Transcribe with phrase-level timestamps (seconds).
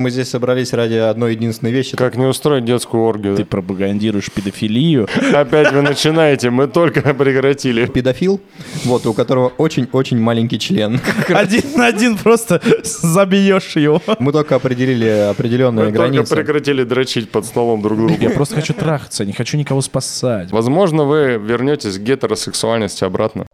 [0.00, 1.96] Мы здесь собрались ради одной единственной вещи.
[1.96, 3.36] Как не устроить детскую оргию?
[3.36, 5.06] Ты пропагандируешь педофилию.
[5.32, 7.86] Опять вы начинаете, мы только прекратили.
[7.86, 8.40] Педофил,
[8.84, 11.00] вот, у которого очень-очень маленький член.
[11.28, 14.02] Один на один просто забьешь его.
[14.18, 16.34] Мы только определили определенные Мы только границы.
[16.34, 18.16] прекратили дрочить под столом друг другу.
[18.20, 20.50] Я просто хочу трахаться, не хочу никого спасать.
[20.50, 23.46] Возможно, вы вернетесь к гетеросексуальности обратно.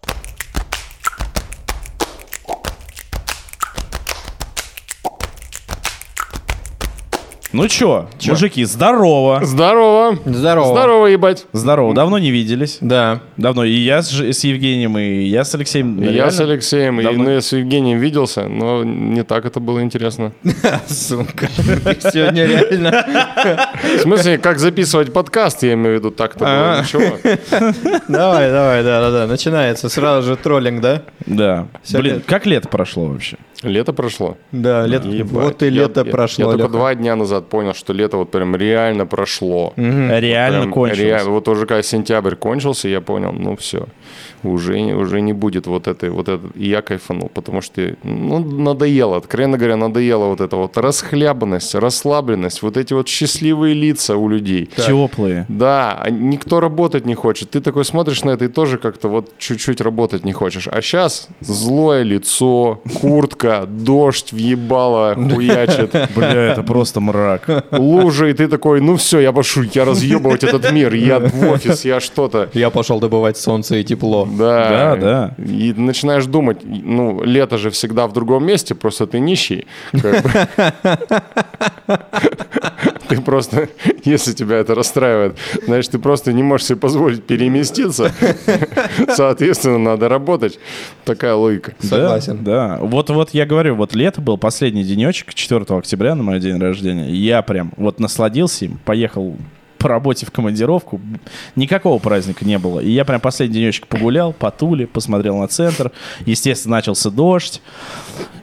[7.53, 9.41] Ну чё, мужики, здорово.
[9.45, 10.17] Здорово!
[10.25, 10.67] Здорово.
[10.73, 11.47] Здорово, ебать!
[11.53, 12.79] Здорово, давно не виделись.
[12.81, 13.23] Да.
[13.37, 13.65] Давно.
[13.65, 16.01] И я с, с Евгением, и я с Алексеем.
[16.01, 19.59] И Я с Алексеем, и Давно- ну, я с Евгением виделся, но не так это
[19.59, 20.33] было интересно.
[20.87, 21.49] Сука.
[22.13, 23.05] Сегодня реально.
[23.97, 26.83] В смысле, как записывать подкаст, я имею в виду, так-то было А.
[26.83, 27.19] ничего.
[28.07, 29.27] Давай, давай, да, да, да.
[29.27, 31.03] Начинается сразу же троллинг, да?
[31.27, 31.67] Да.
[31.93, 33.39] Блин, как лето прошло вообще?
[33.63, 34.39] Лето прошло.
[34.53, 35.05] Да, лет...
[35.05, 35.31] Ебать.
[35.33, 36.53] вот и лето прошло.
[36.53, 39.73] Я только два дня назад понял, что лето вот прям реально прошло.
[39.77, 41.01] Реально Прям кончилось.
[41.01, 41.31] реально.
[41.31, 43.87] вот уже когда сентябрь кончился, я понял, ну все,
[44.43, 46.51] уже, уже не будет вот этой, вот этой.
[46.55, 52.63] И я кайфанул, потому что ну, надоело, откровенно говоря, надоело вот эта вот расхлябанность, расслабленность,
[52.63, 54.69] вот эти вот счастливые лица у людей.
[54.77, 55.47] Теплые.
[55.49, 57.51] Да, а никто работать не хочет.
[57.51, 60.69] Ты такой смотришь на это и тоже как-то вот чуть-чуть работать не хочешь.
[60.69, 67.67] А сейчас злое лицо, куртка, дождь въебало, хуячит, Бля, это просто мрак.
[67.73, 71.85] лужи, и ты такой, ну все, я пошу, я разъебывать этот мир, я в офис,
[71.85, 72.51] я что-то.
[72.55, 74.29] Я пошел добывать солнце и тепло.
[74.39, 75.45] Да, Да, да.
[75.45, 79.67] И начинаешь думать, ну, лето же всегда в другом месте, просто ты нищий.
[83.09, 83.69] Ты просто,
[84.05, 85.37] если тебя это расстраивает,
[85.67, 88.13] значит, ты просто не можешь себе позволить переместиться.
[89.09, 90.61] Соответственно, надо работать.
[91.05, 91.75] Такая логика.
[91.81, 92.45] Согласен.
[92.45, 92.79] Да.
[92.81, 97.11] Вот, вот я говорю, вот лето был последний денечек, 4 октября на мой день рождения.
[97.11, 99.37] Я прям вот насладился им, поехал
[99.81, 101.01] по работе в командировку.
[101.57, 102.79] Никакого праздника не было.
[102.81, 105.91] И я прям последний денечек погулял по Туле, посмотрел на центр.
[106.27, 107.63] Естественно, начался дождь.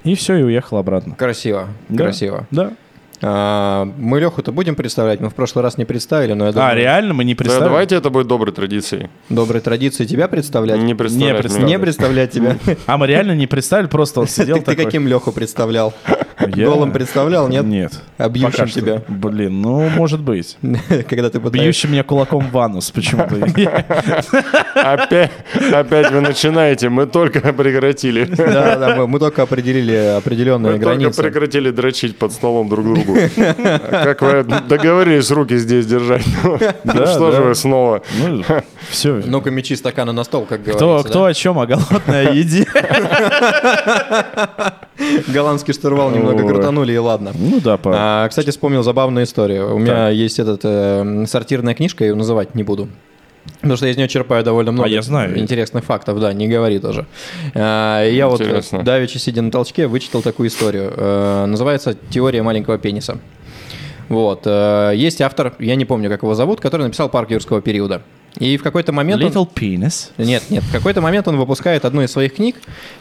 [0.04, 1.16] И все, и уехал обратно.
[1.16, 1.68] Красиво.
[1.90, 2.04] Да.
[2.06, 2.48] Красиво.
[2.52, 2.74] Да.
[3.20, 5.20] А, мы Леху-то будем представлять?
[5.20, 7.70] Мы в прошлый раз не представили, но я думаю, А, реально мы не Да, представили?
[7.70, 9.10] давайте это будет доброй традицией.
[9.30, 10.80] доброй традиции тебя представлять.
[10.82, 11.68] Не представлять представляю.
[11.68, 11.80] Не меня.
[11.84, 12.58] представлять тебя.
[12.86, 15.94] А мы реально не представили, просто он сидел Ты, каким Леху представлял?
[16.40, 17.66] Я- Голым представлял, нет?
[17.66, 17.94] Нет.
[18.18, 18.80] Обьющим Пока что.
[18.82, 19.02] тебя.
[19.08, 20.58] Блин, ну, может быть.
[21.10, 21.64] Когда ты пытаешься...
[21.66, 23.36] Бьющий меня кулаком в анус почему-то.
[24.76, 25.32] Опять,
[25.74, 28.26] опять вы начинаете, мы только прекратили.
[28.26, 31.22] Да, да, мы, мы только определили определенные Мы только границы.
[31.24, 33.18] прекратили дрочить под столом друг другу.
[33.90, 36.26] Как вы договорились руки здесь держать?
[36.44, 38.04] Ну, Да, Что же вы снова?
[38.20, 38.44] Ну,
[38.90, 39.22] все.
[39.26, 41.10] Ну-ка, мечи стакана на стол, как говорится.
[41.10, 42.66] кто о чем, о голодной еде?
[45.28, 47.32] Голландский штурвал немного крутанули, и ладно.
[47.36, 47.92] Ну да, па.
[47.96, 49.76] А, кстати, вспомнил забавную историю.
[49.76, 52.88] У меня есть этот э, сортирная книжка, я ее называть не буду.
[53.62, 55.40] Потому что я из нее черпаю довольно много А я знаю.
[55.40, 57.06] интересных фактов, да, не говори тоже.
[57.56, 58.80] А, и я Интересно.
[58.80, 60.92] вот, давеча сидя на толчке, вычитал такую историю.
[60.96, 63.20] Э, называется «Теория маленького пениса».
[64.10, 64.42] Вот.
[64.46, 68.02] э, Есть автор, я не помню, как его зовут, который написал «Парк юрского периода».
[68.40, 69.24] И в какой-то момент...
[69.24, 70.12] он- Little penis.
[70.18, 72.56] Нет, нет, в какой-то момент он выпускает одну из своих книг,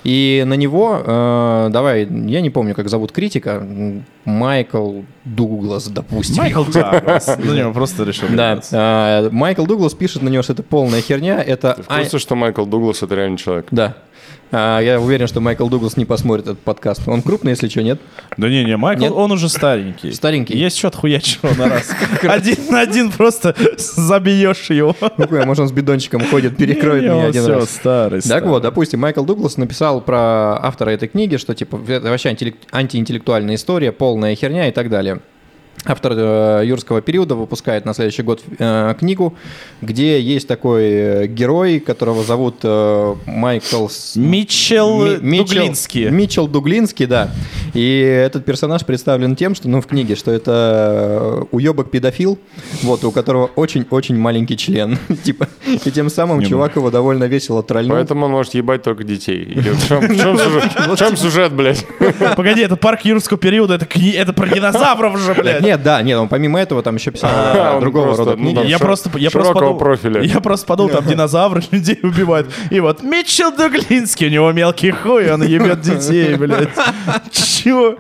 [0.05, 3.67] и на него, э, давай, я не помню, как зовут критика,
[4.25, 6.37] Майкл Дуглас, допустим.
[6.43, 7.27] Майкл Даглас.
[7.39, 8.29] На него просто решил.
[8.31, 11.77] Да, э, Майкл Дуглас пишет на него, что это полная херня, это...
[11.83, 13.67] В курсе, что Майкл Дуглас это реальный человек?
[13.71, 13.97] Да.
[14.59, 17.07] А, я уверен, что Майкл Дуглас не посмотрит этот подкаст.
[17.07, 18.01] Он крупный, если что, нет?
[18.39, 19.13] Да не, не, Майкл, Нет?
[19.13, 20.13] он уже старенький.
[20.13, 20.57] Старенький?
[20.57, 21.91] Есть что отхуячить его на раз.
[22.23, 24.97] Один на один просто забьешь его.
[25.19, 27.69] Ну, хуя, может, он с бидончиком ходит, перекроет меня один раз.
[27.69, 28.23] старый.
[28.23, 32.35] Так вот, допустим, Майкл Дуглас написал про автора этой книги, что типа это вообще
[32.73, 35.21] антиинтеллектуальная история, полная херня и так далее.
[35.85, 39.35] Автор э, юрского периода выпускает на следующий год э, книгу,
[39.83, 46.09] где есть такой э, герой, которого зовут э, Майкл Митчелл Ми- Митчелл- Дуглинский.
[46.09, 47.31] Митчелл Дуглинский, да.
[47.75, 52.39] И этот персонаж представлен тем, что, ну, в книге, что это уебок педофил,
[52.83, 54.99] вот, у которого очень-очень маленький член.
[55.25, 57.97] Типа, и тем самым Не, чувак его довольно весело тролльнул.
[57.97, 59.43] Поэтому он может ебать только детей.
[59.45, 59.87] Или в
[60.97, 61.85] чем, сюжет, блядь?
[62.37, 65.63] Погоди, это парк юрского периода, это про динозавров же, блядь.
[65.67, 68.55] Нет, да, нет, он помимо этого там еще писал А, другого просто, рода ну, книги.
[68.57, 70.23] там Я просто, просто подумал, профиля.
[70.23, 72.49] Я просто подумал, там динозавры людей убивают.
[72.71, 76.69] И вот Митчелл Дуглинский, у него мелкий хуй, он ебет детей, блядь.
[77.33, 77.97] Чего?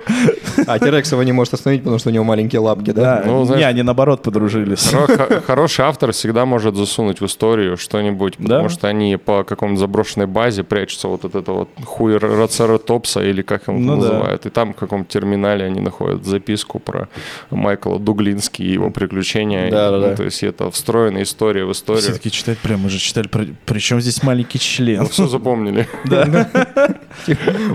[0.66, 3.22] А Терекс его не может остановить, потому что у него маленькие лапки, да?
[3.26, 4.92] Ну, не, они наоборот подружились.
[4.92, 9.80] Хоро- хо- Хороший автор всегда может засунуть в историю что-нибудь, потому что они по какому-то
[9.80, 14.46] заброшенной базе прячутся вот от этого вот хуй Роцератопса или как его Ну называют.
[14.46, 17.08] И там в каком-то терминале они находят записку про
[17.56, 19.70] Майкла Дуглински и его приключения.
[19.70, 20.10] Да-да-да.
[20.10, 22.02] Ну, то есть это встроенная история в историю.
[22.02, 23.28] Все-таки читать прям, мы же читали,
[23.64, 25.02] причем здесь маленький член.
[25.02, 25.88] Ну, все запомнили.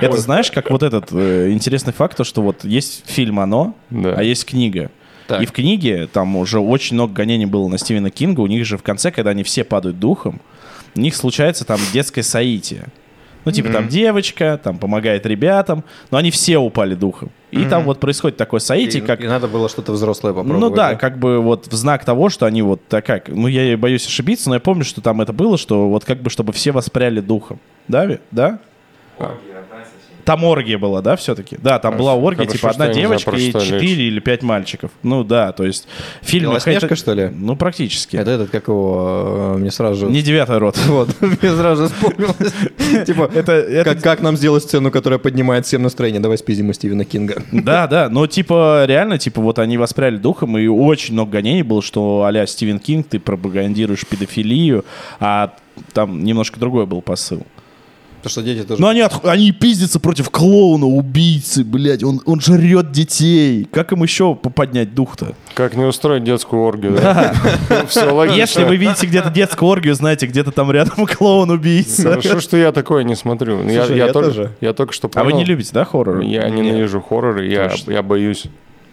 [0.01, 4.13] Это знаешь, как вот этот э, интересный факт, то, что вот есть фильм «Оно», Да.
[4.17, 4.91] а есть книга.
[5.27, 5.41] Так.
[5.41, 8.41] И в книге там уже очень много гонений было на Стивена Кинга.
[8.41, 10.41] У них же в конце, когда они все падают духом,
[10.95, 12.87] у них случается там детское соитие.
[13.43, 17.29] Ну, типа там девочка, там помогает ребятам, но они все упали духом.
[17.51, 19.21] И там вот происходит такое соитие, И- как...
[19.21, 20.61] и надо было что-то взрослое попробовать.
[20.61, 23.21] Ну да, как бы вот в знак того, что они вот такая...
[23.27, 26.29] Ну, я боюсь ошибиться, но я помню, что там это было, что вот как бы,
[26.29, 27.59] чтобы все воспряли духом.
[27.87, 28.19] Да?
[28.31, 28.59] Да?
[30.31, 31.57] Там оргия была, да, все-таки?
[31.61, 33.59] Да, там была оргия, Хорошо, типа что одна я не знаю, девочка про и что
[33.59, 33.67] речь.
[33.67, 34.91] четыре или пять мальчиков.
[35.03, 35.89] Ну да, то есть
[36.21, 36.51] фильм...
[36.51, 37.29] Белоснежка, что ли?
[37.35, 38.15] Ну, практически.
[38.15, 40.05] Это этот, как его, э, мне сразу же...
[40.09, 40.77] Не девятый рот.
[40.87, 42.53] Вот, мне сразу же вспомнилось.
[43.05, 46.21] Типа, Это, это- как, как нам сделать сцену, которая поднимает всем настроение?
[46.21, 47.43] Давай спиздим у Стивена Кинга.
[47.51, 51.81] Да, да, но типа реально, типа вот они воспряли духом, и очень много гонений было,
[51.81, 54.85] что а Стивен Кинг, ты пропагандируешь педофилию,
[55.19, 55.53] а
[55.93, 57.45] там немножко другой был посыл.
[58.21, 58.79] Потому что дети тоже...
[58.79, 63.67] Ну они, от- они пиздятся против клоуна, убийцы, блядь, он, он жрет детей.
[63.71, 65.33] Как им еще поднять дух-то?
[65.55, 67.33] Как не устроить детскую оргию, да?
[67.87, 68.37] Все логично.
[68.39, 72.03] Если вы видите где-то детскую оргию, знаете, где-то там рядом клоун-убийца.
[72.11, 73.67] Хорошо, что я такое не смотрю.
[73.67, 74.51] Я, тоже.
[74.61, 75.37] я только что А вы понял.
[75.39, 76.19] не любите, да, хоррор?
[76.19, 78.45] Я ненавижу хорроры, я, боюсь.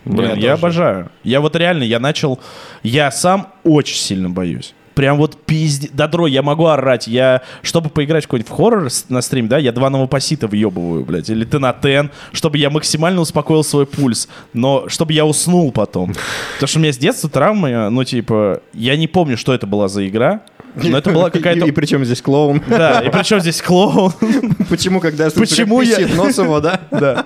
[0.04, 1.10] Блин, я обожаю.
[1.22, 2.38] Я вот реально, я начал...
[2.82, 4.72] Я сам очень сильно боюсь.
[4.98, 5.88] Прям вот пизде...
[5.92, 7.06] Да, дрой, я могу орать.
[7.06, 11.30] Я, чтобы поиграть в какой-нибудь хоррор на стрим, да, я два новопосита въебываю, блядь.
[11.30, 14.28] Или ты на тен, чтобы я максимально успокоил свой пульс.
[14.54, 16.14] Но чтобы я уснул потом.
[16.54, 18.60] Потому что у меня с детства травмы, ну, типа...
[18.72, 20.40] Я не помню, что это была за игра.
[20.74, 21.66] Но это была какая-то...
[21.66, 22.60] И, и причем здесь клоун?
[22.66, 24.12] Да, и причем здесь клоун.
[24.68, 26.80] Почему, когда я слышу, Почему я- писит нос его, да?
[26.90, 27.24] Да.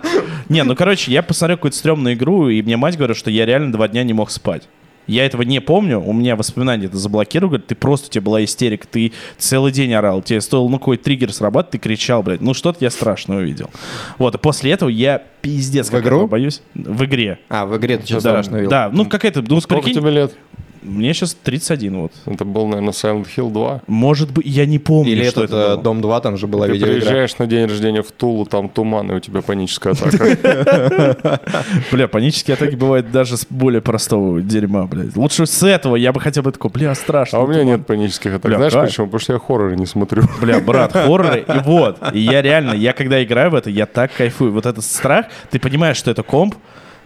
[0.51, 3.73] Не, ну, короче, я посмотрел какую-то стрёмную игру, и мне мать говорит, что я реально
[3.73, 4.69] два дня не мог спать.
[5.13, 8.43] Я этого не помню, у меня воспоминания это заблокировали, говорит, ты просто, у тебя была
[8.43, 12.55] истерика, ты целый день орал, тебе стоило, ну, какой триггер срабатывать, ты кричал, блядь, ну,
[12.55, 13.69] что-то я страшно увидел.
[14.17, 16.17] Вот, и после этого я пиздец В как игру?
[16.17, 16.63] этого боюсь.
[16.75, 17.39] В игре.
[17.51, 18.71] А, в игре ты что Да, страшно увидел?
[18.71, 20.35] Да, ну, какая-то, ну, Сколько прикинь, тебе лет?
[20.83, 22.13] Мне сейчас 31 вот.
[22.27, 23.83] Это был, наверное, Silent Hill 2.
[23.87, 25.83] Может быть, я не помню, Или что этот это э, было.
[25.83, 27.01] Дом 2, там же была Ты видеоигра.
[27.01, 31.41] приезжаешь на день рождения в Тулу, там туман, и у тебя паническая атака.
[31.93, 35.17] Бля, панические атаки бывают даже с более простого дерьма, блядь.
[35.17, 37.39] Лучше с этого я бы хотя бы такой, бля, страшно.
[37.39, 38.55] А у меня нет панических атак.
[38.55, 39.07] Знаешь почему?
[39.07, 40.25] Потому что я хорроры не смотрю.
[40.41, 41.45] Бля, брат, хорроры.
[41.47, 44.53] И вот, и я реально, я когда играю в это, я так кайфую.
[44.53, 46.55] Вот этот страх, ты понимаешь, что это комп,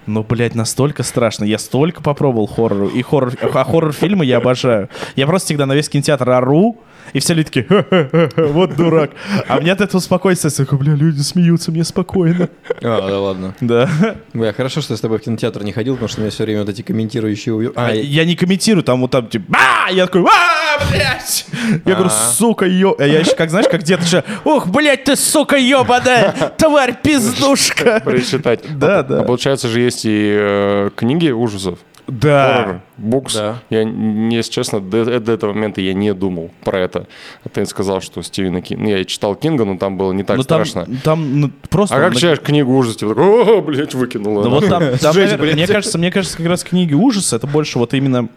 [0.07, 1.45] но, блядь, настолько страшно.
[1.45, 2.89] Я столько попробовал хоррору.
[2.89, 4.89] И хоррор, а хоррор-фильмы я обожаю.
[5.17, 6.79] Я просто всегда на весь кинотеатр ору,
[7.13, 9.11] и все люди такие, «Ха-ха-ха, вот дурак.
[9.49, 12.49] А мне от этого спокойствие, я такой, бля, люди смеются, мне спокойно.
[12.83, 13.55] А, да ладно.
[13.61, 13.89] Да.
[14.33, 16.61] Бля, хорошо, что я с тобой в кинотеатр не ходил, потому что меня все время
[16.61, 17.73] вот эти комментирующие...
[17.77, 21.47] А, А, я- я не комментирую, там вот там типа, а, я такой, а, блядь.
[21.85, 22.33] Я говорю, А.
[22.33, 22.95] сука, ё...
[22.99, 28.01] А я еще, как знаешь, как где-то еще, ух, блядь, ты, сука, ёбаная, тварь, пиздушка.
[28.05, 28.61] Прочитать.
[28.79, 29.21] Да, А, да.
[29.21, 31.79] А получается же есть и э, книги ужасов.
[32.07, 32.81] Да.
[32.97, 33.35] Букс.
[33.35, 33.63] Да.
[33.71, 37.07] Я, если честно, до, до этого момента я не думал про это.
[37.45, 38.83] А ты сказал, что Стивена Кинга...
[38.85, 40.97] Ну, я читал Кинга, но там было не так Ну там, страшно.
[41.03, 41.97] там ну, просто...
[41.97, 44.45] А как на- читаешь книгу ужасов, типа, о, блядь, выкинула.
[44.45, 47.47] Да вот там, там, Жесть, наверное, мне кажется, мне кажется, как раз книги ужаса, это
[47.47, 48.29] больше вот именно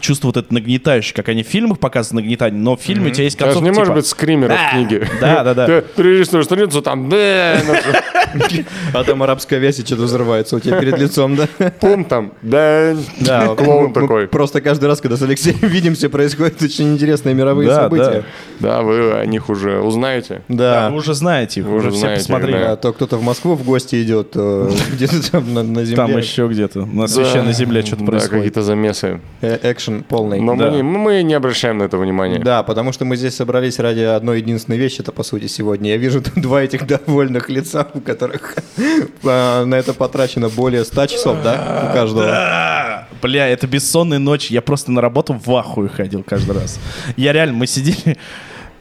[0.00, 3.24] чувство вот это нагнетающее, как они в фильмах показывают нагнетание, но в фильме у тебя
[3.24, 5.08] есть концовка, не может типа, быть скримера в «Да, книге.
[5.20, 5.66] Да, да, да.
[5.66, 7.10] Ты перелистываешь страницу, там,
[8.94, 11.48] а там арабская вязь и что-то взрывается у тебя перед лицом, да?
[11.80, 14.28] пум, там, да, Да, клоун такой.
[14.28, 18.24] Просто каждый раз, когда с Алексеем видимся, происходят очень интересные мировые Да, события.
[18.60, 20.42] Да, вы о них уже узнаете.
[20.48, 22.56] Да, вы уже знаете их, Вы уже все посмотрели.
[22.56, 25.96] А то кто-то в Москву в гости идет, то где-то там на, на земле.
[25.96, 28.36] Там еще где-то, на священной земле что-то Да, происходит.
[28.36, 29.20] какие-то замесы.
[29.40, 30.40] Э, Экшен полный.
[30.40, 30.70] Но Да.
[30.70, 32.38] мы, не, мы не обращаем на это внимания.
[32.38, 35.90] Да, потому что мы здесь собрались ради одной единственной вещи, это по сути сегодня.
[35.90, 38.56] Я вижу тут два этих довольных лица, у которых
[39.24, 43.06] а, на это потрачено более 100 часов, да, у каждого.
[43.22, 44.50] Бля, это бессонная ночь.
[44.50, 46.78] Я просто на работу в ахуе ходил каждый раз.
[47.16, 48.16] Я реально, мы сидели...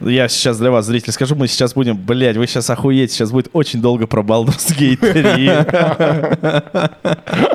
[0.02, 3.48] Я сейчас для вас, зрители, скажу, мы сейчас будем, блядь, вы сейчас охуеете, сейчас будет
[3.54, 5.50] очень долго про Baldur's Gate 3.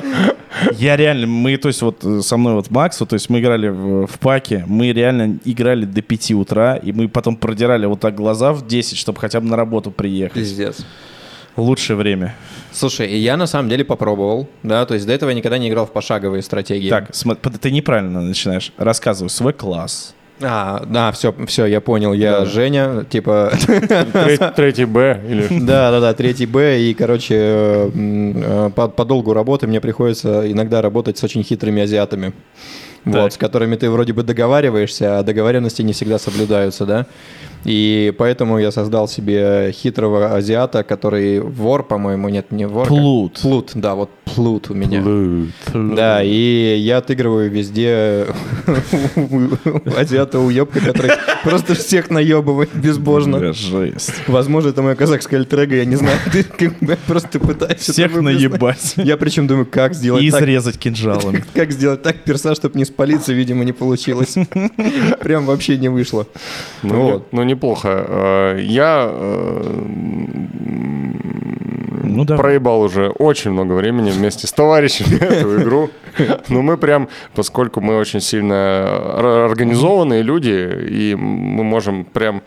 [0.77, 3.39] Я реально, мы, то есть вот э, со мной вот Макс, вот, то есть мы
[3.39, 7.99] играли в, в паке, мы реально играли до 5 утра, и мы потом продирали вот
[7.99, 10.33] так глаза в 10, чтобы хотя бы на работу приехать.
[10.35, 10.85] Пиздец.
[11.57, 12.35] Лучшее время.
[12.71, 15.85] Слушай, я на самом деле попробовал, да, то есть до этого я никогда не играл
[15.85, 16.89] в пошаговые стратегии.
[16.89, 18.71] Так, под- ты неправильно начинаешь.
[18.77, 20.15] Рассказывай свой класс.
[20.43, 22.45] А, да, все, все, я понял, я Да.
[22.45, 23.51] Женя, типа,
[24.55, 25.47] Третий Б или...
[25.59, 30.81] да, да, да, третий Б, и, короче, э, по, по долгу работы мне приходится иногда
[30.81, 32.33] работать с очень хитрыми азиатами.
[33.03, 33.13] Так.
[33.15, 37.07] Вот, с которыми ты вроде бы договариваешься, а договоренности не всегда соблюдаются, да.
[37.63, 42.87] И поэтому я создал себе хитрого азиата, который вор, по-моему, нет, не вор.
[42.87, 43.39] как- Плут.
[43.41, 45.01] Плут, да, вот плут у меня.
[45.01, 45.95] Плут.
[45.95, 48.25] Да, и я отыгрываю везде
[49.97, 51.11] азиата уебка, который
[51.43, 53.53] просто всех наебывает безбожно.
[53.53, 54.13] Жесть.
[54.27, 56.17] Возможно, это мое казахское альтер я не знаю.
[56.57, 56.71] Ты
[57.07, 57.91] просто пытаешься...
[57.93, 58.93] Всех наебать.
[58.97, 61.43] Я причем думаю, как сделать И так, изрезать кинжалами.
[61.53, 64.35] как сделать так перса, чтобы не спалиться, видимо, не получилось.
[65.21, 66.27] Прям вообще не вышло.
[66.83, 67.33] Ну, Вот.
[67.51, 68.05] Ну, неплохо.
[68.07, 69.83] Э, Я э,
[72.03, 72.35] Ну да.
[72.37, 75.89] проебал уже очень много времени вместе с товарищами эту игру.
[76.49, 78.85] Но мы прям, поскольку мы очень сильно
[79.17, 82.41] ор- организованные люди, и мы можем прям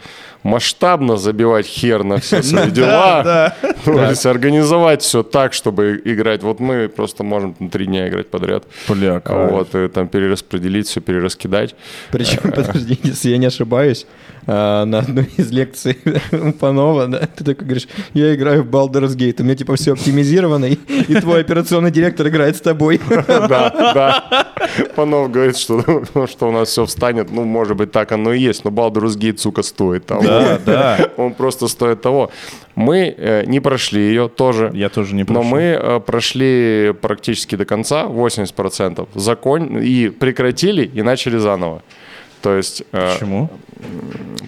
[0.45, 6.43] масштабно забивать хер на все свои дела, ну, то есть организовать все так, чтобы играть.
[6.43, 8.65] Вот мы просто можем там три дня играть подряд.
[8.89, 9.21] Бля.
[9.25, 11.75] Вот, и там перераспределить все, перераскидать.
[12.13, 14.07] Причем, подожди, если я не ошибаюсь,
[14.47, 15.99] а, на одной из лекций
[16.61, 20.67] Панова, да, ты такой говоришь, я играю в Baldur's Gate, у меня типа все оптимизировано,
[20.67, 20.75] и,
[21.09, 23.01] и твой операционный директор играет с тобой.
[23.09, 24.45] Да, да.
[24.95, 27.31] Панов говорит, что, что у нас все встанет.
[27.31, 28.65] Ну, может быть, так оно и есть.
[28.65, 30.23] Но Baldur's Gate, сука, стоит того.
[30.23, 30.34] Да,
[30.67, 31.09] да.
[31.17, 32.31] Он просто стоит того.
[32.75, 34.71] Мы э, не прошли ее тоже.
[34.75, 35.49] Я тоже не Но прошу.
[35.49, 39.79] мы э, прошли практически до конца, 80%, закон...
[39.79, 41.83] и прекратили, и начали заново.
[42.43, 42.83] То есть...
[42.93, 43.49] э, Почему?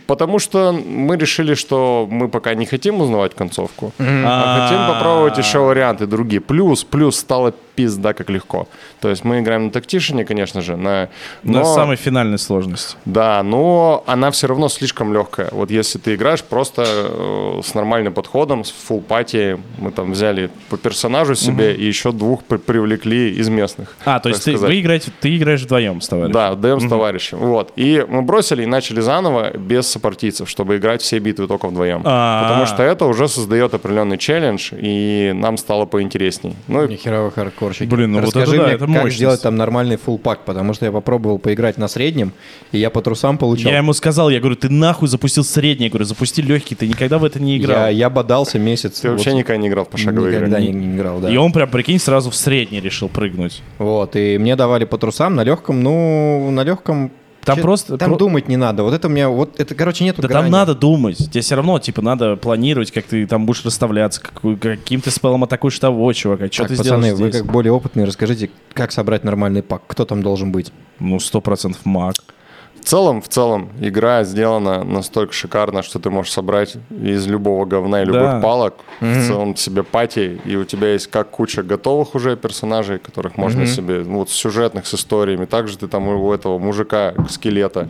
[0.06, 4.68] Потому что мы решили, что мы пока не хотим узнавать концовку, А.
[4.68, 6.40] хотим попробовать еще варианты другие.
[6.40, 8.66] Плюс, плюс стало пизда как легко.
[9.00, 11.08] То есть мы играем на тактишине, конечно же, на...
[11.42, 12.96] На но- самой финальной сложности.
[13.04, 15.48] Да, но она все равно слишком легкая.
[15.52, 20.50] Вот если ты играешь просто э, с нормальным подходом, с full пати, мы там взяли
[20.70, 23.96] по персонажу себе и еще двух при- привлекли из местных.
[24.04, 24.70] А, то есть ты, сказать.
[24.70, 26.32] вы играете, ты играешь вдвоем с товарищем?
[26.32, 27.38] Да, даем с товарищем.
[27.38, 27.72] Вот.
[27.76, 32.02] И мы бросили и начали заново без сопартийцев, чтобы играть все битвы только вдвоем.
[32.04, 32.42] А.
[32.42, 36.56] Потому что это уже создает определенный челлендж, и нам стало поинтересней.
[36.68, 37.30] Ну, и Нихеровый
[37.66, 37.88] хардкорщик.
[37.88, 39.16] Блин, ну вот Расскажи это да, мне, это как мощность.
[39.16, 42.32] сделать там нормальный full пак, потому что я попробовал поиграть на среднем,
[42.72, 43.70] и я по трусам получал.
[43.70, 47.18] Я ему сказал, я говорю, ты нахуй запустил средний, я говорю, запусти легкий, ты никогда
[47.18, 47.86] в это не играл.
[47.86, 49.00] Я, я бодался месяц.
[49.00, 50.72] ты вообще вот никогда не играл в пошаговые никогда игры?
[50.72, 51.30] не, не играл, да.
[51.30, 53.62] И он прям, прикинь, сразу в средний решил прыгнуть.
[53.78, 57.10] Вот, и мне давали по трусам на легком, ну, на легком...
[57.46, 58.82] Там просто- Там думать не надо.
[58.82, 59.28] Вот это у меня...
[59.28, 60.44] Вот это, короче, нету Да грани.
[60.44, 61.16] там надо думать.
[61.30, 65.44] Тебе все равно, типа, надо планировать, как ты там будешь расставляться, какой- каким ты спелом
[65.44, 67.42] атакуешь того чувака, что Так, ты пацаны, сделаешь вы здесь?
[67.42, 69.82] как более опытные, расскажите, как собрать нормальный пак?
[69.86, 70.72] Кто там должен быть?
[70.98, 72.14] Ну, сто процентов маг.
[72.86, 78.02] В целом, в целом, игра сделана настолько шикарно, что ты можешь собрать из любого говна
[78.02, 78.40] и любых Да.
[78.40, 83.36] палок в целом себе пати, и у тебя есть как куча готовых уже персонажей, которых
[83.38, 85.46] можно себе, ну, вот сюжетных с историями.
[85.46, 87.88] Также ты там у этого мужика скелета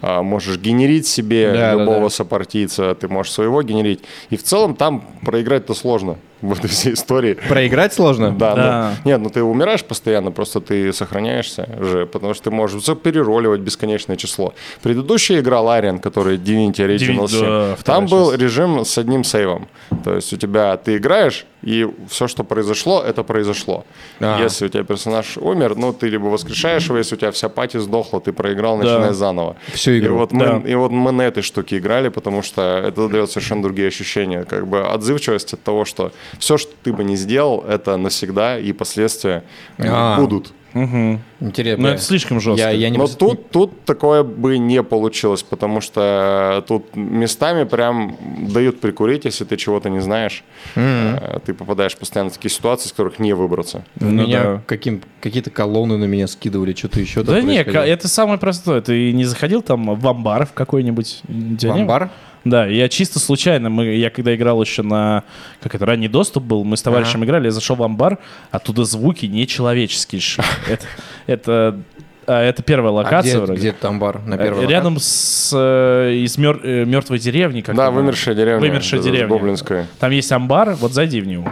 [0.00, 2.10] а, можешь генерить себе Да, да, любого да.
[2.10, 4.00] сопартийца, ты можешь своего генерить.
[4.30, 7.34] И в целом там проиграть-то сложно в этой всей истории.
[7.48, 8.32] Проиграть сложно?
[8.32, 8.94] Да, Да.
[9.04, 13.60] ну, нет, ну ты умираешь постоянно, просто ты сохраняешься же, потому что ты можешь перероливать
[13.60, 14.52] бесконечное число.
[14.82, 18.42] Предыдущая игра Лариан, которая Divinity Original Divi- 7, да, там был часть.
[18.42, 19.68] режим с одним сейвом.
[20.04, 23.84] То есть у тебя ты играешь, и все, что произошло, это произошло.
[24.20, 24.40] А.
[24.42, 27.78] Если у тебя персонаж умер, ну ты либо воскрешаешь его, если у тебя вся пати
[27.78, 29.56] сдохла, ты проиграл, начинаешь заново.
[29.72, 30.16] Всю И игру.
[30.18, 30.62] вот, мы, Да.
[30.70, 34.44] и вот мы на этой штуке играли, потому что это дает совершенно другие ощущения.
[34.44, 38.72] Как бы отзывчивость от того, что все, что ты бы не сделал, это навсегда, и
[38.72, 39.42] последствия
[39.78, 40.16] э, А.
[40.16, 40.52] будут.
[40.74, 41.82] Интересно.
[41.82, 42.62] Ну, это слишком жестко.
[42.62, 47.64] Я, я не Но пред- тут, тут такое бы не получилось, потому что тут местами
[47.64, 48.16] прям
[48.52, 50.44] дают прикурить, если ты чего-то не знаешь.
[50.76, 53.84] Э, Ты попадаешь постоянно в такие ситуации, из которых не выбраться.
[54.00, 54.62] У Ну меня да.
[54.66, 58.80] каким, какие-то колонны на меня скидывали, что-то еще Да не, это самое простое.
[58.80, 61.20] Ты не заходил там в амбар в какой-нибудь?
[61.28, 61.32] В
[61.64, 62.10] не амбар?
[62.44, 65.22] Да, я чисто случайно, мы, я когда играл еще на,
[65.60, 68.18] как это, ранний доступ был, мы с товарищем играли, я зашел в амбар,
[68.50, 70.42] оттуда звуки нечеловеческие шли.
[70.68, 70.84] Это,
[71.26, 71.80] это,
[72.26, 73.58] а, это первая А локация где, вроде.
[73.60, 74.20] где этот амбар?
[74.26, 77.60] На Э, первой Рядом с э, из мер- э, мертвой деревни.
[77.60, 78.60] Как да, вымершая деревня.
[78.60, 79.26] Вымершая э, деревня.
[79.28, 79.86] Гоблинская.
[79.98, 81.48] Там есть амбар, вот зайди в него.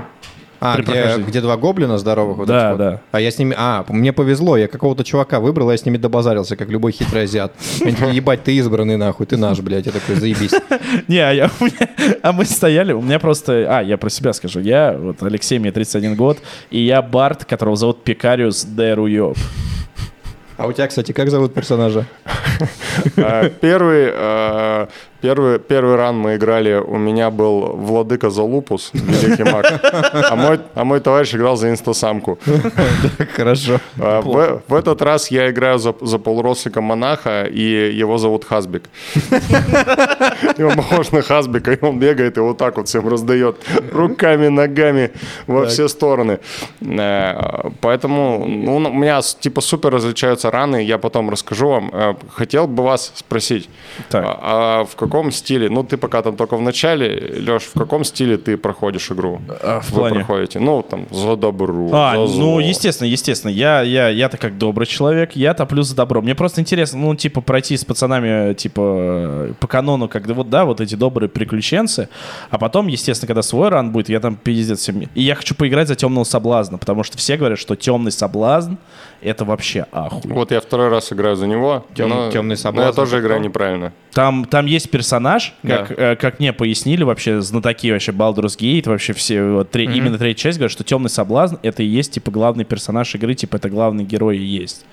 [0.60, 2.36] А, где, где два гоблина здоровых?
[2.36, 2.78] вот Да, этих вот?
[2.78, 3.00] да.
[3.12, 3.54] А я с ними...
[3.56, 7.52] А, мне повезло, я какого-то чувака выбрал, я с ними добазарился, как любой хитрый азиат.
[7.80, 9.86] Они такие, ебать, ты избранный нахуй, ты наш, блядь.
[9.86, 10.52] Я такой, заебись.
[11.08, 11.50] Не, а, я,
[12.22, 13.66] а мы стояли, у меня просто...
[13.68, 14.60] А, я про себя скажу.
[14.60, 16.38] Я, вот Алексей, мне 31 год,
[16.70, 19.38] и я Барт, которого зовут Пикариус де Руёб.
[20.60, 22.04] А у тебя, кстати, как зовут персонажа?
[23.16, 24.86] А, Первый, э,
[25.20, 29.66] первый, первый ран мы играли, у меня был Владыка Залупус, великий маг,
[30.30, 32.38] а мой, а мой товарищ играл за инстасамку.
[33.36, 33.78] Хорошо.
[33.98, 38.84] А, В, в этот раз я играю за, за полурослика монаха, и его зовут Хазбик.
[40.58, 43.56] Он похож на Хазбика, и он бегает и вот так вот всем раздает
[43.92, 45.10] руками, ногами
[45.46, 46.38] во все стороны.
[46.80, 51.90] Э, Поэтому ну, у меня типа супер различаются раны, я потом расскажу вам.
[51.92, 53.68] Э, Хотел бы вас спросить,
[54.08, 54.24] Так.
[54.24, 58.04] а, а в каком стиле, ну ты пока там только в начале, Леш, в каком
[58.04, 59.40] стиле ты проходишь игру?
[59.62, 60.14] А, в Вы плане?
[60.16, 60.58] проходите?
[60.60, 62.60] Ну, там, за добру, А, за ну, зло.
[62.60, 63.50] естественно, естественно.
[63.50, 66.22] Я, я, я-то как добрый человек, я топлю за добро.
[66.22, 70.80] Мне просто интересно, ну, типа, пройти с пацанами, типа, по канону, когда вот, да, вот
[70.80, 72.08] эти добрые приключенцы.
[72.50, 75.00] А потом, естественно, когда свой ран будет, я там пиздец всем.
[75.14, 78.74] И я хочу поиграть за темного соблазна, потому что все говорят, что темный соблазн
[79.22, 80.30] это вообще ахуй.
[80.32, 81.86] Вот я второй раз играю за него.
[81.94, 83.92] Тем- но- темный но я соблазн тоже это играю неправильно.
[84.12, 85.78] Там, там есть персонаж, Да.
[85.86, 90.18] как, э, как мне пояснили вообще знатоки вообще Baldur's Gate, вообще все, вот, тре- именно
[90.18, 93.68] третья часть, говорят, что Темный Соблазн это и есть, типа, главный персонаж игры, типа, это
[93.70, 94.84] главный герой и есть.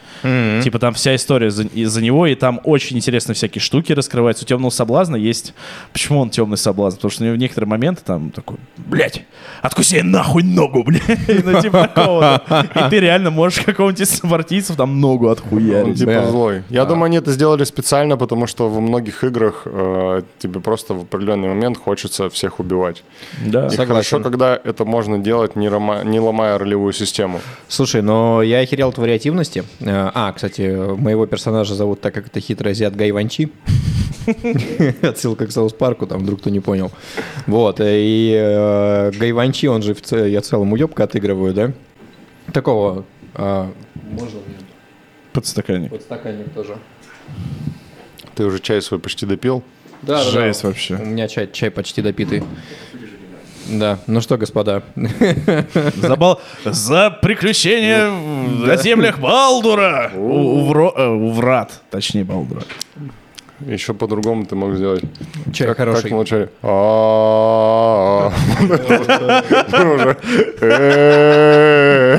[0.63, 4.45] Типа, там вся история за, из-за него, и там очень интересно всякие штуки раскрываются.
[4.45, 5.53] У Темного Соблазна есть...
[5.93, 6.97] Почему он Темный Соблазн?
[6.97, 9.23] Потому что у него в некоторые моменты там такой, блядь,
[9.63, 11.01] откуси нахуй ногу, блядь.
[11.43, 12.41] Ну, типа такого.
[12.75, 15.97] И ты реально можешь какого-нибудь из сопартийцев там ногу Он отхуярить.
[15.99, 16.27] типа Да.
[16.29, 16.63] злой.
[16.69, 21.01] Я думаю, они это сделали специально, потому что во многих играх э, тебе просто в
[21.01, 23.03] определенный момент хочется всех убивать.
[23.45, 23.67] Да.
[23.67, 23.87] И Согласен.
[23.87, 27.39] хорошо, когда это можно делать, не, рома- не ломая ролевую систему.
[27.67, 29.63] Слушай, но я охерел от вариативности.
[29.79, 30.61] Э, А, кстати,
[30.97, 33.51] моего персонажа зовут так, как это хитрый азиат Гай Ванчи.
[35.01, 36.91] Отсылка к Саус Парку, там вдруг кто не понял.
[37.45, 41.71] Вот, э, и э, Гай Ванчи, он же, я в целом уебка отыгрываю, да?
[42.53, 43.05] Такого...
[43.37, 43.71] а,
[44.11, 44.57] Можно мне
[45.33, 45.91] Подстаканник.
[45.91, 46.77] подстаканник тоже?
[48.35, 49.63] Ты уже чай свой почти допил?
[50.01, 50.95] Да, Жесть вообще.
[50.95, 52.43] У меня чай, чай почти допитый.
[53.69, 60.11] Да, ну что, господа, За, бал- за приключения в- на землях Балдура!
[60.15, 62.63] У, у вро- э, у врат, точнее, Балдура.
[63.65, 65.03] Еще по-другому ты мог сделать.
[65.51, 66.03] чай Как- хороший.
[66.03, 66.11] Как.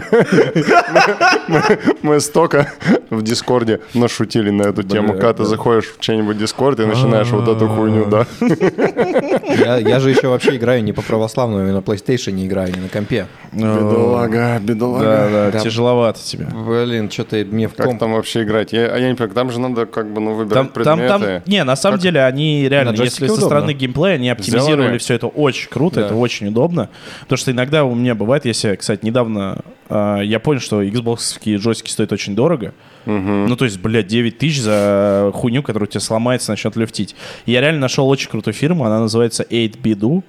[1.48, 2.70] Мы- Мы столько
[3.10, 5.14] в Дискорде нашутили на эту тему.
[5.14, 8.26] Когда ты заходишь в чей-нибудь Дискорд и начинаешь вот эту хуйню, да.
[8.40, 12.80] Я, я же еще вообще играю не по православному, я на PlayStation не играю, не
[12.80, 13.26] на компе.
[13.52, 15.04] Бедолага, бедолага.
[15.04, 16.46] Да, да, тяжеловато тебе.
[16.46, 18.72] Блин, что-то мне в Как там вообще играть?
[18.72, 21.08] Я, а я не понимаю, там же надо как бы ну, выбирать предметы.
[21.08, 25.26] там, не, на самом деле они реально, если со стороны геймплея, они оптимизировали все это
[25.26, 26.90] очень круто, это очень удобно.
[27.20, 31.90] Потому что иногда у меня бывает, если, кстати, недавно а, я понял, что Xbox джойстики
[31.90, 32.74] стоят очень дорого.
[33.08, 37.16] Ну, то есть, блядь, 9 тысяч за хуйню, которая у тебя сломается, начнет люфтить.
[37.46, 40.22] Я реально нашел очень крутую фирму, она называется 8bidu.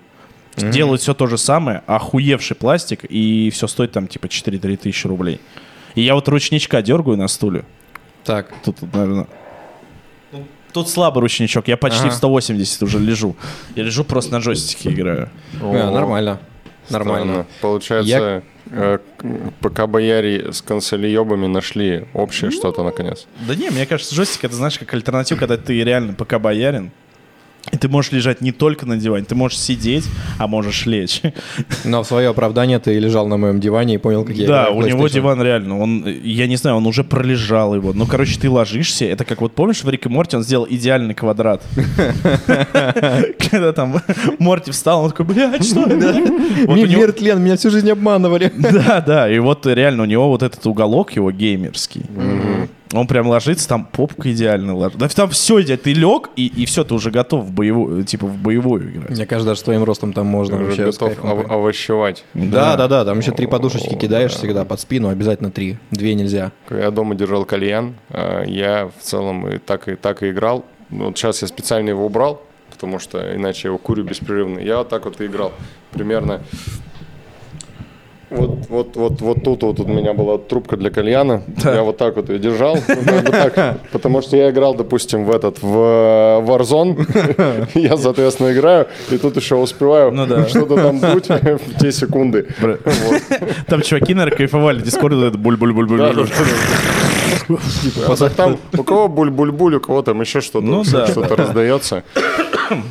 [0.55, 5.39] Делают все то же самое, охуевший пластик, и все стоит там типа 4-3 тысячи рублей.
[5.95, 7.65] И я вот ручничка дергаю на стуле.
[8.23, 9.27] Так, Тут, наверное...
[10.73, 12.11] Тут слабый ручничок, я почти Ага.
[12.11, 13.35] в 180 уже лежу.
[13.75, 15.29] Я лежу просто на джойстике играю.
[15.61, 16.39] э, нормально.
[16.89, 17.25] Нормально.
[17.33, 17.47] Странно.
[17.61, 18.43] Получается,
[19.59, 23.27] пока бояре с консолеебами нашли общее что-то наконец.
[23.47, 26.91] Да не, мне кажется, джойстик это, знаешь, как альтернатива, когда ты реально пока боярин.
[27.71, 30.05] И ты можешь лежать не только на диване, ты можешь сидеть,
[30.39, 31.21] а можешь лечь.
[31.83, 34.81] Но в свое оправдание ты лежал на моем диване и понял, как я да, у
[34.81, 37.93] него диван реально, он, я не знаю, он уже пролежал его.
[37.93, 41.61] Ну, короче, ты ложишься, это как вот помнишь в Рике Морти он сделал идеальный квадрат.
[43.51, 44.01] Когда там
[44.39, 46.13] Морти встал, он такой, блядь, что это?
[46.65, 48.51] Вот у Ми- него- Мир тлен, меня всю жизнь обманывали.
[48.79, 52.03] Да, да, и вот реально у него вот этот уголок его геймерский.
[52.93, 54.99] Он прям ложится, там попка идеально ложится.
[54.99, 55.83] Да там все идеально.
[55.83, 59.09] Ты лег, и, и все, ты уже готов в боевую, типа в боевую играть.
[59.11, 62.25] Мне кажется, даже с твоим ростом там можно Уже вообще готов ов- овощевать.
[62.33, 64.37] Да, да, да, там еще три подушечки О, кидаешь да.
[64.39, 65.77] всегда под спину, обязательно три.
[65.91, 66.51] Две нельзя.
[66.69, 70.65] Я дома держал кальян, э, я в целом и так и так и играл.
[70.89, 74.59] Вот сейчас я специально его убрал, потому что иначе я его курю беспрерывно.
[74.59, 75.53] Я вот так вот и играл.
[75.91, 76.41] Примерно
[78.29, 81.41] Вот, вот, вот, вот тут вот у меня была трубка для кальяна.
[81.63, 81.75] Да.
[81.75, 82.77] Я вот так вот ее держал.
[82.87, 87.67] ну, так, потому что я играл, допустим, в этот, в э, Warzone.
[87.79, 90.47] Я, соответственно, играю, и тут еще успеваю Ну да.
[90.47, 92.47] что-то там дуть в те секунды.
[92.61, 92.79] Вот.
[93.67, 94.81] Там чуваки, наверное, кайфовали.
[94.81, 95.97] Дискорд это буль-буль-буль-буль.
[95.97, 96.25] Да, да.
[98.07, 101.07] А там у кого буль-буль-буль, у кого там еще что-то Ну да.
[101.07, 102.03] что-то раздается.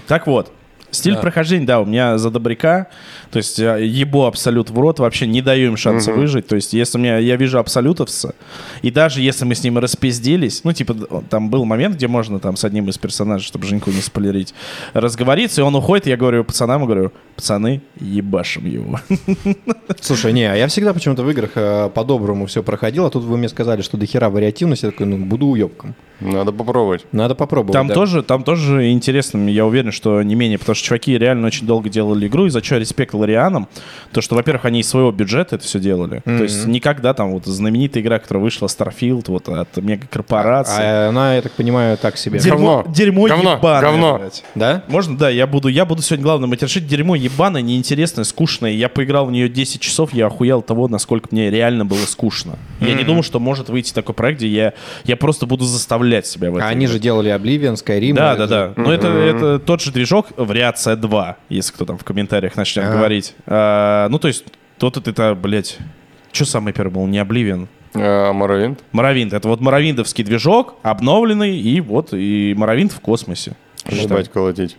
[0.07, 0.51] Так вот,
[0.91, 2.89] стиль прохождения, да, у меня за добряка.
[3.31, 6.47] То есть ебу абсолют в рот, вообще не даю им шанса выжить.
[6.47, 8.35] То есть если у меня, я вижу абсолютовца,
[8.83, 10.95] и даже если мы с ним распизделись, ну, типа,
[11.29, 14.55] там был момент, где можно там с одним из персонажей, чтобы Женьку не спойлерить,
[14.95, 19.01] разговориться, и он уходит, и я говорю пацанам, говорю, пацаны, ебашим его.
[20.01, 23.37] Слушай, не, а я всегда почему-то в играх э, по-доброму все проходил, а тут вы
[23.37, 25.95] мне сказали, что до хера вариативность, я такой, ну, буду уебком.
[26.21, 27.07] Надо попробовать.
[27.13, 27.75] Надо попробовать.
[27.75, 27.95] Там да.
[27.95, 31.89] тоже, там тоже интересно, я уверен, что не менее, потому что чуваки реально очень долго
[31.89, 33.69] делали игру, и за что респект Лорианам,
[34.13, 36.21] то, что, во-первых, они из своего бюджета это все делали.
[36.25, 40.83] То есть никогда там вот знаменитая игра, которая вышла, Starfield, вот от мегакорпорации.
[40.83, 42.39] А она, я так понимаю, так себе.
[42.39, 42.95] Дерьмо, Говно.
[42.95, 44.19] дерьмо Говно, ебаное, говно.
[44.19, 44.45] блядь.
[44.55, 44.83] Да?
[44.89, 46.87] Можно, да, я буду, я буду сегодня главным матершить.
[46.87, 48.73] Дерьмо ебаное, неинтересное, скучное.
[48.73, 52.59] Я поиграл в нее 10 часов, я охуел того, насколько мне реально было скучно.
[52.81, 54.73] Я не думал, что может выйти такой проект, где я,
[55.05, 56.69] я просто буду заставлять себя в А этом.
[56.71, 58.15] они же делали Oblivion, Skyrim.
[58.15, 58.73] Да, да, да.
[58.77, 63.35] Но это, это тот же движок, вариация 2, если кто там в комментариях начнет говорить.
[63.47, 64.45] А, ну, то есть,
[64.79, 65.79] тот это, блядь,
[66.33, 67.07] что самый первый был?
[67.07, 67.69] Не Oblivion.
[67.95, 68.81] А, Моровинт?
[68.93, 69.33] Моровинт.
[69.33, 73.57] Это вот моровиндовский движок, обновленный, и вот и моровинт в космосе.
[73.91, 74.77] Ждать колотить.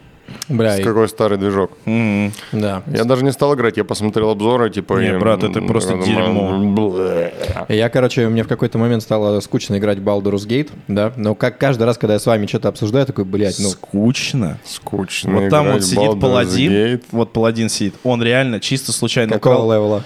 [0.48, 1.72] Бля, и- Какой старый движок.
[1.86, 2.32] М.
[2.52, 2.84] да.
[2.88, 5.00] Я даже не стал играть, я посмотрел обзоры, типа...
[5.00, 7.66] Не, и, брат, это просто думаю, дерьмо.
[7.70, 11.58] Я, короче, мне в какой-то момент стало скучно играть в Baldur's Gate, да, но как
[11.58, 14.60] каждый раз, когда я с вами что-то обсуждаю, такой, блядь, ну, Скучно.
[14.66, 17.04] Скучно Вот там вот сидит Baldur's паладин, Gate.
[17.12, 20.04] вот паладин сидит, он реально чисто случайно какого украл левела?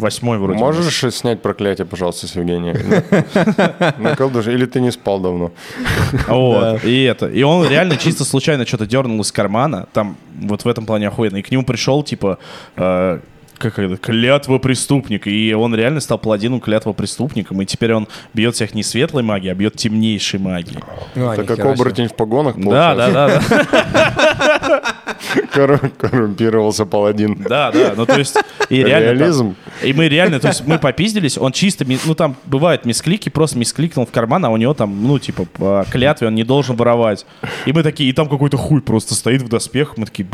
[0.00, 0.58] Восьмой вроде.
[0.58, 2.76] Можешь снять проклятие, пожалуйста, с Евгения?
[3.98, 4.52] На колдуше.
[4.52, 5.52] Или ты не спал давно?
[6.28, 7.26] Вот, и это.
[7.28, 11.36] И он реально чисто случайно что-то дернул из кармана, там вот в этом плане охуенно.
[11.38, 12.38] И к нему пришел, типа,
[12.76, 13.20] э,
[13.58, 15.26] как это, клятва преступник.
[15.26, 17.60] И он реально стал паладином клятва преступником.
[17.60, 20.80] И теперь он бьет всех не светлой магией, а бьет темнейшей магией.
[21.14, 23.56] Ну, Это как оборотень в погонах, Да, да, получается.
[23.70, 24.38] да, да.
[25.54, 27.34] Корру- Коррумпировался паладин.
[27.48, 27.94] Да, да.
[27.96, 28.36] Ну, то есть,
[28.68, 29.08] и реально.
[29.10, 29.56] там- Реализм.
[29.82, 34.06] И мы реально, то есть мы попиздились, он чисто, ну там бывают мисклики, просто мискликнул
[34.06, 37.24] в карман, а у него там, ну типа по клятве он не должен воровать.
[37.66, 40.26] И мы такие, и там какой-то хуй просто стоит в доспехах, мы такие,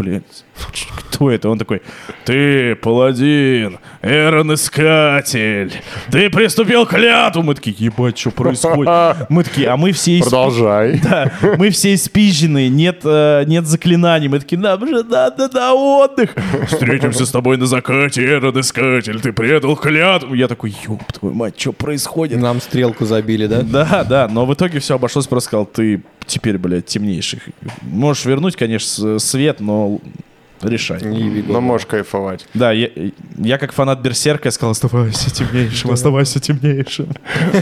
[0.72, 1.48] ч- кто это?
[1.48, 1.82] Он такой,
[2.24, 5.72] ты паладин, Эрон Искатель,
[6.10, 7.42] ты приступил к клятву.
[7.42, 8.86] Мы такие, ебать, что происходит?
[9.28, 10.98] Мы такие, а мы все Продолжай.
[11.02, 14.28] да, мы все испизженные, нет, э, нет заклинаний.
[14.28, 16.30] Мы такие, нам же надо на отдых.
[16.68, 20.34] Встретимся с тобой на закате, Эрон Искатель, ты предал клятву.
[20.34, 22.40] Я такой, ёб твою мать, что происходит?
[22.40, 23.62] Нам стрелку забили, да?
[23.62, 27.40] Да, да, но в итоге все обошлось, просто сказал, ты теперь, блядь, темнейший.
[27.82, 30.00] Можешь вернуть, конечно, свет, но
[30.62, 31.00] решай.
[31.02, 32.46] Но можешь кайфовать.
[32.54, 32.88] Да, я,
[33.36, 37.08] я как фанат Берсерка сказал, оставайся темнейшим, оставайся темнейшим.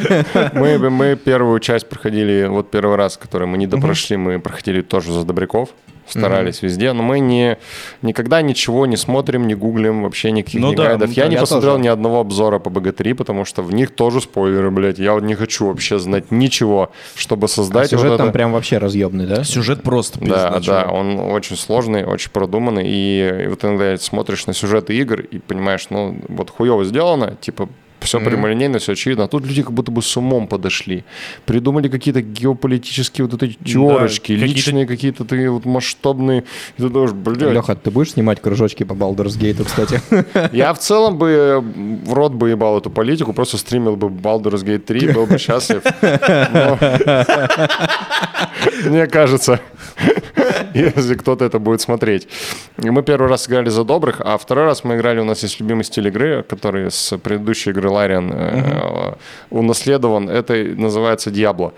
[0.54, 5.12] Мы, мы первую часть проходили, вот первый раз, который мы не допрошли, мы проходили тоже
[5.12, 5.70] за Добряков.
[6.08, 7.58] Старались везде, но мы не,
[8.02, 11.08] никогда ничего не смотрим, не гуглим, вообще никаких Ну ни да, гайдов.
[11.08, 11.84] ну я да, не я посмотрел тоже.
[11.84, 14.98] ни одного обзора по БГ-3, потому что в них тоже спойлеры, блядь.
[14.98, 18.32] Я вот не хочу вообще знать ничего, чтобы создать Сюжет вот там это.
[18.34, 19.44] прям вообще разъемный, да?
[19.44, 24.52] Сюжет просто Да, да, он очень сложный, очень продуманный, и, и вот иногда смотришь на
[24.54, 27.68] сюжеты игр и понимаешь, ну, вот хуево сделано, типа,
[28.04, 29.24] все прямолинейно, все очевидно.
[29.24, 31.04] А тут люди как будто бы с умом подошли.
[31.46, 36.44] Придумали какие-то геополитические вот эти терочки, какие-то- личные какие-то такие вот масштабные.
[36.78, 37.52] И ты думаешь, блядь.
[37.52, 40.00] Леха, ты будешь снимать кружочки по Baldur's Gate, кстати?
[40.56, 41.62] Я в целом бы
[42.04, 45.82] в рот бы ебал эту политику, просто стримил бы Baldur's Gate 3, был бы счастлив.
[48.84, 49.60] Мне кажется,
[50.74, 52.28] если кто-то это будет смотреть.
[52.82, 55.60] И Мы первый раз играли за добрых, а второй раз мы играли, у нас есть
[55.60, 59.14] любимый стиль игры, который с предыдущей игры Лариан э,
[59.50, 60.28] унаследован.
[60.28, 61.72] Это называется Диабло.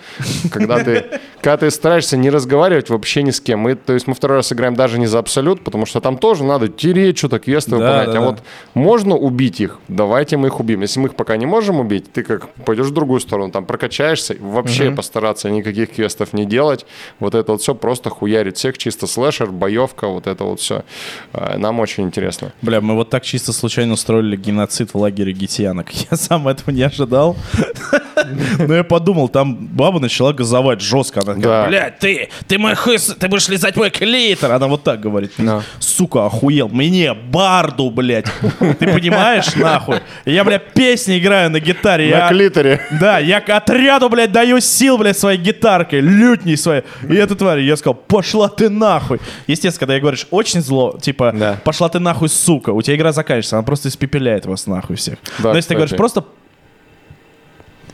[0.50, 1.04] Когда ты,
[1.40, 3.60] когда ты стараешься не разговаривать вообще ни с кем.
[3.60, 6.44] Мы, то есть мы второй раз играем даже не за абсолют, потому что там тоже
[6.44, 8.06] надо тереть, что-то квесты Да, выполнять.
[8.06, 8.20] да, а да.
[8.20, 8.38] вот
[8.74, 10.82] можно убить их, давайте мы их убьем.
[10.82, 14.36] Если мы их пока не можем убить, ты как пойдешь в другую сторону, там прокачаешься,
[14.40, 16.86] вообще постараться никаких квестов не делать.
[17.20, 20.84] Вот это вот все просто хуярит всех, чисто слэшер, боевка, вот это вот все.
[21.56, 22.52] Нам очень интересно.
[22.62, 25.90] Бля, мы вот так чисто случайно устроили геноцид в лагере гитьянок.
[26.10, 27.36] Я сам этого не ожидал.
[28.58, 31.20] Но я подумал, там баба начала газовать жестко.
[31.20, 31.66] Она Да.
[31.68, 34.52] блядь, ты, ты мой хуй, с- ты будешь лизать мой клитор.
[34.52, 35.32] Она вот так говорит.
[35.78, 36.68] Сука, охуел.
[36.68, 38.26] Мне, барду, блядь.
[38.78, 39.98] Ты понимаешь, нахуй?
[40.24, 42.10] Я, блядь, песни играю на гитаре.
[42.16, 42.80] На клиторе.
[43.00, 46.82] Да, я к отряду, блядь, даю сил, блядь, своей гитаркой, лютней своей.
[47.08, 49.20] И эту тварь, я сказал, пошла ты нахуй.
[49.46, 51.60] Естественно, когда я говоришь очень зло, типа, Да.
[51.64, 55.18] пошла ты нахуй, сука, у тебя игра заканчивается, она просто испепеляет вас нахуй всех.
[55.38, 56.24] Да, Но если ты говоришь просто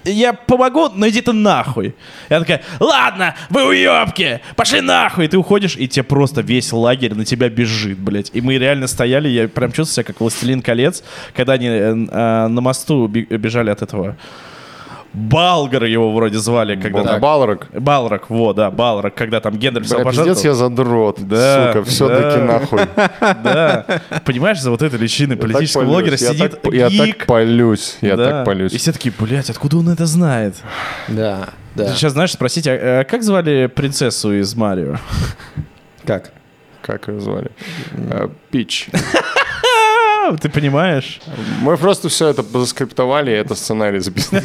[0.04, 1.94] я помогу, но иди ты нахуй.
[2.28, 5.26] Я такая, ладно, вы уебки, пошли нахуй.
[5.26, 8.30] И ты уходишь, и тебе просто весь лагерь на тебя бежит, блядь.
[8.32, 12.46] И мы реально стояли, я прям чувствую себя как Властелин колец, когда они э, э,
[12.48, 14.16] на мосту бежали от этого.
[15.12, 17.03] Болгар его вроде звали, когда...
[17.03, 17.20] Так.
[17.20, 17.66] Балрог.
[17.72, 21.20] Балрак, во, да, Балрак, когда там Гендальф Бля, пиздец, я задрот.
[21.20, 22.44] Да, Сука, все-таки да.
[22.44, 22.81] нахуй.
[23.42, 23.87] Да.
[24.25, 27.98] Понимаешь, за вот этой личиной политического блогера сидит Я так полюсь.
[28.01, 28.72] Я так полюсь.
[28.72, 30.55] И все такие, блядь, откуда он это знает?
[31.09, 31.87] Да, да.
[31.87, 34.96] Ты сейчас, знаешь, спросить, а, а как звали принцессу из Марио?
[36.05, 36.33] Как?
[36.81, 37.51] Как ее звали?
[37.92, 38.88] Э, Пич.
[40.24, 41.20] А, Ты понимаешь?
[41.62, 44.38] Мы просто все это заскриптовали, и это сценарий записан.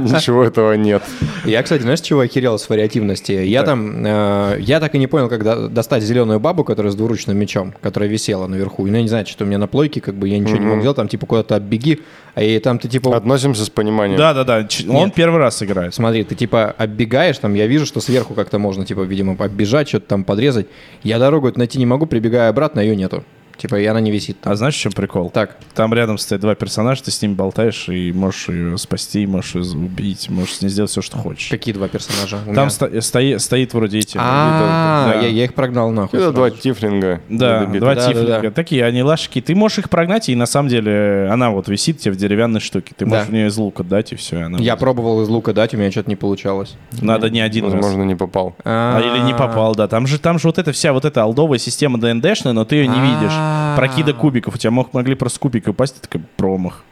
[0.00, 1.02] Ничего этого нет.
[1.44, 3.32] Я, кстати, знаешь, чего охерел с вариативности?
[3.32, 7.36] Я там, э, я так и не понял, когда достать зеленую бабу, которая с двуручным
[7.36, 8.86] мечом, которая висела наверху.
[8.86, 10.66] И, ну, я не знаю, что у меня на плойке, как бы я ничего не
[10.66, 12.00] мог делать, там типа куда-то оббеги,
[12.34, 13.14] а и там ты типа...
[13.14, 14.18] Относимся с пониманием.
[14.18, 15.94] Да-да-да, он первый раз играет.
[15.94, 20.06] Смотри, ты типа оббегаешь, там я вижу, что сверху как-то можно, типа, видимо, оббежать, что-то
[20.06, 20.66] там подрезать.
[21.02, 23.22] Я дорогу эту найти не могу, прибегаю обратно, ее нету.
[23.56, 24.36] Типа, и она не висит.
[24.44, 25.30] А знаешь, в чем прикол?
[25.30, 29.54] Так, Там рядом стоят два персонажа, ты с ними болтаешь и можешь ее спасти, можешь
[29.54, 31.48] ее убить, можешь с ней сделать все, что хочешь.
[31.48, 32.36] какие два персонажа?
[32.42, 34.18] У Там меня- сто- стои- стоит вроде эти.
[34.20, 35.20] А, да.
[35.20, 36.18] я, я их прогнал нахуй.
[36.18, 37.20] Это два тифлинга.
[37.28, 37.80] Да, недобитых.
[37.80, 38.40] два Да, да, тифлинга.
[38.42, 38.50] да.
[38.50, 39.40] Такие, они лашки.
[39.40, 42.92] Ты можешь их прогнать, и на самом деле она вот висит тебе в деревянной штуке.
[42.96, 44.42] Ты можешь в нее из лука дать, и все.
[44.42, 44.80] Она Я будет.
[44.80, 46.74] пробовал из лука дать, у меня что-то не получалось.
[47.00, 47.74] Надо не один раз.
[47.74, 48.54] Возможно, не попал.
[48.64, 49.88] А или не попал, да.
[49.88, 52.88] Там же, там же вот эта вся вот эта алдовая система ДНДшная, но ты ее
[52.88, 53.32] не видишь.
[53.44, 53.76] А.
[53.76, 54.54] Прокида кубиков.
[54.54, 56.84] У тебя мог, могли просто кубики упасть, это такой промах.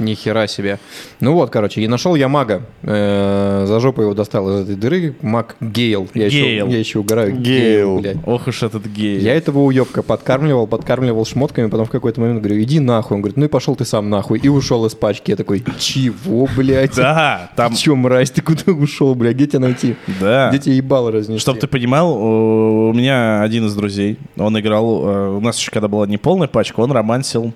[0.00, 0.78] Ни хера себе.
[1.20, 2.62] Ну вот, короче, и нашел я мага.
[2.82, 5.14] Э, за жопу его достал из этой дыры.
[5.20, 6.08] Маг Гейл.
[6.14, 6.68] Я еще, Гейл.
[6.68, 7.36] я еще угораю.
[7.36, 8.00] Гейл.
[8.00, 8.16] блядь.
[8.26, 9.20] Ох уж этот гей.
[9.20, 13.16] Я этого уебка подкармливал, подкармливал шмотками, потом в какой-то момент говорю, иди нахуй.
[13.16, 14.38] Он говорит, ну и пошел ты сам нахуй.
[14.38, 15.30] И ушел из пачки.
[15.30, 16.96] Я такой, чего, блядь?
[16.96, 17.72] Да, там...
[17.72, 19.36] Ты че, мразь, ты куда ушел, блядь?
[19.36, 19.96] Где тебя найти?
[20.20, 20.48] Да.
[20.48, 21.40] Где тебе ебало разнести?
[21.40, 25.88] Чтобы ты понимал, у меня один из друзей, он играл, э, у нас еще когда
[25.88, 27.52] была не полная пачка, он романсил,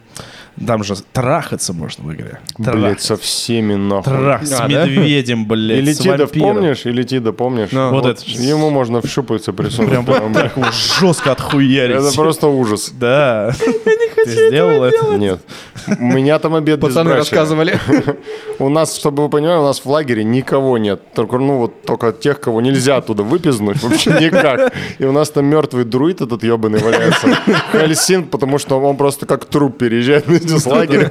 [0.67, 2.38] там же трахаться можно в игре.
[2.59, 3.07] Блять, Трахаться.
[3.07, 4.12] со всеми нахуй.
[4.12, 4.87] Трах с А, да?
[4.87, 7.69] медведем, блядь, Или с Тида помнишь, или Тида помнишь.
[7.73, 7.90] Ну.
[7.90, 9.90] Вот Вот это- Ему можно в щупальца присунуть.
[9.90, 11.97] Прям вот так жестко отхуярить.
[11.97, 12.90] Это просто ужас.
[12.99, 13.53] Да.
[14.24, 15.16] Ты сделал это?
[15.16, 15.40] Нет.
[15.98, 17.78] У меня там обед Пацаны рассказывали.
[18.58, 21.00] У нас, чтобы вы понимали, у нас в лагере никого нет.
[21.14, 24.72] Только, ну, вот только тех, кого нельзя оттуда выпизнуть, вообще никак.
[24.98, 27.28] И у нас там мертвый друид этот ебаный валяется.
[27.72, 31.10] Хельсинг, потому что он просто как труп переезжает вместе с лагерем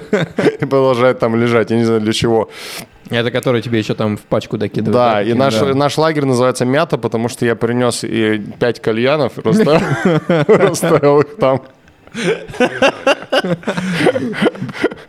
[0.59, 1.71] и продолжает там лежать.
[1.71, 2.49] Я не знаю для чего.
[3.09, 4.93] Это который тебе еще там в пачку докидывает.
[4.93, 5.73] Да, и наш, Да.
[5.75, 9.33] наш лагерь называется Мята, потому что я принес и пять кальянов,
[10.47, 11.61] расставил их там.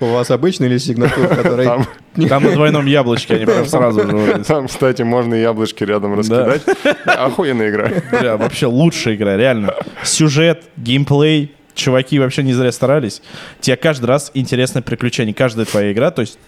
[0.00, 1.64] У вас обычный или сигнатур, который...
[1.64, 1.86] Там,
[2.28, 6.62] Там на двойном яблочке они прям сразу там, кстати, можно яблочки рядом раскидать.
[7.06, 7.90] Охуенная игра.
[8.10, 9.74] Бля, вообще лучшая игра, реально.
[10.02, 13.22] Сюжет, геймплей, чуваки вообще не зря старались.
[13.60, 15.34] Тебе каждый раз интересное приключение.
[15.34, 16.38] Каждая твоя игра, то есть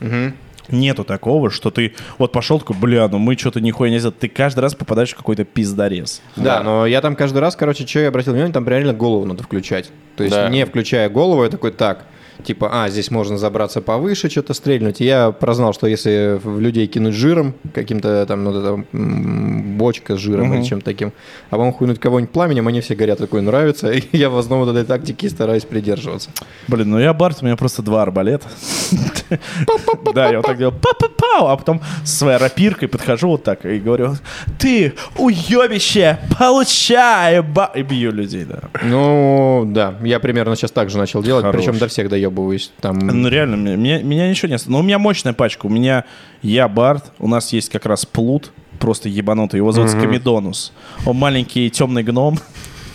[0.70, 4.16] нету такого, что ты вот пошел такой, бля, ну мы что-то нихуя не сделали.
[4.18, 6.22] Ты каждый раз попадаешь в какой-то пиздорез.
[6.36, 9.42] Да, но я там каждый раз, короче, что я обратил внимание, там реально голову надо
[9.42, 9.90] включать.
[10.16, 10.48] То есть Да.
[10.48, 12.04] не включая голову, я такой, так,
[12.44, 15.00] типа, а, здесь можно забраться повыше, что-то стрельнуть.
[15.00, 20.16] И я прознал, что если в людей кинуть жиром, каким-то там, ну, это, м, бочка
[20.16, 21.12] с жиром или чем-то таким,
[21.50, 23.90] а потом хуйнуть кого-нибудь пламенем, они все горят, такой нравится.
[23.92, 26.30] И я в основном вот этой тактики стараюсь придерживаться.
[26.68, 28.46] Блин, ну я Барт, у меня просто два арбалета.
[30.14, 33.78] Да, я вот так делал, па-па-пау, а потом со своей рапиркой подхожу вот так и
[33.78, 34.14] говорю,
[34.58, 37.38] ты уебище, получай.
[37.74, 38.60] И бью людей, да.
[38.84, 42.72] Ну, да, я примерно сейчас так же начал делать, причем до всех доебываюсь.
[42.80, 42.98] Там...
[42.98, 44.54] Ну реально, меня, меня- ничего не...
[44.56, 45.66] ост- Но у меня мощная пачка.
[45.66, 46.04] У меня
[46.42, 49.58] я Барт, у нас есть как раз плут, просто ебанутый.
[49.58, 50.72] Его зовут Комедонус.
[51.06, 52.38] Он маленький темный гном.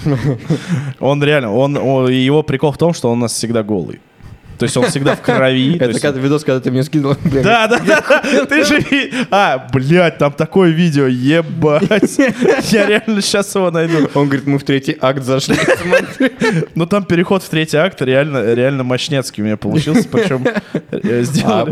[1.00, 4.02] Он реально, он, он- его прикол в том, что он у нас всегда голый.
[4.62, 5.80] То есть он всегда в крови.
[5.80, 8.46] то Это когда видос, когда ты мне бля, Да, да, да.
[8.46, 8.80] Ты же...
[9.32, 12.20] А, блядь, там такое видео, ебать.
[12.70, 14.08] Я реально сейчас его найду.
[14.14, 15.56] Он говорит, мы в третий акт зашли.
[16.76, 20.08] Ну, там переход в третий акт реально, реально мощнецкий у меня получился.
[20.08, 20.46] Причем
[20.92, 21.66] э, А,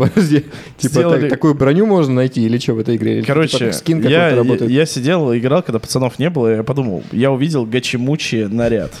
[0.78, 1.20] сделали...
[1.20, 3.16] Типа такую броню можно найти или что в этой игре?
[3.20, 4.70] Типа Короче, я, какой-то я, работает?
[4.70, 8.92] я сидел, играл, когда пацанов не было, я подумал, я увидел гачимучи наряд.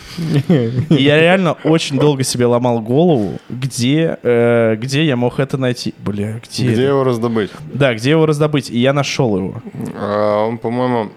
[0.48, 3.79] И я реально очень долго себе ломал голову, где,
[4.22, 5.94] э, где я мог это найти.
[5.98, 6.64] Бля, где?
[6.64, 6.82] Где это?
[6.82, 7.50] его раздобыть?
[7.72, 8.70] Да, где его раздобыть?
[8.70, 9.62] И я нашел его.
[9.94, 11.10] А, он, по-моему,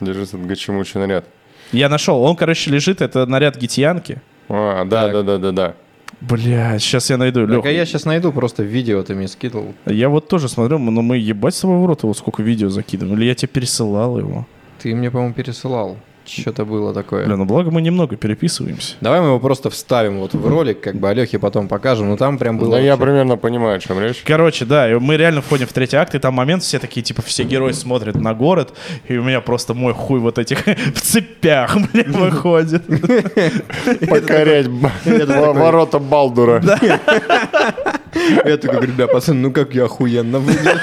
[0.00, 1.26] держит этот гачемучий наряд.
[1.72, 2.22] Я нашел.
[2.22, 4.20] Он, короче, лежит, это наряд гитьянки.
[4.48, 5.12] А, да, Так.
[5.12, 5.74] да, да, да, да.
[6.20, 7.40] Бля, сейчас я найду.
[7.40, 9.74] Так, Лёх, а я сейчас найду просто видео, ты мне скидывал.
[9.86, 13.14] я вот тоже смотрю, но мы ебать с тобой в рот его сколько видео закидывали.
[13.16, 14.46] Или я тебе пересылал его.
[14.80, 15.96] Ты мне, по-моему, пересылал.
[16.26, 17.26] Что-то было такое.
[17.26, 18.94] Бля, ну благо мы немного переписываемся.
[19.00, 22.08] Давай мы его просто вставим вот в ролик, как бы Алёхе потом покажем.
[22.08, 22.72] Ну там прям было...
[22.72, 24.22] Да я вообще- примерно понимаю, о чем речь.
[24.24, 27.22] Короче, да, и мы реально входим в третий акт, и там момент, все такие, типа,
[27.22, 28.72] все герои смотрят на город,
[29.06, 32.84] и у меня просто мой хуй вот этих в цепях, бля, выходит.
[34.08, 34.66] Покорять
[35.04, 36.62] ворота Балдура.
[38.44, 40.78] Я такой говорю, бля, пацаны, ну как я охуенно выглядел.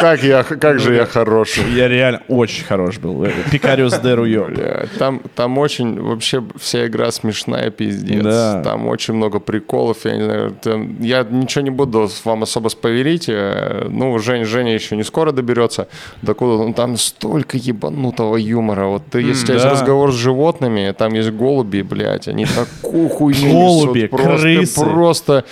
[0.00, 1.64] Как, я, как же я хороший.
[1.74, 3.26] Я реально очень хорош был.
[3.50, 4.16] Пикариус де.
[4.16, 8.22] Бля, Там, там очень, вообще вся игра смешная, пиздец.
[8.22, 8.62] Да.
[8.64, 10.50] Там очень много приколов, я не знаю.
[10.62, 13.28] там- я ничего не буду вам особо споверить.
[13.28, 15.86] э, Ну, Жень, Женя еще не скоро доберется.
[16.22, 18.86] Докуда, ну, там столько ебанутого юмора.
[18.86, 19.72] Вот ты, если у тебя есть да.
[19.72, 24.10] разговор с животными, там есть голуби, блядь, они такую хуйню Голуби, несут.
[24.10, 24.84] Просто, крысы.
[24.90, 25.44] просто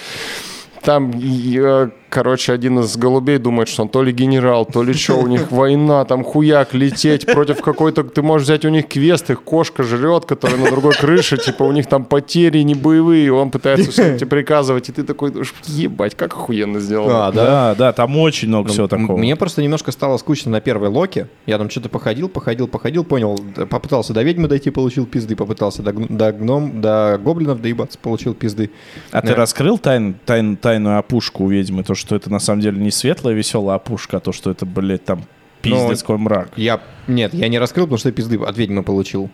[0.82, 5.14] там, э, короче, один из голубей думает, что он то ли генерал, то ли что,
[5.18, 8.04] у них война, там хуяк, лететь против какой-то...
[8.04, 11.72] Ты можешь взять у них квест, их кошка жрет, которая на другой крыше, типа у
[11.72, 15.32] них там потери не боевые, и он пытается все тебе приказывать, и ты такой,
[15.66, 17.26] ебать, как охуенно сделано.
[17.28, 17.44] А, да.
[17.44, 19.16] Да, да, там очень много всего М- такого.
[19.18, 21.28] Мне просто немножко стало скучно на первой локе.
[21.46, 23.38] Я там что-то походил, походил, походил, понял.
[23.38, 25.36] д- Попытался до ведьмы дойти, получил пизды.
[25.36, 28.70] Попытался до, до гном, до гоблинов доебаться, получил пизды.
[29.10, 31.82] А ты раскрыл тайн, тайн- тайную опушку у ведьмы?
[31.84, 35.04] То, что это на самом деле не светлая веселая опушка, а то, что это, блядь,
[35.04, 35.24] там
[35.62, 36.50] пиздец какой мрак.
[36.56, 39.30] Я, нет, я не раскрыл, потому что я пизды от ведьмы получил.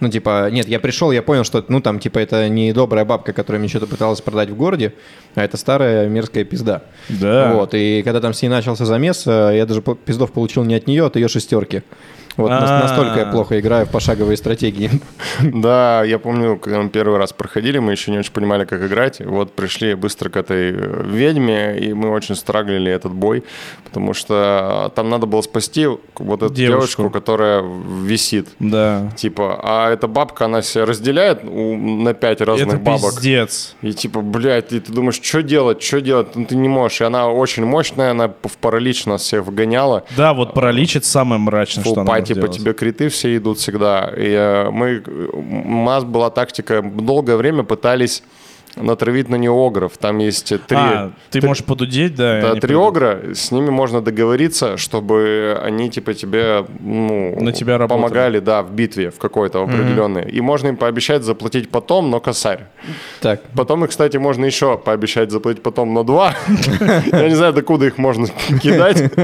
[0.00, 3.32] Ну, типа, нет, я пришел, я понял, что, ну, там, типа, это не добрая бабка,
[3.32, 4.92] которая мне что-то пыталась продать в городе,
[5.34, 6.82] а это старая мерзкая пизда.
[7.08, 7.52] Да.
[7.54, 10.86] Вот, и когда там с ней начался замес, э, я даже пиздов получил не от
[10.88, 11.82] нее, а от ее шестерки.
[12.36, 12.80] Вот А.
[12.82, 14.90] настолько я плохо играю в пошаговые стратегии.
[15.42, 19.20] Да, я помню, когда мы первый раз проходили, мы еще не очень понимали, как играть.
[19.20, 23.44] Вот пришли быстро к этой э, ведьме, и мы очень страглили этот бой,
[23.84, 27.02] потому что там надо было спасти вот эту Девушку.
[27.02, 27.62] девушку, которая
[28.02, 28.48] висит.
[28.58, 29.10] Да.
[29.16, 33.14] Типа, а эта бабка, она себя разделяет на пять разных это бабок.
[33.16, 33.74] пиздец.
[33.82, 36.34] И типа, блядь, и ты думаешь, что делать, что делать?
[36.36, 37.00] Ну, ты не можешь.
[37.00, 40.04] И она очень мощная, она в паралич нас всех вгоняла.
[40.16, 42.56] Да, вот паралич это самое мрачное, что Фул по сделать.
[42.58, 44.12] тебе криты все идут всегда.
[44.16, 48.22] И э, мы, у нас была тактика, долгое время пытались
[48.76, 49.92] натравить на нее огров.
[49.98, 52.40] Там есть три, А, ты три- можешь подудеть, да?
[52.40, 52.88] да, три придут.
[52.88, 57.98] огра, с ними можно договориться, чтобы они типа тебе ну, На тебя работали.
[58.02, 60.28] помогали, да, в битве в какой-то определенной.
[60.30, 62.64] И можно им пообещать заплатить потом, но косарь.
[63.20, 66.34] Так, Потом их, кстати, можно еще пообещать заплатить потом на два.
[67.12, 68.26] Я не знаю, докуда их можно
[68.62, 69.02] кидать.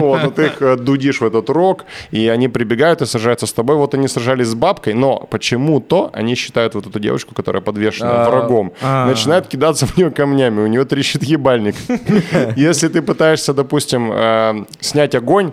[0.00, 3.52] Вот, вот ты их э, дудишь в этот рог, и они прибегают и сражаются с
[3.52, 3.76] тобой.
[3.76, 8.30] Вот они сражались с бабкой, но почему-то они считают вот эту девочку, которая подвешена А,
[8.30, 9.06] врагом, а.
[9.06, 10.60] начинают кидаться в нее камнями.
[10.60, 11.76] У нее трещит ебальник.
[12.56, 15.52] Если ты пытаешься, допустим, э, снять огонь,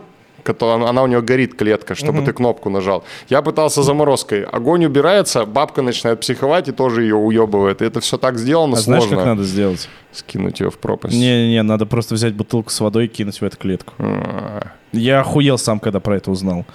[0.61, 3.03] она у нее горит клетка, чтобы ты кнопку нажал.
[3.29, 4.43] Я пытался заморозкой.
[4.43, 7.81] Огонь убирается, бабка начинает психовать и тоже ее уебывает.
[7.81, 9.17] И это все так сделано А знаешь, сложно.
[9.17, 9.89] как надо сделать?
[10.11, 11.15] Скинуть ее в пропасть.
[11.15, 13.93] Не-не-не, надо просто взять бутылку с водой и кинуть в эту клетку.
[13.99, 16.65] А, Я охуел сам, когда про это узнал.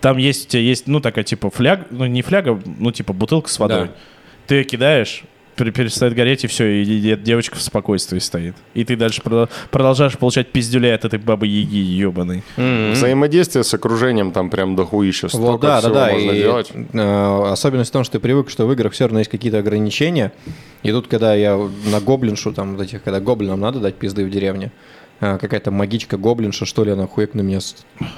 [0.00, 3.50] Там есть, у тебя есть, ну, такая, типа, фляга, ну, не фляга, ну, типа, бутылка
[3.50, 3.86] с водой.
[3.86, 3.94] Да.
[4.46, 5.24] Ты ее кидаешь,
[5.58, 8.54] перестает гореть, и все, и, и эта девочка в спокойствии стоит.
[8.74, 12.42] И ты дальше продол- продолжаешь получать пиздюлей от этой бабы-яги ебаной.
[12.56, 15.28] Взаимодействие с окружением там прям дохуища.
[15.28, 16.10] Столько вот, да, да, всего да.
[16.12, 16.72] можно и, делать.
[16.92, 20.32] э, особенность в том, что ты привык, что в играх все равно есть какие-то ограничения.
[20.82, 21.58] И тут, когда я
[21.90, 24.70] на гоблиншу, там, вот этих, когда гоблинам надо дать пизды в деревне,
[25.20, 27.58] э, какая-то магичка гоблинша, что ли, она хуяк на меня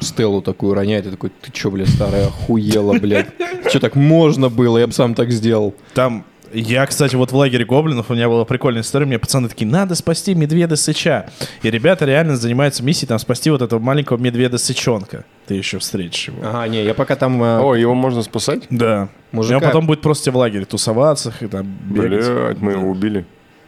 [0.01, 3.29] стелу такую роняет, и такой, ты чё, блядь, старая, охуела, блядь.
[3.71, 5.75] Че так можно было, я бы сам так сделал.
[5.95, 9.67] Там, я, кстати, вот в лагере гоблинов, у меня была прикольная история, мне пацаны такие,
[9.67, 11.27] надо спасти медведа сыча.
[11.63, 15.25] И ребята реально занимаются миссией, там, спасти вот этого маленького медведа-сычонка.
[15.47, 16.39] Ты еще встретишь его.
[16.43, 18.63] Ага, не, я пока там э, О, его можно спасать?
[18.71, 19.09] Да.
[19.33, 22.27] Мужика- И он потом будет просто в лагере тусоваться и там бегать.
[22.27, 23.25] Блять, мы его убили.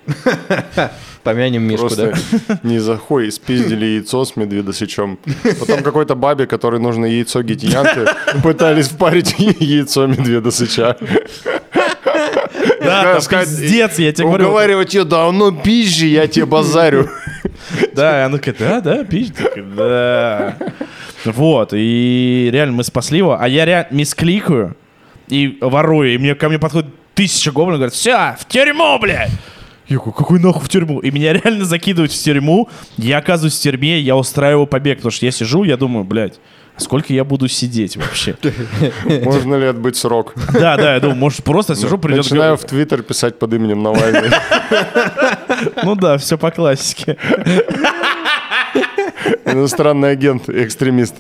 [1.23, 2.15] Помянем Мишку, Просто
[2.49, 2.59] да?
[2.65, 5.21] не захой, спиздили яйцо с медведосычом.
[5.61, 8.11] Потом какой-то бабе, которой нужно яйцо гитиянки,
[8.43, 10.97] пытались впарить яйцо медведосыча.
[12.83, 14.47] Да, там пиздец, я тебе говорю.
[14.47, 17.09] Уговаривать ее, да ну пизжи, я тебе базарю.
[17.95, 20.57] Да, она такая, да, да, такая, да.
[21.25, 24.77] Вот, и реально мы спасли его, а я реально мискликаю
[25.29, 29.31] и ворую, и мне ко мне подходит тысяча гоблинов, говорят, все, в тюрьму, блядь!
[29.89, 31.01] Я говорю, какой нахуй в тюрьму?
[31.01, 35.27] И меня реально закидывают в тюрьму, я оказываюсь в тюрьме, я устраиваю побег, потому что
[35.27, 36.41] я сижу, я думаю, блядь,
[36.77, 38.37] сколько я буду сидеть вообще?
[39.05, 40.35] Можно ли отбыть срок?
[40.53, 42.25] Да, да, я думаю, может, просто сижу, придет...
[42.25, 44.31] Начинаю в Твиттер писать под именем Навальный.
[45.85, 47.17] Ну да, все по классике.
[49.45, 51.15] Иностранный агент, экстремист.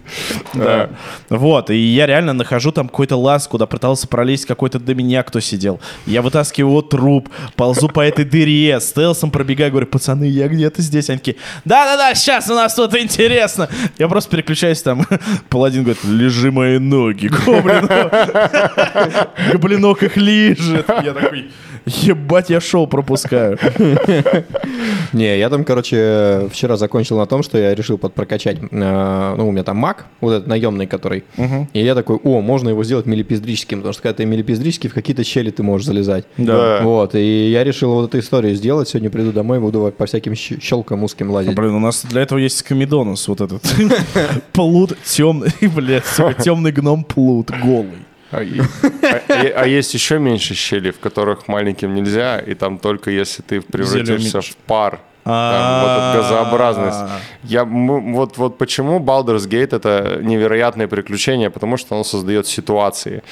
[0.55, 0.91] Да.
[1.29, 5.41] Вот, и я реально нахожу там какой-то лаз, куда пытался пролезть какой-то до меня, кто
[5.41, 5.81] сидел.
[6.07, 11.11] Я вытаскиваю его труп, ползу по этой дыре, стелсом пробегаю, говорю, пацаны, я где-то здесь.
[11.11, 13.69] Они такие, да-да-да, сейчас у нас тут интересно.
[13.99, 15.07] Я просто переключаюсь там,
[15.49, 17.89] паладин говорит, лежи мои ноги, гоблин.
[19.53, 20.87] Гоблинок их лежит.
[21.03, 21.51] Я такой,
[21.87, 23.59] ебать, я шоу пропускаю.
[25.13, 29.53] Не, я там, короче, вчера закончил на том, что я решил подпрокачать, э, ну, у
[29.53, 31.25] меня там маг, вот этот наемный, который,
[31.73, 35.25] и я такой, о, можно его сделать милипиздрическим, потому что когда ты милипиздрический, в какие-то
[35.25, 36.25] щели ты можешь залезать.
[36.37, 36.81] Да.
[36.83, 41.03] Вот, и я решил вот эту историю сделать, сегодня приду домой, буду по всяким щелкам
[41.05, 41.55] узким лазить.
[41.55, 43.63] Блин, у нас для этого есть комедонус, вот этот
[44.53, 46.05] плут темный, блядь,
[46.43, 47.91] темный гном плут, голый.
[48.31, 53.11] А, и- а- а есть еще меньше щелей, в которых маленьким нельзя, и там только
[53.11, 54.43] если ты превратишься Зелёный.
[54.43, 55.01] в пар.
[55.25, 56.99] Там вот эта газообразность.
[57.45, 63.23] Я, м- вот, вот почему Baldur's Gate это невероятное приключение, потому что оно создает ситуации,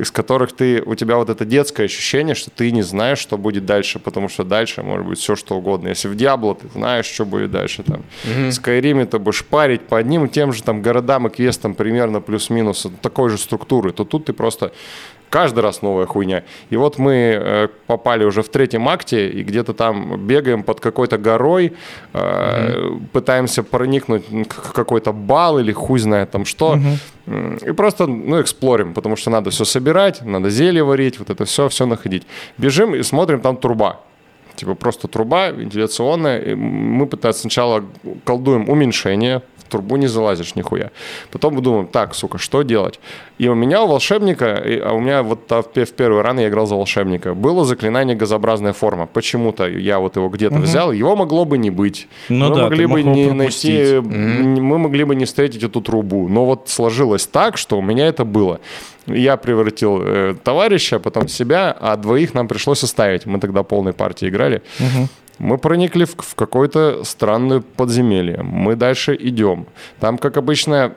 [0.00, 3.66] из которых ты, у тебя вот это детское ощущение, что ты не знаешь, что будет
[3.66, 5.88] дальше, потому что дальше может быть все что угодно.
[5.88, 8.02] Если в Диабло ты знаешь, что будет дальше там.
[8.24, 12.20] В Skyrim ты будешь парить по одним и тем же там городам и квестам примерно
[12.20, 14.72] плюс-минус такой же структуры, то тут ты просто
[15.34, 16.42] каждый раз новая хуйня.
[16.70, 21.18] И вот мы э, попали уже в третьем акте, и где-то там бегаем под какой-то
[21.18, 21.72] горой,
[22.12, 26.78] э, пытаемся проникнуть к какой-то бал или хуй знает там что.
[27.26, 31.44] М, И просто, ну, эксплорим, потому что надо все собирать, надо зелье варить, вот это
[31.44, 32.22] все, все находить.
[32.58, 33.96] Бежим и смотрим, там труба.
[34.56, 36.38] Типа просто труба вентиляционная.
[36.52, 37.82] И мы пытаемся сначала
[38.24, 39.40] колдуем уменьшение,
[39.74, 40.90] трубу не залазишь нихуя.
[41.32, 43.00] Потом мы думаем, так, сука, что делать?
[43.38, 46.48] И у меня у волшебника, а у меня вот в пе- в первый ран я
[46.48, 49.06] играл за волшебника, было заклинание газообразная форма.
[49.06, 52.06] Почему-то я вот его где-то взял, его могло бы не быть.
[52.28, 53.70] Ну мы да, могли ты бы не пропустить.
[53.74, 56.28] найти, м, мы могли бы не встретить эту трубу.
[56.28, 58.58] Но вот сложилось так, что у меня это было.
[59.06, 63.26] Я превратил э, товарища, потом себя, а двоих нам пришлось оставить.
[63.26, 64.62] Мы тогда полной партией играли.
[65.38, 68.42] Мы проникли в, в какое-то странное подземелье.
[68.42, 69.66] Мы дальше идем.
[70.00, 70.92] Там, как обычно,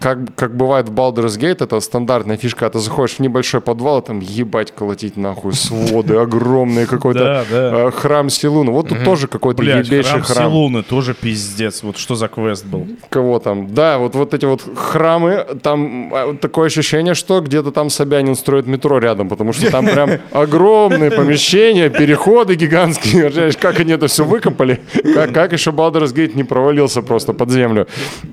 [0.00, 2.68] как, как бывает в Baldur's Gate, это стандартная фишка.
[2.70, 8.30] Ты заходишь в небольшой подвал, и там ебать колотить нахуй своды, огромные какой-то э, храм
[8.30, 8.72] Силуна.
[8.72, 10.50] Вот тут тоже какой-то ебейший храм храм.
[10.50, 11.82] Силуны тоже пиздец.
[11.82, 12.86] Вот что за квест был?
[13.08, 13.74] Кого там?
[13.74, 18.66] Да, вот, вот эти вот храмы, там а, такое ощущение, что где-то там Собянин строит
[18.66, 23.52] метро рядом, потому что там прям огромные помещения, переходы гигантские.
[23.60, 24.80] Как они это все выкопали?
[25.14, 27.86] Как, как еще Baldur's Gate не провалился просто под землю?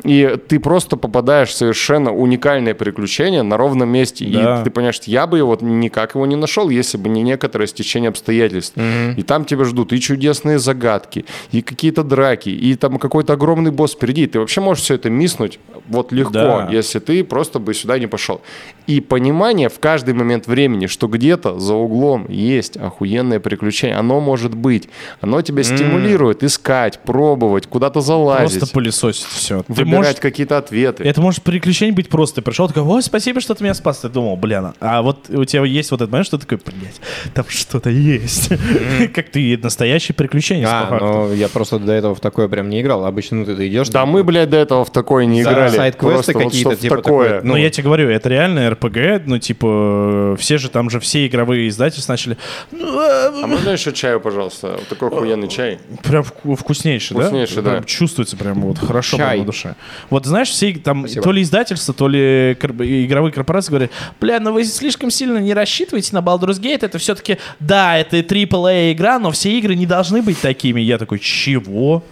[0.03, 4.25] И ты просто попадаешь в совершенно уникальное приключение на ровном месте.
[4.25, 4.61] Да.
[4.61, 7.67] И ты понимаешь, что я бы его никак его не нашел, если бы не некоторое
[7.67, 8.75] стечение обстоятельств.
[9.17, 13.93] И там тебя ждут и чудесные загадки, и какие-то драки, и там какой-то огромный босс
[13.93, 14.27] впереди.
[14.27, 16.69] Ты вообще можешь все это миснуть вот легко, Да.
[16.71, 18.41] если ты просто бы сюда не пошел.
[18.87, 24.55] И понимание в каждый момент времени, что где-то за углом есть охуенное приключение, оно может
[24.55, 24.89] быть.
[25.21, 29.63] Оно тебя стимулирует искать, пробовать, куда-то залазить, Просто пылесосить все.
[29.63, 30.15] Ты выбирать можешь...
[30.19, 31.03] какие-то ответы.
[31.03, 32.37] Это может приключение быть просто.
[32.37, 33.99] Ты пришел, такой, ой, спасибо, что ты меня спас.
[33.99, 37.01] Ты думал, блин, а вот у тебя есть вот этот момент, что ты такой, блядь,
[37.33, 38.49] там что-то есть.
[39.13, 40.67] Как ты настоящее приключение.
[40.67, 43.05] А, ну я просто до этого в такое прям не играл.
[43.05, 43.89] Обычно ну, ты идешь.
[43.89, 45.93] Да мы, блядь, до этого в такое не играли.
[45.99, 47.41] вот какие-то, типа такое.
[47.43, 51.27] Ну, ну, я тебе говорю, это реально РПГ, ну, типа, все же там же все
[51.27, 52.37] игровые издательства начали,
[52.71, 54.75] ну, А можно еще чаю, пожалуйста?
[54.79, 55.79] Вот такой охуенный чай.
[56.03, 57.23] прям вку- вкуснейший, да?
[57.23, 57.71] Вкуснейший, да.
[57.71, 59.27] Прям Чувствуется прям вот хорошо Чай.
[59.29, 59.75] прям на душе.
[60.09, 61.23] Вот знаешь, все там Спасибо.
[61.23, 66.09] то ли издательства, то ли игровые корпорации говорят, бля, ну вы слишком сильно не рассчитываете
[66.13, 70.39] на Baldur's Gate, это все-таки, да, это AAA игра, но все игры не должны быть
[70.39, 70.81] такими.
[70.81, 72.03] Я такой, чего?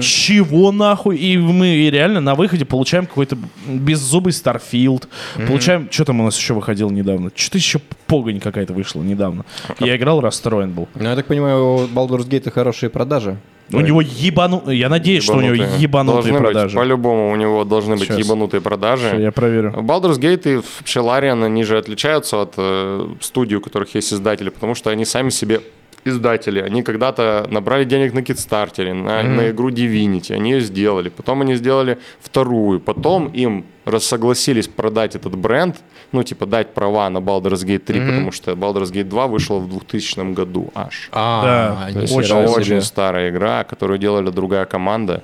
[0.00, 1.16] Чего нахуй?
[1.16, 3.36] И мы реально на выходе получаем какой-то
[3.66, 5.08] беззубый Starfield.
[5.46, 5.88] Получаем...
[5.90, 7.30] Что там у нас еще выходило недавно?
[7.34, 9.44] Что-то еще погонь какая-то вышла недавно.
[9.80, 10.88] Я играл, расстроен был.
[10.94, 13.38] Ну, я так понимаю, у Baldur's Gate хорошие продажи.
[13.72, 14.70] У него ебану...
[14.70, 16.76] Я надеюсь, что у него ебанутые Должны продажи.
[16.76, 18.18] Быть, по-любому у него должны быть Сейчас.
[18.18, 19.10] ебанутые продажи.
[19.10, 19.72] Ща Я проверю.
[19.78, 24.76] Baldur's Gate и Pshilarian, они же отличаются от э, студий, у которых есть издатели, потому
[24.76, 25.62] что они сами себе
[26.06, 26.60] издатели.
[26.60, 31.08] Они когда-то набрали денег на Kickstarter, на, на игру Divinity, они ее сделали.
[31.08, 32.80] Потом они сделали вторую.
[32.80, 35.76] Потом им рассогласились продать этот бренд,
[36.12, 39.68] ну, типа, дать права на Baldur's Gate 3, потому что Baldur's Gate 2 вышла в
[39.68, 41.08] 2000 году аж.
[41.12, 45.22] А, Да, То есть Очень очень старая игра, которую делали другая команда.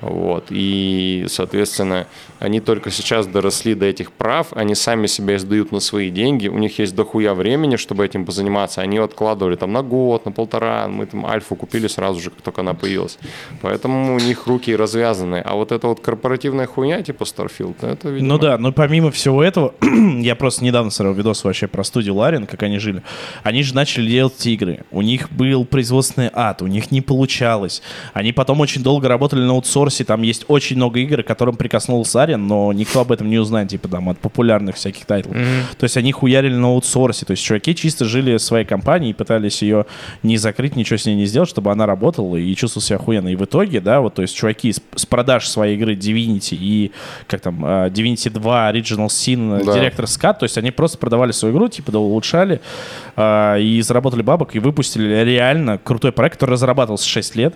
[0.00, 0.46] Вот.
[0.50, 2.06] И, соответственно,
[2.38, 6.58] они только сейчас доросли до этих прав, они сами себя издают на свои деньги, у
[6.58, 11.06] них есть дохуя времени, чтобы этим позаниматься, они откладывали там на год, на полтора, мы
[11.06, 13.18] там альфу купили сразу же, как только она появилась.
[13.62, 15.42] Поэтому у них руки развязаны.
[15.44, 18.34] А вот эта вот корпоративная хуйня, типа Starfield, это, видимо...
[18.34, 19.74] Ну да, но помимо всего этого,
[20.20, 23.02] я просто недавно смотрел видос вообще про студию Ларин, как они жили.
[23.42, 24.84] Они же начали делать игры.
[24.90, 27.82] У них был производственный ад, у них не получалось.
[28.12, 30.04] Они потом очень долго работали на аутсорсе.
[30.04, 33.68] Там есть очень много игр, к которым прикоснулся Арен, но никто об этом не узнает,
[33.68, 35.36] типа там от популярных всяких тайтлов.
[35.78, 37.24] То есть они хуярили на аутсорсе.
[37.26, 39.86] То есть чуваки чисто жили своей компанией и пытались ее
[40.22, 43.28] не закрыть, ничего с ней не сделать, чтобы она работала и чувствовала себя охуенно.
[43.28, 46.92] И в итоге, да, вот, то есть чуваки с, с продаж своей игры Divinity и,
[47.26, 49.72] как там, а, Divinity 2, Original Sin, Да.
[49.76, 52.60] Director's Cut, то есть они просто продавали свою игру, типа, да, улучшали
[53.16, 57.54] а, и заработали бабок, и выпустили реально крутой проект, который разрабатывался 6 лет.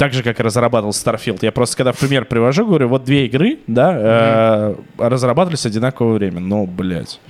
[0.00, 1.40] Так же, как и разрабатывал Starfield.
[1.42, 6.40] Я просто, когда в пример привожу, говорю, вот две игры, да, э, разрабатывались одинаковое время.
[6.40, 7.20] Ну, блядь,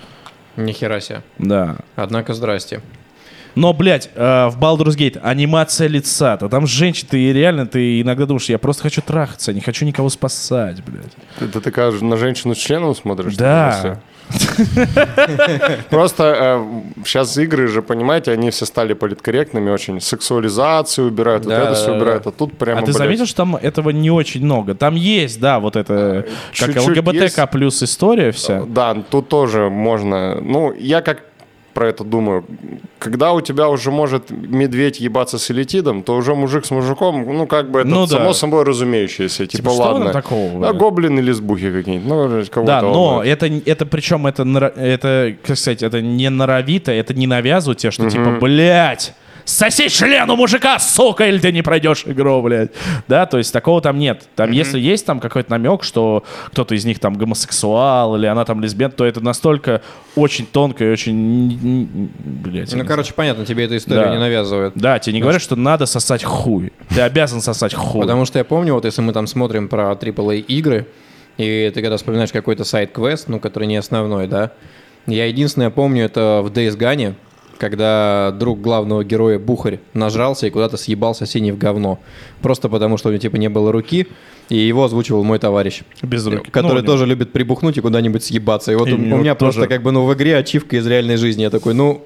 [0.56, 1.22] Нихера себе.
[1.38, 1.78] да.
[1.96, 2.80] Однако, здрасте.
[3.54, 8.26] Но, блядь, э, в Baldur's Gate анимация лица, то там женщина, ты реально, ты иногда
[8.26, 11.12] думаешь, я просто хочу трахаться, не хочу никого спасать, блядь.
[11.38, 13.36] Ты, ты такая на женщину с членом смотришь?
[13.36, 14.00] Да.
[15.90, 16.64] Просто
[17.04, 20.00] сейчас игры же, понимаете, они все стали политкорректными очень.
[20.00, 22.26] Сексуализацию убирают, вот это да, все убирают.
[22.26, 24.74] А тут прямо, а ты заметил, что там этого не очень много?
[24.74, 26.26] Там есть, да, вот это,
[26.56, 28.62] как чуть-чуть ЛГБТК плюс история вся.
[28.66, 30.40] Да, тут тоже можно.
[30.40, 31.24] Ну, я как
[31.74, 32.44] про это думаю.
[32.98, 37.46] Когда у тебя уже может медведь ебаться с элитидом, то уже мужик с мужиком, ну,
[37.46, 38.18] как бы это Ну да.
[38.18, 39.46] само собой разумеющееся.
[39.46, 40.12] Типа, Типа, ладно.
[40.12, 40.72] такого, да?
[40.72, 42.08] гоблины или сбухи какие-нибудь.
[42.08, 44.42] Ну, кого-то Да, но это, это причем это,
[44.76, 49.14] это, как сказать, это не норовито, это не навязывают тебе, что типа, блядь,
[49.50, 52.70] соси член у мужика, сука, или ты не пройдешь игру, блядь.
[53.08, 54.28] Да, то есть такого там нет.
[54.36, 58.60] Там, если есть там какой-то намек, что кто-то из них там гомосексуал или она там
[58.60, 59.82] лесбиян, то это настолько
[60.16, 62.72] очень тонко и очень, блядь.
[62.74, 64.10] Ну, короче, понятно, тебе эту историю Да.
[64.12, 64.74] не навязывают.
[64.76, 66.72] Да, тебе не говорят, что надо сосать хуй.
[66.88, 68.02] Ты обязан сосать хуй.
[68.02, 70.86] Потому что я помню, вот если мы там смотрим про AAA игры,
[71.38, 74.52] и ты когда вспоминаешь какой-то сайт-квест, ну, который не основной, да,
[75.06, 77.14] я единственное помню, это в Days Gone,
[77.60, 81.98] когда друг главного героя Бухарь нажрался и куда-то съебал соседей в говно.
[82.42, 84.08] Просто потому, что у него типа не было руки,
[84.48, 85.82] и его озвучивал мой товарищ.
[86.02, 86.50] Без руки.
[86.50, 88.72] Который Ну, тоже любит прибухнуть и куда-нибудь съебаться.
[88.72, 90.86] И вот И у, у меня тоже- просто как бы, ну, в игре ачивка из
[90.86, 91.42] реальной жизни.
[91.42, 92.02] Я такой, ну,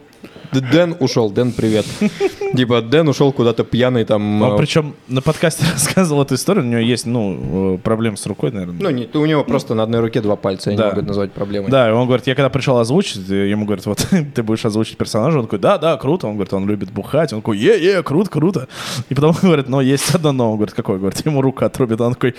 [0.61, 1.87] Дэн ушел, Дэн, привет.
[2.57, 4.43] Типа, Дэн ушел куда-то пьяный там.
[4.43, 8.27] Он э, причем на подкасте рассказывал эту историю, у него есть, ну, э, проблемы с
[8.27, 8.81] рукой, наверное.
[8.81, 11.71] Ну, не, у него просто на одной руке два пальца, я не могу назвать проблемой.
[11.71, 14.97] Да, и он говорит, я когда пришел озвучить, и ему говорят, вот ты будешь озвучить
[14.97, 18.31] персонажа, он такой, да, да, круто, он говорит, он любит бухать, он такой, е-е, круто,
[18.31, 18.69] круто.
[19.09, 20.99] И потом говорит, но есть одно но, он говорит, какое?
[20.99, 22.35] Говорит, ему рука отрубит, он такой,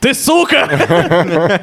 [0.00, 0.68] ты сука!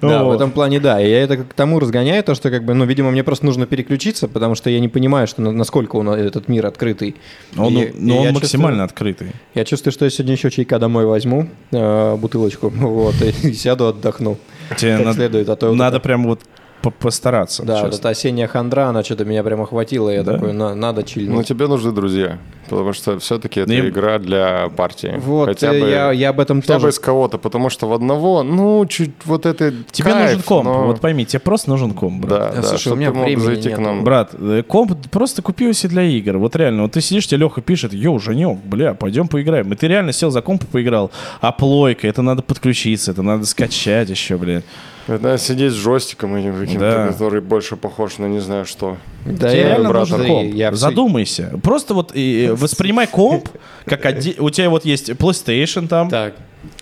[0.00, 1.00] Да, в этом плане да.
[1.00, 3.66] И я это к тому разгоняю, то, что, как бы, ну, видимо, мне просто нужно
[3.66, 7.16] переключиться, потому что я не понимаю, что на- насколько он, этот мир открытый.
[7.54, 9.32] Ну, он максимально открытый.
[9.54, 14.36] я чувствую, что я сегодня еще чайка домой возьму, э, бутылочку, вот, и, сяду, отдохну.
[14.76, 16.40] Тебе надо, следует, а то надо прям вот
[16.82, 17.62] постараться.
[17.64, 20.34] Да, вот эта осенняя хандра, она что-то меня прям охватила, я Да?
[20.34, 21.46] такой, «На- надо Ну, чильнуть.
[21.46, 25.14] тебе нужны друзья, потому что все-таки это Ну, и- игра для партии.
[25.18, 26.92] Вот, хотя э, бы, я, я об этом хотя бы тоже...
[26.94, 30.86] из кого-то, потому что в одного, ну, чуть вот это Тебе кайф, нужен комп, но-
[30.86, 32.38] вот пойми, тебе просто нужен комп, брат.
[32.40, 33.80] Да, Да, да, слушай, у чтоб меня ты мог зайти к нету.
[33.80, 34.04] нам.
[34.04, 36.38] Брат, э, комп просто купи его себе для игр.
[36.38, 39.72] Вот реально, вот ты сидишь, тебе Леха пишет, йоу, Женек, бля, пойдем поиграем.
[39.72, 41.10] И ты реально сел за комп и поиграл.
[41.40, 44.62] А плойка, это надо подключиться, это надо скачать еще, бля.
[45.08, 47.06] Это сидеть с джойстиком этим каким-то, Да.
[47.08, 48.96] который больше похож на не знаю что.
[49.24, 50.54] Да, Тебе я, реально брат, комп.
[50.54, 51.58] я Задумайся.
[51.62, 53.48] Просто вот э, воспринимай комп,
[53.86, 56.34] как оде- у тебя вот есть PlayStation там, Так,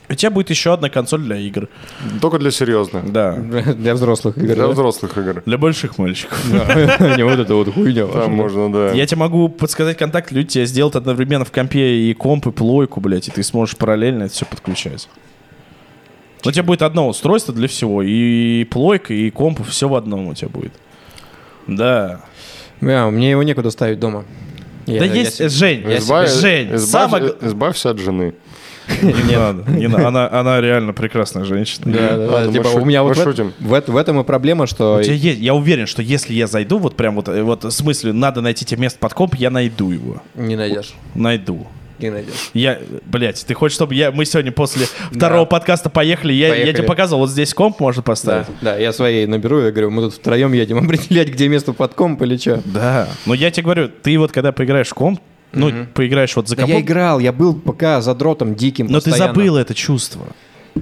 [0.09, 1.69] У тебя будет еще одна консоль для игр.
[2.21, 3.13] Только для серьезных.
[3.13, 3.33] Да.
[3.79, 4.47] Для взрослых игр.
[4.47, 4.69] Для да?
[4.69, 5.43] взрослых игр.
[5.47, 6.39] Для больших мальчиков.
[6.53, 8.07] Не вот это вот хуйня.
[8.07, 8.93] Там можно, да.
[8.93, 13.01] Я тебе могу подсказать контакт, люди тебе сделают одновременно в компе и комп, и плойку,
[13.01, 15.09] блядь, и ты сможешь параллельно это все подключать.
[16.45, 18.03] Но у тебя будет одно устройство для всего.
[18.03, 20.73] И плойка, и комп, все в одном у тебя будет.
[21.67, 22.21] Да.
[22.81, 24.25] Бля, мне его некуда ставить дома.
[24.87, 26.79] Я- да я есть, себе- Жень, я Избавь- Жень, избавь-
[27.11, 28.35] самое г- Избавься от жены.
[29.03, 30.07] Не надо, не надо.
[30.07, 31.93] Она, она реально прекрасная женщина.
[31.93, 32.53] Да, да, да.
[32.53, 33.53] Типа, у меня вот в, шутим.
[33.59, 34.99] в эт- в этом и проблема, что...
[35.01, 37.71] У тебя есть- я уверен, что если я зайду, вот прям вот, э, вот в
[37.73, 40.23] смысле, надо найти тебе место под комп, я найду его.
[40.37, 40.95] Не найдешь.
[41.17, 41.67] Найду.
[41.99, 42.51] Не найдешь.
[42.55, 46.73] Я, блядь, ты хочешь, чтобы я, мы сегодня после второго подкаста поехали, я, я Поехали.
[46.77, 48.47] тебе показывал, вот здесь комп можно Да, поставить.
[48.61, 52.21] да, я своей наберу, я говорю, мы тут втроем едем определять, где место под комп
[52.23, 52.61] или что.
[52.67, 53.09] Да.
[53.25, 55.21] Но я тебе говорю, ты вот когда поиграешь в комп,
[55.53, 59.11] ну, поиграешь вот за Да я компом, играл, я был пока задротом диким но ты
[59.11, 59.35] постоянно.
[59.35, 60.27] забыл это чувство.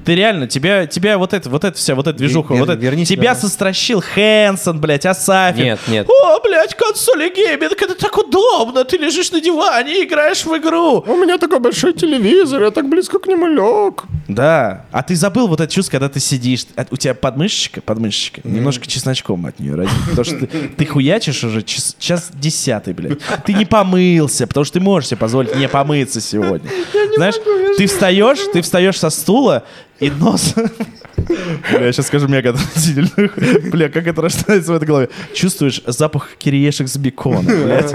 [0.05, 2.81] Ты реально, тебя, тебя вот это, вот это вся, вот эта движуха, Вер- вот это,
[2.81, 5.65] верни себя тебя на- состращил Хэнсон, блядь, Асафин.
[5.65, 6.09] Нет, нет.
[6.09, 11.05] О, блядь, консоли гейминг, это так удобно, ты лежишь на диване и играешь в игру.
[11.07, 14.05] У меня такой большой телевизор, я так близко к нему лег.
[14.29, 14.87] Да.
[14.91, 18.87] А ты забыл вот это чувство, когда ты сидишь, а у тебя подмышечка, подмышечка, немножко
[18.87, 19.93] чесночком от нее родит.
[20.11, 23.19] Потому что ты, ты хуячишь уже час, час десятый, блядь.
[23.47, 26.71] Ты не помылся, потому что ты можешь себе позволить не помыться сегодня.
[27.17, 27.35] Знаешь,
[27.77, 29.63] ты встаешь, ты встаешь со стула,
[30.01, 30.55] и нос...
[31.71, 33.31] Бля, я сейчас скажу мега отвратительно.
[33.71, 35.09] Бля, как это рождается в этой голове?
[35.33, 37.95] Чувствуешь запах кириешек с бекона, блядь.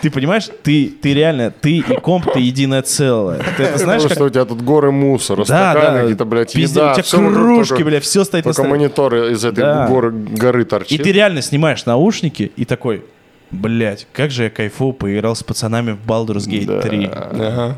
[0.00, 3.40] Ты понимаешь, ты, ты реально, ты и комп, ты единое целое.
[3.56, 6.00] Ты это знаешь, Потому как что у тебя тут горы мусора, да, да.
[6.00, 6.92] какие-то, блядь, Пиздец, еда.
[6.92, 8.70] у тебя кружки, только- бля, все стоит на Только столе.
[8.70, 9.86] мониторы из этой Да.
[9.88, 10.98] горы, горы торчит.
[11.00, 13.04] И ты реально снимаешь наушники и такой,
[13.50, 16.80] блядь, как же я кайфу поиграл с пацанами в Baldur's Gate Да.
[16.80, 17.10] 3.
[17.12, 17.76] Ага.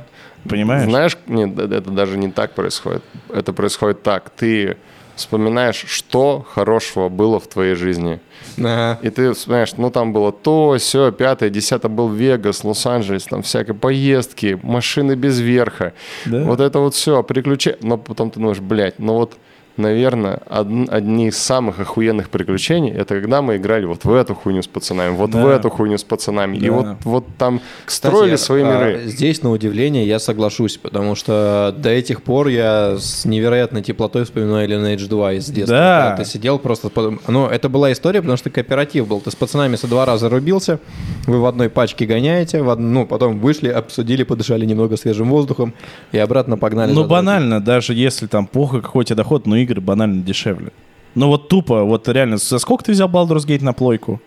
[0.49, 0.84] Понимаешь?
[0.84, 3.03] Знаешь, нет, это даже не так происходит.
[3.32, 4.30] Это происходит так.
[4.30, 4.76] Ты
[5.14, 8.20] вспоминаешь, что хорошего было в твоей жизни.
[8.59, 8.99] Ага.
[9.03, 13.74] И ты вспоминаешь, ну там было то, все, пятое, десятое был Вегас, Лос-Анджелес, там всякие
[13.74, 15.93] поездки, машины без верха.
[16.26, 16.45] Да.
[16.45, 17.78] Вот это вот все, приключения.
[17.82, 19.36] Но потом ты думаешь, блядь, ну вот,
[19.77, 24.62] наверное, од- одни из самых охуенных приключений, это когда мы играли вот в эту хуйню
[24.62, 25.53] с пацанами, вот в Да.
[25.57, 26.57] эту хуйню с пацанами.
[26.57, 26.73] И Да.
[26.73, 29.01] вот, вот там Кстати, строили свои а, миры.
[29.07, 34.68] Здесь, на удивление, я соглашусь, потому что до этих пор я с невероятной теплотой вспоминаю
[34.68, 35.77] Lineage 2 из детства.
[35.77, 36.14] Да.
[36.18, 36.91] Ты сидел просто...
[37.29, 39.20] Ну, это была история, потому что кооператив был.
[39.20, 40.79] Ты с пацанами со два раза рубился,
[41.27, 45.75] вы в одной пачке гоняете, в од- ну, потом вышли, обсудили, подышали немного свежим воздухом
[46.12, 46.93] и обратно погнали.
[46.93, 50.72] Ну, банально, даже если там какой у тебя доход, но игры банально дешевле.
[51.14, 54.20] Ну вот тупо, вот реально, за сколько ты взял Baldur's Gate на плойку?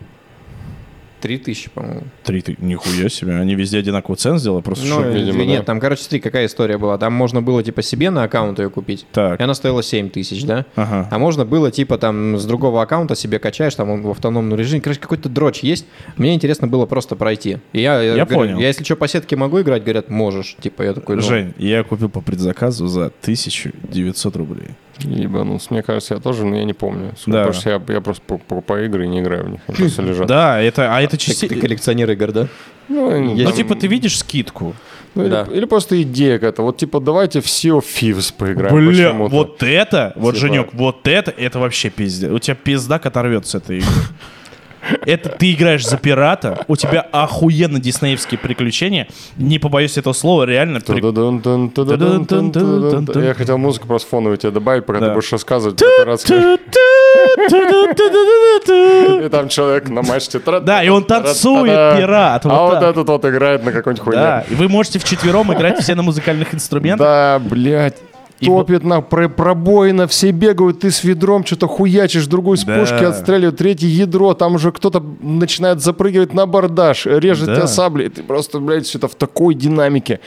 [1.21, 2.03] Три тысячи, по-моему.
[2.23, 5.65] Три ты, нихуя себе, они везде одинаковую цену сделали, просто Ну, чтоб- видимо, нет, да.
[5.65, 6.99] там, короче, смотри, какая история была.
[6.99, 9.07] Там можно было, типа, себе на аккаунт ее купить.
[9.11, 9.39] Так.
[9.39, 10.65] И она стоила 7 тысяч, да?
[10.75, 11.07] Ага.
[11.09, 14.81] А можно было, типа, там, с другого аккаунта себе качаешь, там, он в автономном режиме.
[14.81, 15.87] Короче, какой-то дрочь есть.
[16.17, 17.57] Мне интересно было просто пройти.
[17.73, 18.59] И я, Я говорю, понял.
[18.59, 20.55] Я, если что, по сетке могу играть, говорят, можешь.
[20.61, 24.67] Типа, я такой, ну, Жень, я купил по предзаказу за 1900 рублей.
[24.99, 25.67] Ебанулся.
[25.71, 27.11] Мне кажется, я тоже, но я не помню.
[27.17, 27.37] Сколько, Да.
[27.45, 29.59] Потому что я, я просто покупаю игры и не играю в них.
[29.67, 30.27] Они просто лежат.
[30.27, 31.47] Да, это, а это ты, части...
[31.47, 32.47] ты коллекционер игр, да?
[32.87, 34.73] Ну, Ну, типа, ты видишь скидку?
[35.15, 35.47] ну, или, Да.
[35.51, 36.61] или просто идея какая-то.
[36.61, 39.35] Вот, типа, давайте в Sea of Thieves поиграем Бля, почему-то.
[39.35, 42.31] вот это, вот, Типа- Женек, вот это, это вообще пиздец.
[42.31, 43.89] У тебя пиздак оторвется с этой игры.
[45.05, 49.07] Это ты играешь за пирата, у тебя охуенно диснеевские приключения.
[49.37, 50.79] Не побоюсь этого слова, реально.
[50.79, 51.01] при-.
[53.25, 55.07] Я хотел музыку просто фоновую тебе добавить, пока Да.
[55.09, 56.57] ты будешь рассказывать про пиратские.
[59.25, 60.39] И там человек на мачте.
[60.61, 64.45] Да, и он танцует, пират, А вот этот вот играет на какой-нибудь Да, хуйне.
[64.49, 67.05] и вы можете вчетвером играть все на музыкальных инструментах.
[67.05, 67.97] Да, блядь.
[68.45, 72.77] И Топит на про- пробоина, все бегают, ты с ведром что-то хуячишь, другой с Да.
[72.79, 77.55] пушки отстреливает, третье ядро, там уже кто-то начинает запрыгивать на бордаж, режет Да.
[77.55, 80.19] тебя саблей, ты просто, блядь, все это в такой динамике.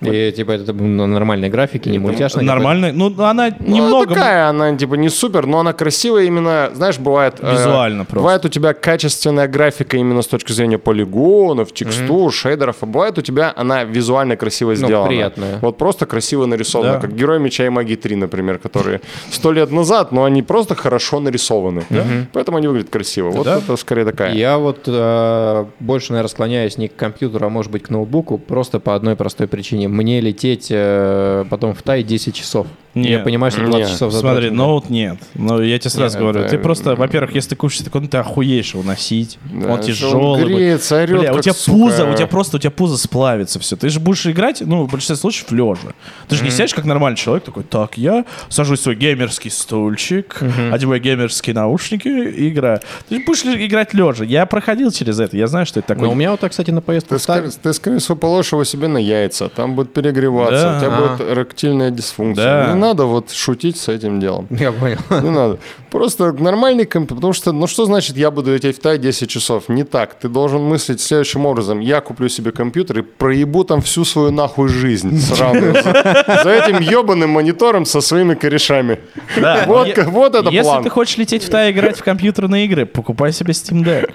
[0.00, 2.44] И, типа, это на нормальной графике, не мультяшной.
[2.44, 2.90] Нормально.
[2.92, 4.14] Ну, она Ну, немного...
[4.14, 7.36] такая, она типа не супер, но она красивая именно, знаешь, бывает...
[7.40, 8.18] э, Визуально просто.
[8.20, 13.22] Бывает у тебя качественная графика именно с точки зрения полигонов, текстур, шейдеров, а бывает у
[13.22, 15.08] тебя она визуально красиво Ну, сделана.
[15.08, 15.58] приятная.
[15.60, 16.98] Вот просто красиво нарисована, Да.
[17.00, 19.00] как герой меча «Чай магии 3», например, которые
[19.30, 21.84] сто лет назад, но они просто хорошо нарисованы.
[22.32, 23.30] Поэтому они выглядят красиво.
[23.30, 23.58] Вот Да.
[23.58, 24.34] это скорее такая.
[24.34, 28.80] Я вот э, больше, наверное, склоняюсь не к компьютеру, а может быть к ноутбуку, просто
[28.80, 29.86] по одной простой причине.
[29.88, 32.66] Мне лететь э, потом в Тай 10 часов.
[32.94, 34.56] Не, я понимаю, что 20 не, часов Смотри, затрачено.
[34.56, 35.16] ноут нет.
[35.34, 38.08] Но я тебе сразу Нет, говорю, это- ты просто, во-первых, если ты кушаешь такой, ну
[38.08, 39.38] ты охуеешь его носить.
[39.44, 40.42] Да, он тяжелый.
[40.42, 41.78] он греется, орет, Бля, у тебя сука.
[41.78, 43.76] пузо, у тебя просто, у тебя пузо сплавится все.
[43.76, 45.94] Ты же будешь играть, ну, в большинстве случаев, лежа.
[46.28, 50.40] Ты же не сядешь как нормальный человек, такой, так, я сажусь в свой геймерский стульчик,
[50.70, 52.80] одеваю геймерские наушники и играю.
[53.08, 54.24] Ты же будешь играть лежа.
[54.24, 56.06] Я проходил через это, я знаю, что это такое.
[56.06, 58.64] Но у меня вот так, кстати, на поездку Ты, скорее, ты, скорее всего, положишь его
[58.64, 60.76] себе на яйца, там будет перегреваться, Да.
[60.76, 61.16] у тебя А.
[61.16, 62.66] будет эректильная дисфункция.
[62.66, 62.72] Да.
[62.74, 64.46] Не надо вот шутить с этим делом.
[64.50, 64.98] Я понял.
[65.10, 65.58] Не надо.
[65.90, 67.16] Просто нормальный компьютер.
[67.16, 69.68] Потому что, ну что значит, я буду лететь в Тай 10 часов?
[69.68, 70.14] Не так.
[70.14, 71.80] Ты должен мыслить следующим образом.
[71.80, 75.74] Я куплю себе компьютер и проебу там всю свою нахуй жизнь сраную.
[75.82, 78.98] За, этим ебаным монитором со своими корешами.
[79.40, 79.88] Да, Вот,
[80.34, 80.82] это Если план.
[80.82, 84.10] ты хочешь лететь в Тай играть в компьютерные игры, покупай себе Steam Deck.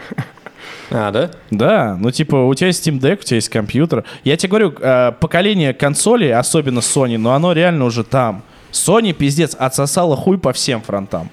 [0.90, 1.32] А, да?
[1.52, 4.04] Да, ну типа у тебя есть Steam Deck, у тебя есть компьютер.
[4.24, 8.44] Я тебе говорю, э, поколение консолей, особенно Sony, но оно реально уже там.
[8.72, 11.30] Sony, пиздец, отсосала хуй по всем фронтам.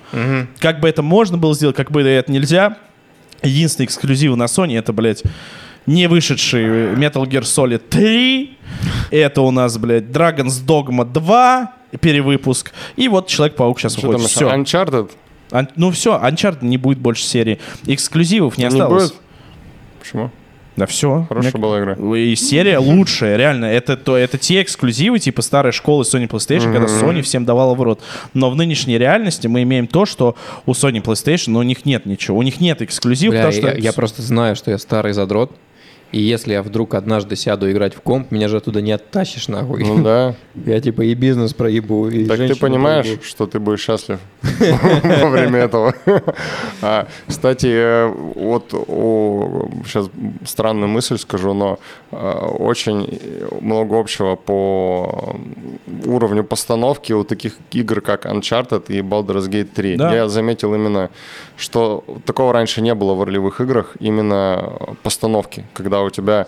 [0.59, 2.77] Как бы это можно было сделать, как бы это нельзя.
[3.43, 5.23] Единственный эксклюзив на Sony это, блядь,
[5.87, 8.57] не вышедший Metal Gear Solid 3.
[9.11, 12.73] Это у нас, блядь, Dragon's Dogma 2 перевыпуск.
[12.97, 14.31] И вот Человек-паук сейчас Что выходит.
[14.31, 14.49] Все.
[14.51, 15.11] Uncharted?
[15.77, 17.61] ну все, Uncharted не будет больше серии.
[17.87, 19.11] Эксклюзивов не Не осталось.
[19.11, 19.21] будет?
[20.01, 20.31] Почему?
[20.77, 21.27] Да все.
[21.29, 22.17] Хорошая была игра.
[22.17, 23.67] И серия лучшая, реально.
[23.67, 27.83] Это, то, это те эксклюзивы, типа старой школы Sony PlayStation, когда Sony всем давала в
[27.83, 28.01] рот.
[28.33, 30.35] Но в нынешней реальности мы имеем то, что
[30.67, 32.39] у Sony PlayStation, но у них нет ничего.
[32.39, 33.77] У них нет эксклюзивов, Бля, потому что...
[33.77, 35.53] я, я просто знаю, что я старый задрот.
[36.15, 39.83] И если я вдруг однажды сяду играть в комп, меня же оттуда не оттащишь нахуй.
[39.83, 40.37] Ну да.
[40.65, 43.25] Я типа и бизнес проебу, и Так ты понимаешь, проебу.
[43.25, 44.21] что ты будешь счастлив
[45.23, 45.93] во время этого.
[46.83, 48.07] А, Кстати, э,
[48.37, 48.67] вот
[49.85, 50.09] сейчас
[50.45, 51.81] странную мысль скажу, но
[52.13, 53.19] э, очень
[53.61, 55.35] много общего по
[56.07, 59.97] уровню постановки у таких игр, как Uncharted и Baldur's Gate 3.
[59.97, 60.15] Да.
[60.15, 61.11] Я заметил именно,
[61.57, 66.47] что такого раньше не было в ролевых играх, именно постановки, когда у тебя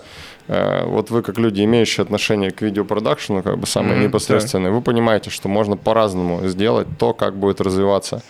[0.48, 4.80] э, вот вы как люди, имеющие отношение к видеопродакшену, как бы самые Мгм, непосредственные, вы
[4.80, 8.22] понимаете, что можно по-разному сделать то, как будет развиваться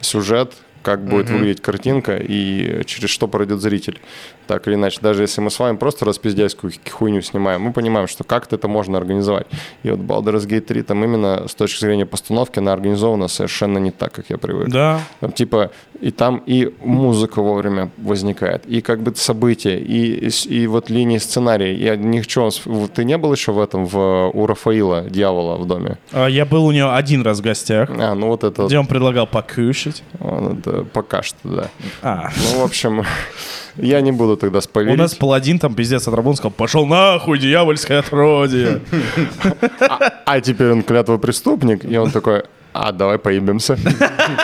[0.00, 0.54] сюжет,
[0.84, 4.00] как будет выглядеть картинка и через что пройдет зритель.
[4.46, 8.24] Так или иначе, даже если мы с вами просто распиздяйскую хуйню снимаем, мы понимаем, что
[8.24, 9.46] как-то это можно организовать.
[9.82, 13.90] И вот Baldur's Gate 3 там именно с точки зрения постановки она организована совершенно не
[13.90, 14.68] так, как я привык.
[14.68, 15.00] Да.
[15.20, 15.70] Там типа
[16.00, 20.30] и там и музыка вовремя возникает, и как бы события, и, и,
[20.62, 21.74] и вот линии сценария.
[21.74, 21.94] Я
[22.50, 25.96] с- вот Ты не был еще в этом, в, у Рафаила, дьявола в доме?
[26.12, 28.86] А, Я был у него один раз в гостях, А, ну вот это, где он
[28.86, 30.02] предлагал покушать.
[30.20, 31.68] он это пока что, да.
[32.02, 33.04] А, Ну, в общем,
[33.76, 34.98] я не буду тогда у спойлерить.
[34.98, 38.80] нас паладин там пиздец отработал, сказал, пошел нахуй, дьявольское отродье.
[40.26, 43.78] А теперь он клятвопреступник, и он такой, а, давай поебемся.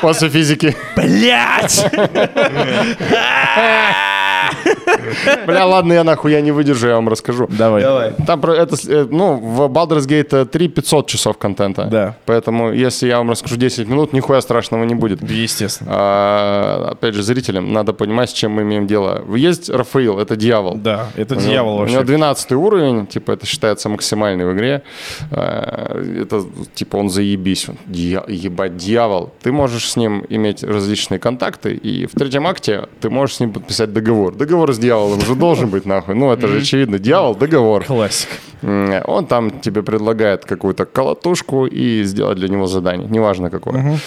[0.00, 0.76] После физики.
[0.96, 1.84] Блять!
[5.46, 7.46] Бля, ладно, я нахуй, я не выдержу, я вам расскажу.
[7.50, 7.82] Давай.
[7.82, 8.12] Давай.
[8.26, 11.84] Там про это, э, ну, в Baldur's Gate 3 500 часов контента.
[11.84, 12.16] Да.
[12.26, 15.22] Поэтому, если я вам расскажу 10 минут, нихуя страшного не будет.
[15.22, 15.90] Естественно.
[15.94, 19.24] А, опять же, зрителям надо понимать, с чем мы имеем дело.
[19.36, 20.76] Есть Рафаил, это дьявол.
[20.76, 22.06] Да, это У него- дьявол У него вообще.
[22.06, 24.82] 12 уровень, типа это считается максимальный в игре.
[25.30, 26.44] А, Это
[26.74, 29.32] типа он заебись, он дья- ебать дьявол.
[29.42, 33.52] Ты можешь с ним иметь различные контакты, и в третьем акте ты можешь с ним
[33.52, 34.34] подписать договор.
[34.34, 34.89] Договор с дьяволом
[35.20, 36.14] же должен быть нахуй.
[36.14, 36.98] Ну это же очевидно.
[36.98, 37.84] Дьявол, договор.
[37.84, 38.28] Классик.
[38.62, 43.98] Он там тебе предлагает какую-то колотушку и сделать для него задание, неважно какое.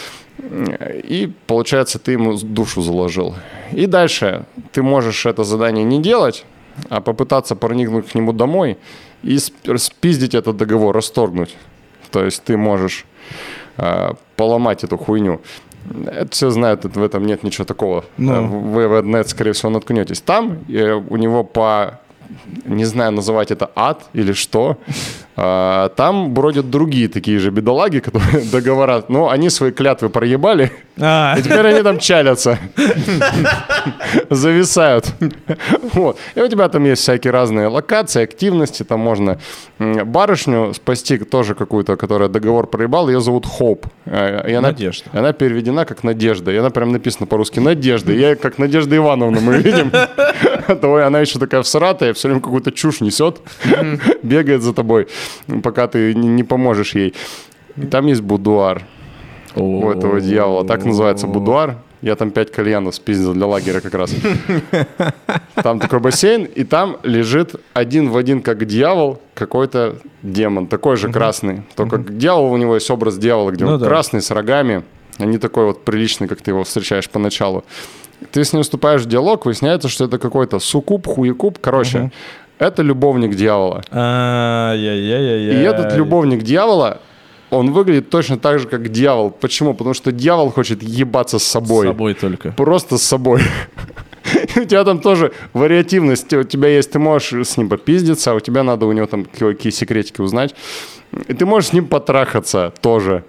[1.09, 3.35] И получается, ты ему душу заложил.
[3.71, 6.45] И дальше ты можешь это задание не делать,
[6.89, 8.77] а попытаться проникнуть к нему домой
[9.23, 11.55] и сп- спиздить этот договор, расторгнуть.
[12.11, 13.05] То есть ты можешь
[13.77, 15.39] э, поломать эту хуйню.
[16.05, 18.03] Это все знают, это- в этом нет ничего такого.
[18.17, 18.33] Ну.
[18.33, 20.21] Э, Вы в это, скорее всего, наткнетесь.
[20.21, 21.99] Там э, у него по
[22.65, 24.77] не знаю, называть это ад или что.
[25.35, 31.35] А, Там бродят другие такие же бедолаги, которые договора, ну, они свои клятвы проебали, А,
[31.37, 32.59] и теперь они там чалятся.
[34.29, 35.11] Зависают.
[35.93, 36.17] Вот.
[36.35, 38.83] И у тебя там есть всякие разные локации, активности.
[38.83, 39.39] Там можно
[39.79, 43.09] барышню спасти тоже какую-то, которая договор проебала.
[43.09, 43.87] Ее зовут Хоуп.
[44.05, 45.09] Э, И она, Надежда.
[45.13, 46.51] она переведена как Надежда.
[46.51, 48.13] И она прям написана по-русски Надежда.
[48.13, 49.91] Я как Надежда Ивановна мы видим.
[50.67, 53.41] И она еще такая всратая, все время какую-то чушь несет,
[54.23, 55.07] бегает за тобой,
[55.63, 57.13] пока ты не поможешь ей.
[57.77, 58.83] и там есть будуар
[59.55, 60.65] у этого дьявола.
[60.65, 61.77] Так называется будуар.
[62.01, 64.13] Я там пять кальянов спиздил для лагеря как раз.
[65.55, 71.09] Там такой бассейн, и там лежит один в один, как дьявол, какой-то демон, такой же
[71.09, 71.63] красный.
[71.75, 74.83] Только дьявол, у него есть образ дьявола, где Ну он красный, с рогами,
[75.17, 77.63] а не такой вот приличный, как ты его встречаешь поначалу.
[78.31, 81.57] Ты с ним вступаешь в диалог, выясняется, что это какой-то суккуб, хуекуб.
[81.61, 82.11] Короче,
[82.59, 83.81] это любовник дьявола.
[83.91, 86.99] И этот любовник дьявола,
[87.49, 89.29] он выглядит точно так же, как дьявол.
[89.31, 89.73] Почему?
[89.73, 91.87] Потому что дьявол хочет ебаться с С собой.
[91.87, 92.51] собой только.
[92.51, 93.41] Просто с собой.
[94.55, 96.33] У тебя там тоже вариативность.
[96.33, 99.25] У тебя есть, ты можешь с ним попиздиться, а у тебя надо у него там
[99.25, 100.55] какие секретики узнать.
[101.27, 103.23] И ты можешь с ним потрахаться тоже.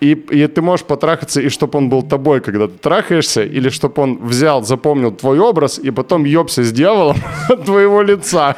[0.00, 4.02] И, и ты можешь потрахаться, и чтобы он был тобой, когда ты трахаешься, или чтобы
[4.02, 7.16] он взял, запомнил твой образ, и потом ебся с дьяволом
[7.48, 8.54] от твоего лица.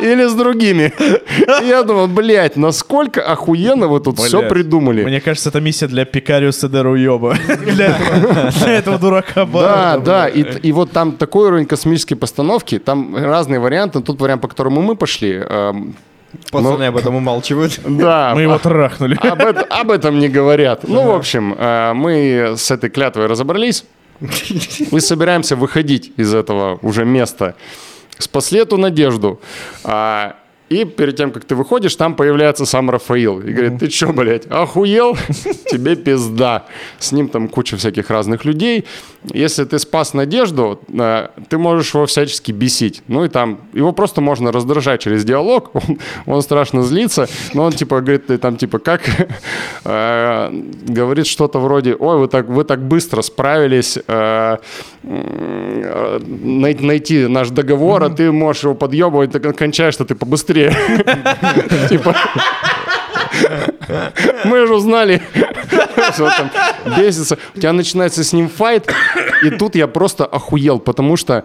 [0.00, 0.92] Или с другими.
[1.62, 5.04] И я думал, блядь, насколько охуенно вы тут все придумали.
[5.04, 7.36] Мне кажется, это миссия для Пикариуса де Руёба.
[7.64, 7.96] Для
[8.78, 14.00] этого- дурака Да, да, и, и вот там такой уровень космической постановки, там разные варианты.
[14.00, 15.42] Тут вариант, по которому мы пошли.
[16.50, 17.80] Пацаны об этом умалчивают.
[17.84, 19.16] да, Мы его трахнули.
[19.16, 20.86] об, об этом не говорят.
[20.88, 23.84] Ну, в общем, э, мы с этой клятвой разобрались.
[24.90, 27.54] Мы собираемся выходить из этого уже места.
[28.18, 29.40] Спасли эту надежду.
[29.82, 30.36] А,
[30.70, 33.40] И перед тем, как ты выходишь, там появляется сам Рафаил.
[33.40, 35.16] И говорит, ты что, блядь, охуел?
[35.70, 36.64] Тебе пизда.
[36.98, 38.86] С ним там куча всяких разных людей.
[39.32, 43.02] Если ты спас надежду, э, ты можешь его всячески бесить.
[43.08, 45.70] Ну и там, его просто можно раздражать через диалог.
[45.74, 47.28] Он, он страшно злится.
[47.52, 49.02] Но он типа говорит, ты там типа как...
[49.84, 50.50] э,
[50.88, 54.56] говорит что-то вроде, ой, вы так, вы так быстро справились э,
[55.02, 60.63] э, найти наш договор, а ты можешь его подъебывать, так кончаешь, что ты побыстрее.
[61.88, 62.14] Типа...
[64.44, 65.22] Мы же узнали,
[66.14, 66.50] что там
[66.96, 67.38] бесится.
[67.54, 68.92] У тебя начинается с ним файт,
[69.42, 71.44] и тут я просто охуел, потому что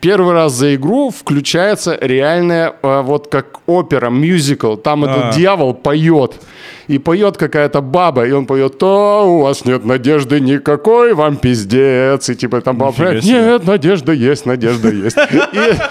[0.00, 4.76] первый раз за игру включается реальная, э, вот как опера, мюзикл.
[4.76, 5.10] Там А.
[5.10, 6.40] этот дьявол поет.
[6.88, 12.28] И поет какая-то баба, и он поет, то у вас нет надежды никакой, вам пиздец.
[12.28, 15.16] И типа там баба, Нифига нет, надежда есть, надежда есть.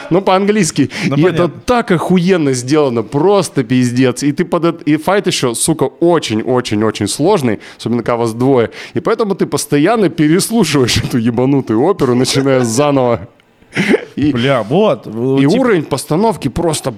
[0.10, 0.90] Ну, по-английски.
[1.08, 4.24] Ну, и это так охуенно сделано, просто пиздец.
[4.24, 8.72] И ты под и файт еще, сука, очень-очень-очень сложный, особенно когда вас двое.
[8.94, 13.28] И поэтому ты постоянно переслушиваешь эту ебанутую оперу, начиная заново.
[14.16, 15.08] И, Бля, вот.
[15.08, 16.94] и типа, уровень постановки просто...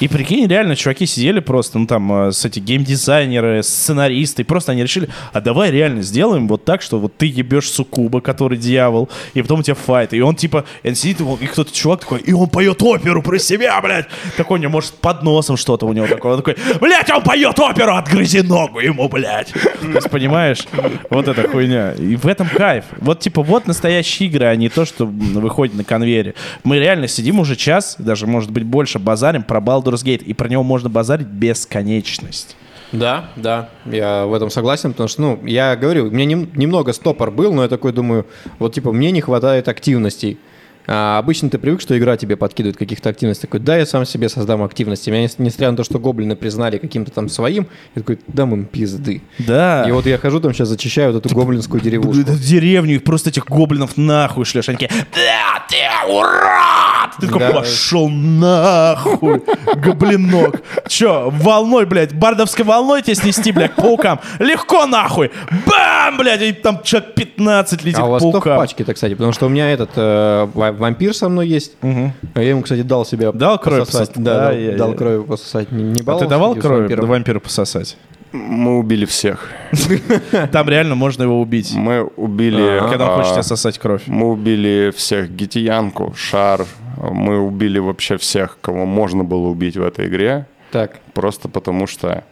[0.00, 4.72] И прикинь, реально, чуваки сидели просто, ну там, э, с эти геймдизайнеры, сценаристы, и просто
[4.72, 9.08] они решили, а давай реально сделаем вот так, что вот ты ебешь суккуба, который дьявол,
[9.34, 12.20] и потом у тебя файт, и он типа, и он сидит, и кто-то чувак такой,
[12.20, 15.92] и он поет оперу про себя, блядь, такой у него, может, под носом что-то у
[15.92, 19.52] него такое, он такой, блядь, он поет оперу, отгрызи ногу ему, блядь.
[19.52, 20.66] То есть, понимаешь,
[21.10, 21.92] вот эта хуйня.
[21.92, 22.84] И в этом кайф.
[22.98, 26.34] Вот, типа, вот настоящие игры, а не то, что выходит на конвейере.
[26.62, 30.48] Мы реально сидим уже час, даже, может быть, больше, базарим про Baldur's Gate, и про
[30.48, 32.56] него можно базарить бесконечность.
[32.92, 36.92] Да, да, я в этом согласен, потому что, ну, я говорю, у меня нем- немного
[36.92, 38.26] стопор был, но я такой думаю,
[38.60, 40.38] вот, типа, мне не хватает активностей.
[40.86, 43.42] А обычно ты привык, что игра тебе подкидывает каких-то активностей.
[43.48, 45.08] Такой, да, я сам себе создам активности.
[45.10, 48.64] Меня, не- несмотря на то, что гоблины признали каким-то там своим, я такой, дам им
[48.66, 49.22] пизды.
[49.38, 49.84] Да.
[49.88, 52.22] И вот я хожу там сейчас зачищаю вот эту гоблинскую деревушку.
[52.34, 54.68] деревню, и просто этих гоблинов нахуй шлешь.
[54.68, 55.76] Они такие, да, ты
[56.12, 57.10] урод!
[57.20, 57.50] Ты такой, Да.
[57.52, 59.42] пошел нахуй,
[59.76, 60.62] гоблинок.
[60.88, 64.20] Че, волной, блядь, бардовской волной тебя снести, блядь, паукам?
[64.38, 65.30] Легко нахуй!
[65.66, 68.56] Бам, блядь, и там человек 15 летит А у к вас кто в паукам.
[68.58, 69.14] пачке-то, кстати?
[69.14, 71.72] Потому что у меня этот э, вампир со мной есть.
[71.82, 72.10] А
[72.42, 74.08] Я ему, кстати, дал себя Дал кровь пососать.
[74.08, 74.24] пососать?
[74.24, 75.72] Да, Да, дал, я- дал я- кровь пососать.
[75.72, 77.06] Не, не А ты давал кровь вампиром?
[77.08, 77.96] вампира пососать?
[78.32, 79.48] Мы убили всех.
[80.52, 81.72] Там реально можно его убить.
[81.76, 82.78] Мы убили...
[82.78, 82.88] Ага.
[82.88, 84.02] Когда он а, хочет сосать кровь.
[84.06, 86.66] Мы убили всех Гитиянку, Шар.
[87.00, 90.46] Мы убили вообще всех, кого можно было убить в этой игре.
[90.72, 92.24] Так, Просто потому что...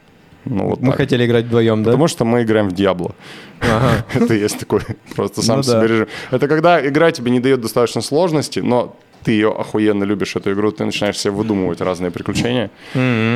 [0.45, 0.97] Ну, вот мы так.
[0.97, 1.91] хотели играть вдвоем, да?
[1.91, 3.15] Потому что мы играем в Диабло.
[3.61, 4.05] Ага.
[4.13, 4.81] Это есть такой
[5.15, 5.71] просто сам Ну да.
[5.71, 6.07] себе режим.
[6.31, 10.71] Это когда игра тебе не дает достаточно сложности, но ты ее охуенно любишь, эту игру,
[10.71, 12.69] ты начинаешь себе выдумывать разные приключения.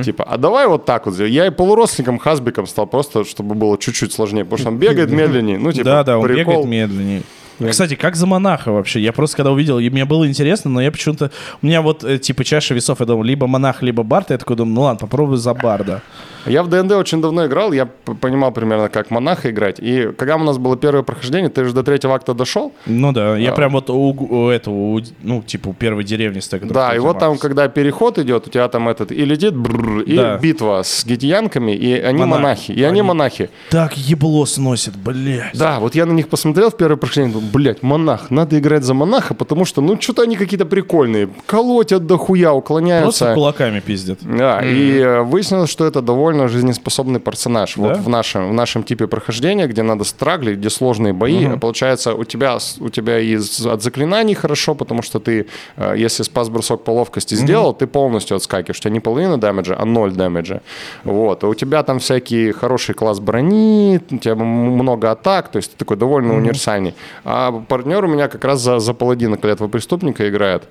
[0.03, 1.17] Типа, а давай вот так вот.
[1.19, 5.57] Я и полуростником Хасбиком стал просто, чтобы было чуть-чуть сложнее, потому что он бегает медленнее.
[5.57, 6.65] Ну, типа, да, да, он прикол.
[6.65, 7.23] бегает медленнее.
[7.69, 8.99] Кстати, как за монаха вообще?
[8.99, 11.31] Я просто когда увидел, и мне было интересно, но я почему-то...
[11.61, 14.29] У меня вот, э, типа, чаша весов, я думал, либо монах, либо бард.
[14.29, 16.03] Я такой думаю, ну ладно, попробую за барда.
[16.47, 19.77] Я в ДНД очень давно играл, я понимал примерно, как монаха играть.
[19.79, 22.73] И когда у нас было первое прохождение, ты же до третьего акта дошел.
[22.85, 23.55] Ну да, я А.
[23.55, 27.19] прям вот у, у этого, у- ну, типа у первой деревни с Да, и вот
[27.19, 30.37] там, когда переход идет, у тебя там этот и летит, бррр, и Да.
[30.37, 32.41] битва с гетиянками, и они Монахи.
[32.41, 32.71] монахи.
[32.71, 33.49] И они Они- монахи.
[33.69, 35.57] Так ебло сносит, блядь.
[35.57, 38.93] Да, вот я на них посмотрел в первое прохождение, думаю, блядь, монах, надо играть за
[38.93, 43.25] монаха, потому что, ну, что-то они какие-то прикольные, колотят дохуя, уклоняются.
[43.25, 44.19] Просто кулаками пиздят.
[44.21, 47.77] Да, и э, выяснилось, что это довольно жизнеспособный персонаж.
[47.77, 48.01] Вот Да?
[48.01, 52.57] в нашем, в нашем типе прохождения, где надо страглить, где сложные бои, получается, у тебя,
[52.79, 57.73] у тебя из, от заклинаний хорошо, потому что ты, э, если спас-бросок по ловкости сделал,
[57.73, 58.77] ты полностью отскакиваешь.
[58.77, 60.61] У тебя не половина дэмэджа, а ноль дэмэджа.
[61.03, 61.43] Вот.
[61.43, 65.77] А у тебя там всякий хороший класс брони, у тебя много атак, то есть ты
[65.77, 66.93] такой довольно универсальный.
[67.23, 70.63] А партнер у меня как раз за, за паладина клятва преступника играет.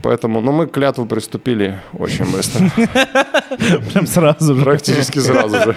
[0.00, 2.70] Поэтому, ну, мы к клятву приступили очень быстро.
[3.92, 4.62] Прям сразу же.
[4.62, 5.74] Практически сразу же.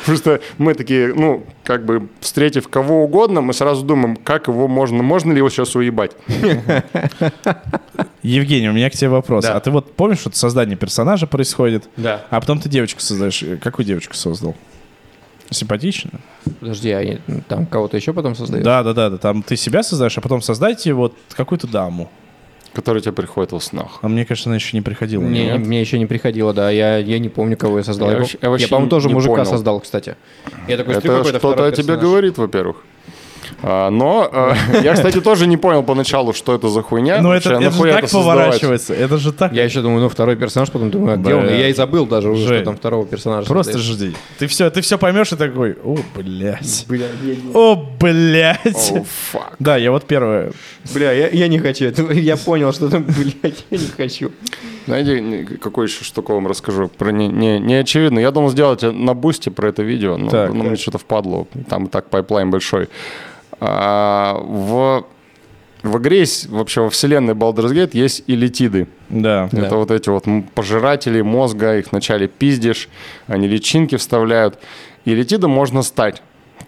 [0.00, 4.68] Потому что мы такие, ну, как бы, встретив кого угодно, мы сразу думаем, как его
[4.68, 6.12] можно, можно ли его сейчас уебать.
[8.22, 9.44] Евгений, у меня к тебе вопрос.
[9.44, 9.56] Да.
[9.56, 12.24] А ты вот помнишь, что создание персонажа происходит, Да.
[12.30, 13.44] а потом ты девочку создаешь.
[13.62, 14.54] Какую девочку создал?
[15.50, 16.20] Симпатичную?
[16.60, 17.18] Подожди, а я-
[17.48, 18.64] там кого-то еще потом создают?
[18.64, 19.16] Да, да, да, да.
[19.18, 22.10] Там ты себя создаешь, а потом создайте вот какую-то даму.
[22.76, 24.00] Который тебе приходит во снах.
[24.02, 25.22] А мне кажется, она еще не приходила.
[25.22, 25.58] Не, Нет?
[25.60, 26.68] мне еще не приходило, да.
[26.70, 28.08] Я, я не помню, кого я создал.
[28.08, 29.46] Я Я, вообще- я по-моему, тоже мужика понял.
[29.46, 30.14] создал, кстати.
[30.68, 32.00] Я такой, Это что-то о тебе персонаж.
[32.02, 32.76] говорит, во-первых.
[33.62, 37.20] А, но э, я, кстати, тоже не понял поначалу, что это за хуйня.
[37.20, 38.94] Ну вообще, это, а это же так поворачивается.
[38.94, 39.52] Это же так.
[39.52, 41.48] Я еще думаю, ну, второй персонаж, потом думаю, а где он?
[41.48, 44.14] Я и забыл даже уже, что там второго персонажа Просто жди.
[44.38, 46.86] Ты все, ты все поймешь и такой, о, блядь.
[47.54, 48.92] О, блядь.
[49.58, 50.52] Да, я вот первое.
[50.94, 51.86] бля, я, не хочу.
[51.86, 53.04] Это- Я понял, что там,
[53.42, 54.32] блядь, я не хочу.
[54.86, 56.88] Знаете, какой еще штуку вам расскажу?
[56.88, 58.18] Про не, не, не очевидно.
[58.18, 60.52] Я думал сделать на Boosty про это видео, но, Так.
[60.52, 61.46] но мне что-то впадло.
[61.68, 62.88] Там и так pipeline большой.
[63.60, 65.04] А, в,
[65.82, 68.88] в игре есть, вообще во вселенной Baldur's Gate есть иллитиды.
[69.08, 69.48] Да.
[69.52, 69.66] Да.
[69.66, 72.88] Это вот эти вот пожиратели мозга, их вначале пиздишь,
[73.26, 74.58] они личинки вставляют.
[75.04, 76.22] И элитидом можно стать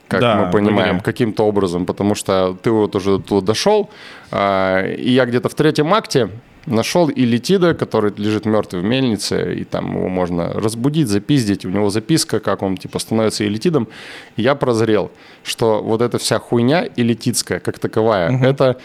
[0.08, 3.90] как Да, мы понимаем, каким-то образом, потому что ты вот уже туда дошел,
[4.30, 6.30] а, и я где-то в третьем акте
[6.68, 11.90] нашел Илитида, который лежит мертвый в мельнице, и там его можно разбудить, запиздить, у него
[11.90, 13.88] записка, как он типа становится Илитидом.
[14.36, 15.10] И я прозрел,
[15.44, 18.76] что вот эта вся хуйня элитидская, как таковая, это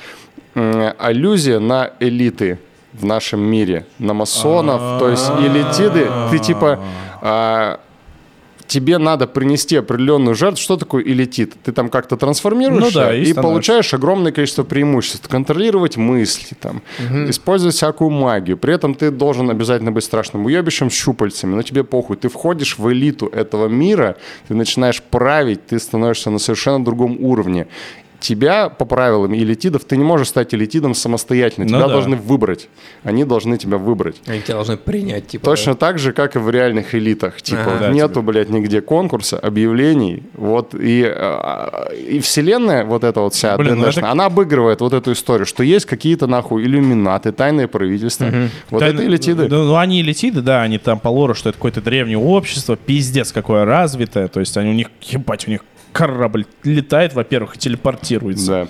[0.55, 2.59] м, аллюзия на элиты
[2.93, 6.79] в нашем мире, на масонов, то есть элитиды, ты типа
[7.21, 7.79] а,
[8.74, 10.57] тебе надо принести определенную жертву.
[10.61, 11.53] Что такое элитит?
[11.63, 13.41] Ты там как-то трансформируешься Ну да, и и, становишься.
[13.41, 15.28] получаешь огромное количество преимуществ.
[15.30, 16.82] Контролировать мысли, там,
[17.30, 18.57] использовать всякую магию.
[18.57, 22.17] При этом ты должен обязательно быть страшным уебищем с щупальцами, но тебе похуй.
[22.17, 24.15] Ты входишь в элиту этого мира,
[24.47, 27.67] ты начинаешь править, ты становишься на совершенно другом уровне.
[28.24, 31.65] Тебя по правилам элитидов, ты не можешь стать элитидом самостоятельно.
[31.65, 31.93] Ну тебя да.
[31.93, 32.69] должны выбрать.
[33.03, 34.15] Они должны тебя выбрать.
[34.26, 35.43] Они тебя должны принять, типа.
[35.43, 37.41] Точно так же, как и в реальных элитах.
[37.41, 37.80] Типа, Ага.
[37.80, 40.24] Да, нету, блядь, нигде конкурса, объявлений.
[40.36, 44.93] Вот, и, э, и вселенная, вот эта вот вся, Блин, ну это- она обыгрывает вот
[44.93, 48.32] эту историю, что есть какие-то, нахуй, иллюминаты, тайные правительства.
[48.69, 49.49] Вот Тайны- это элитиды.
[49.49, 53.34] Ну, ну, они элитиды, да, они там по лору, что это какое-то древнее общество, пиздец
[53.34, 54.30] какое развитое.
[54.30, 58.51] То есть они у них, ебать, у них корабль летает, во-первых, и телепортируется.
[58.51, 58.67] Да.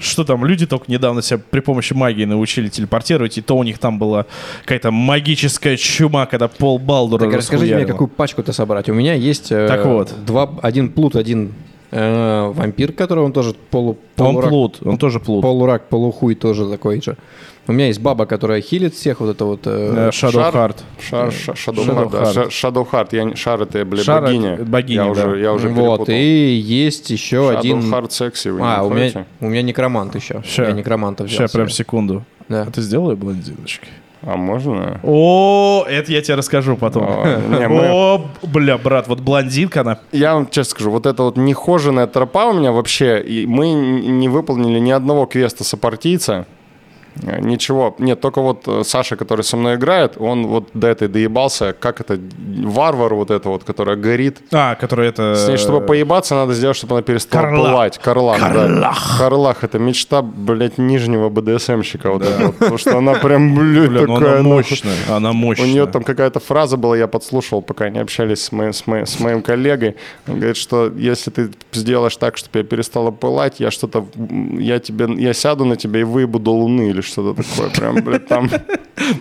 [0.00, 3.78] Что там, люди только недавно себя при помощи магии научили телепортировать, и то у них
[3.78, 4.26] там была
[4.62, 8.88] какая-то магическая чума, когда пол Балдура Так расскажите мне, какую пачку-то собрать.
[8.90, 10.12] У меня есть э, Так вот.
[10.26, 11.54] два, один плут, один
[11.92, 15.42] э, вампир, который он тоже полу, Он полурак, плут, он тоже плут.
[15.42, 17.16] полурак, полухуй тоже такой же.
[17.68, 19.66] У меня есть баба, которая хилит всех, вот это вот...
[19.66, 20.54] Э, э, Shadow Шар?
[20.54, 20.76] Heart.
[21.00, 22.22] Шар, ша- Shadow Shadow Heart, да.
[22.22, 22.48] Heart.
[22.48, 23.30] Shadow.
[23.30, 24.56] Я, шар это, бля, Шар богиня.
[24.64, 25.10] богиня, я да.
[25.10, 26.14] уже, я уже вот, перепутал.
[26.14, 27.80] и есть еще Shadow один...
[27.92, 30.42] Heart секси, вы не А, у меня, у меня некромант еще.
[30.44, 30.64] Ща.
[30.66, 32.24] Я некроманта взял Сейчас, прям секунду.
[32.48, 32.62] Да.
[32.62, 33.88] А ты сделай блондиночкой.
[34.22, 35.00] А можно?
[35.04, 37.04] О, это я тебе расскажу потом.
[37.04, 39.98] О, не, мы- О, бля, брат, вот блондинка, она...
[40.10, 44.28] Я вам честно скажу, вот эта вот нехоженная тропа у меня вообще, и мы не
[44.28, 46.46] выполнили ни одного квеста сопартийца.
[47.22, 47.94] Э, Ничего.
[47.98, 52.00] Нет, только вот э, Саша, который со мной играет, он вот до этой доебался, как
[52.00, 52.18] это,
[52.64, 54.38] варвар вот это вот, которая горит.
[54.52, 55.34] А, которая это...
[55.34, 57.70] С ней, чтобы поебаться, надо сделать, чтобы она перестала Карлах.
[57.70, 57.98] пылать.
[57.98, 58.48] Карлах, да.
[58.50, 59.18] Карлах.
[59.18, 62.10] Карлах, это мечта, блядь, нижнего БДСМщика.
[62.10, 62.56] Вот это вот.
[62.56, 64.40] Потому что она прям, блядь, Бля, ну такая...
[64.40, 65.66] она мощная, она У мощная.
[65.66, 69.18] нее там какая-то фраза была, я подслушивал, пока они общались с, моим- с, моим- с
[69.20, 69.96] моим коллегой.
[70.28, 74.06] Он говорит, что если ты сделаешь так, чтобы я перестала пылать, я что-то,
[74.58, 77.70] я тебе, я сяду на тебя и выебу до луны или что-то такое.
[77.70, 78.50] Прям, блядь, там...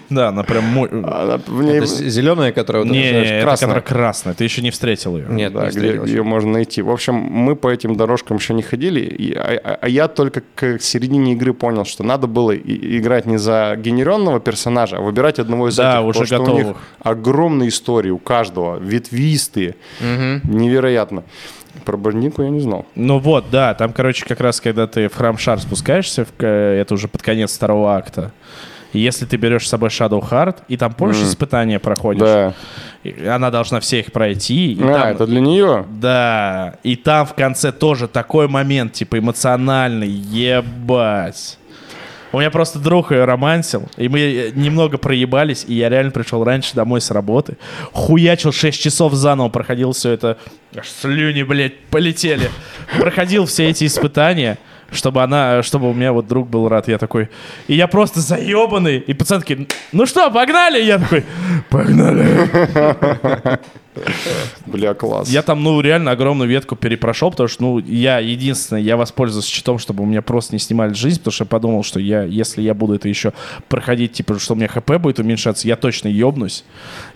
[0.09, 0.63] Да, она прям...
[0.63, 1.77] мо- она- в ней...
[1.77, 2.83] Это зеленая, которая...
[2.83, 3.67] вот Не, эта, знаешь, это красная.
[3.67, 4.33] которая красная.
[4.33, 5.25] Ты еще не встретил ее.
[5.29, 6.81] Нет, Да, не где ее можно найти.
[6.81, 10.41] В общем, мы по этим дорожкам еще не ходили, и- а, а- а я только
[10.55, 15.39] к середине игры понял, что надо было и- играть не за генеренного персонажа, а выбирать
[15.39, 16.05] одного из Да, этих.
[16.07, 16.81] уже потому что у них готовых.
[17.03, 19.75] огромные истории у каждого, ветвистые,
[20.43, 21.23] невероятно.
[21.83, 22.85] Про Бандику я не знал.
[22.95, 26.45] Ну вот, да, там, короче, как раз, когда ты в храм Шар спускаешься, в к-
[26.45, 28.31] это уже под конец второго акта,
[28.93, 32.53] если ты берешь с собой Shadow Heart, и там, помнишь, испытания проходишь, Да.
[33.35, 35.85] она должна все их пройти, и а, там- это для нее?
[35.99, 41.57] Да, и там в конце тоже такой момент, типа, эмоциональный, ебать.
[42.35, 46.43] У меня просто друг ее романсил, и мы э, немного проебались, и я реально пришел
[46.43, 47.55] раньше домой с работы,
[47.93, 50.37] хуячил 6 часов заново, проходил все это,
[50.75, 52.51] аж слюни, блядь, полетели.
[52.99, 54.57] Проходил все эти испытания,
[54.91, 56.89] чтобы она, чтобы у меня вот друг был рад.
[56.89, 57.29] Я такой,
[57.69, 60.81] и я просто заебанный, и пацаны такие, ну что, погнали?
[60.81, 61.23] И я такой,
[61.69, 62.49] погнали.
[64.65, 65.29] Бля, класс.
[65.29, 69.79] Я там, ну, реально огромную ветку перепрошел, потому что, ну, я единственное, я воспользовался щитом,
[69.79, 72.73] чтобы у меня просто не снимали жизнь, потому что я подумал, что я, если я
[72.73, 73.33] буду это еще
[73.69, 76.63] проходить, типа, что у меня хп будет уменьшаться, я точно ебнусь.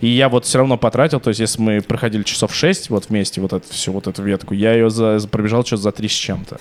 [0.00, 3.40] И я вот все равно потратил, то есть, если мы проходили часов 6 вот вместе,
[3.40, 6.12] вот эту всю вот эту ветку, я ее за, за- пробежал что-то за 3 с
[6.12, 6.60] чем-то.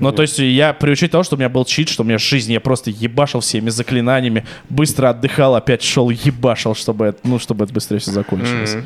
[0.00, 2.18] Ну, то есть, я при учете того, что у меня был чит, что у меня
[2.18, 7.64] жизнь, я просто ебашил всеми заклинаниями, быстро отдыхал, опять шел, ебашил, чтобы, это, ну, чтобы
[7.64, 8.76] это быстрее все закончилось.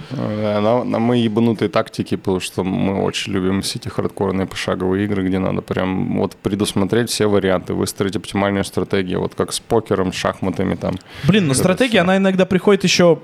[0.48, 5.04] Да, на, на мы ебанутые тактики, потому что мы очень любим все эти хардкорные пошаговые
[5.04, 10.12] игры, где надо прям вот предусмотреть все варианты, выстроить оптимальную стратегию, вот как с покером,
[10.12, 10.94] с шахматами там.
[11.24, 13.18] Блин, но стратегия, она иногда приходит еще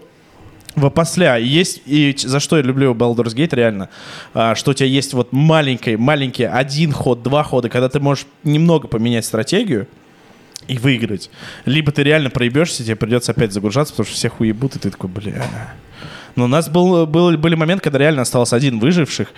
[0.76, 1.38] в опосля.
[1.38, 3.88] И Есть, и за что я люблю Baldur's Gate реально,
[4.34, 8.26] а, что у тебя есть вот маленький, маленький один ход, два хода, когда ты можешь
[8.42, 9.88] немного поменять стратегию
[10.68, 11.30] и выиграть.
[11.64, 15.08] Либо ты реально проебешься, тебе придется опять загружаться, потому что всех уебут, и ты такой,
[15.08, 15.42] бля...
[16.36, 19.28] Но у нас был, был, были моменты, когда реально остался один выживших,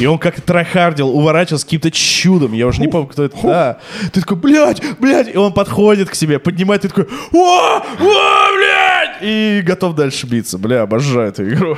[0.00, 2.52] и он как трахардил, уворачивался каким-то чудом.
[2.52, 3.36] Я уже не помню, кто это.
[3.42, 3.78] Да.
[4.12, 9.22] Ты такой, блядь, блядь, и он подходит к себе, поднимает, ты такой, о, о, блядь,
[9.22, 10.58] и готов дальше биться.
[10.58, 11.76] Бля, обожаю эту игру.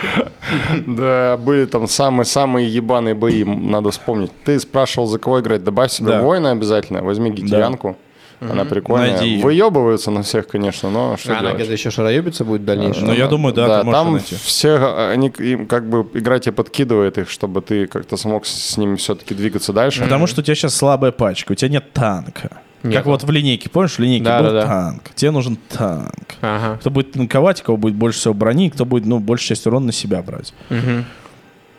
[0.86, 4.30] Да, были там самые-самые ебаные бои, надо вспомнить.
[4.44, 7.96] Ты спрашивал, за кого играть, добавь себе воина обязательно, возьми гитянку.
[8.40, 9.16] Она прикольная.
[9.18, 9.42] Найди.
[9.42, 11.56] Выебываются на всех, конечно, но что Она делать?
[11.56, 13.06] где-то еще шароебиться будет в дальнейшем.
[13.06, 14.36] Ну, я думаю, да, ты можешь там найти.
[14.36, 18.96] все, они, им как бы игра тебе подкидывает их, чтобы ты как-то смог с ними
[18.96, 20.02] все-таки двигаться дальше.
[20.02, 22.60] Потому что у тебя сейчас слабая пачка, у тебя нет танка.
[22.80, 23.08] Как Нету.
[23.10, 24.66] вот в линейке, помнишь, в линейке Да, был да, да.
[24.66, 25.02] танк.
[25.16, 26.12] Тебе нужен танк.
[26.40, 26.78] Ага.
[26.78, 29.86] Кто будет танковать, у кого будет больше всего брони, кто будет, ну, большую часть урона
[29.86, 30.54] на себя брать.
[30.70, 30.76] И,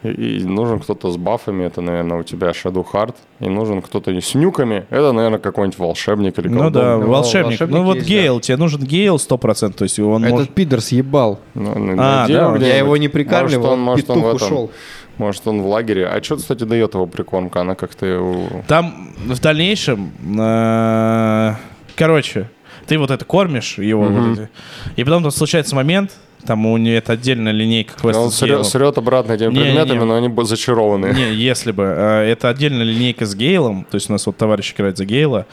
[0.04, 3.16] и нужен кто-то с бафами, это, наверное, у тебя Shadow Heart.
[3.42, 7.10] И нужен кто-то с нюками, это, наверное, какой-нибудь волшебник или Ну да, колдун.
[7.10, 7.46] волшебник.
[7.60, 10.54] волшебник Ну вот есть, Гейл, тебе нужен Гейл 100%, то есть он Этот может...
[10.54, 11.40] пидор съебал.
[11.54, 14.72] Ну, ну, А, да, Я его не прикармливал, Может, он, может, он в этом, ушел.
[15.18, 16.08] Может, он в лагере.
[16.08, 17.60] А что, кстати, дает его прикормка?
[17.62, 18.06] Она как-то...
[18.06, 21.54] его- Там в дальнейшем, э,
[21.96, 22.50] короче,
[22.88, 24.50] ты вот это кормишь его, вот эти,
[24.96, 26.12] и потом там случается момент,
[26.46, 28.64] там у нее это отдельная линейка квеста Он с Гейлом.
[28.64, 30.06] срет, срет обратно этими Не, предметами, не.
[30.06, 31.14] но они бы зачарованные.
[31.14, 31.84] Не, если бы.
[31.84, 33.86] э, Это отдельная линейка с Гейлом.
[33.90, 35.46] То есть у нас вот товарищ играет за Гейла.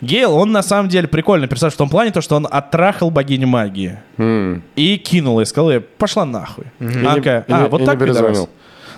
[0.00, 3.46] Гейл, он на самом деле прикольный персонаж в том плане, то, что он оттрахал богиню
[3.48, 3.98] магии.
[4.16, 4.62] М.
[4.74, 6.64] И кинул, и сказал ей, пошла нахуй.
[6.80, 8.48] Она И не- такая, а, не- вот так, пидорас?» перезвонил.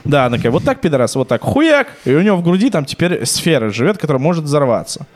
[0.04, 1.88] Да, она такая, вот так, пидорас, вот так, хуяк.
[2.04, 5.06] И у него в груди там теперь сфера живет, которая может взорваться.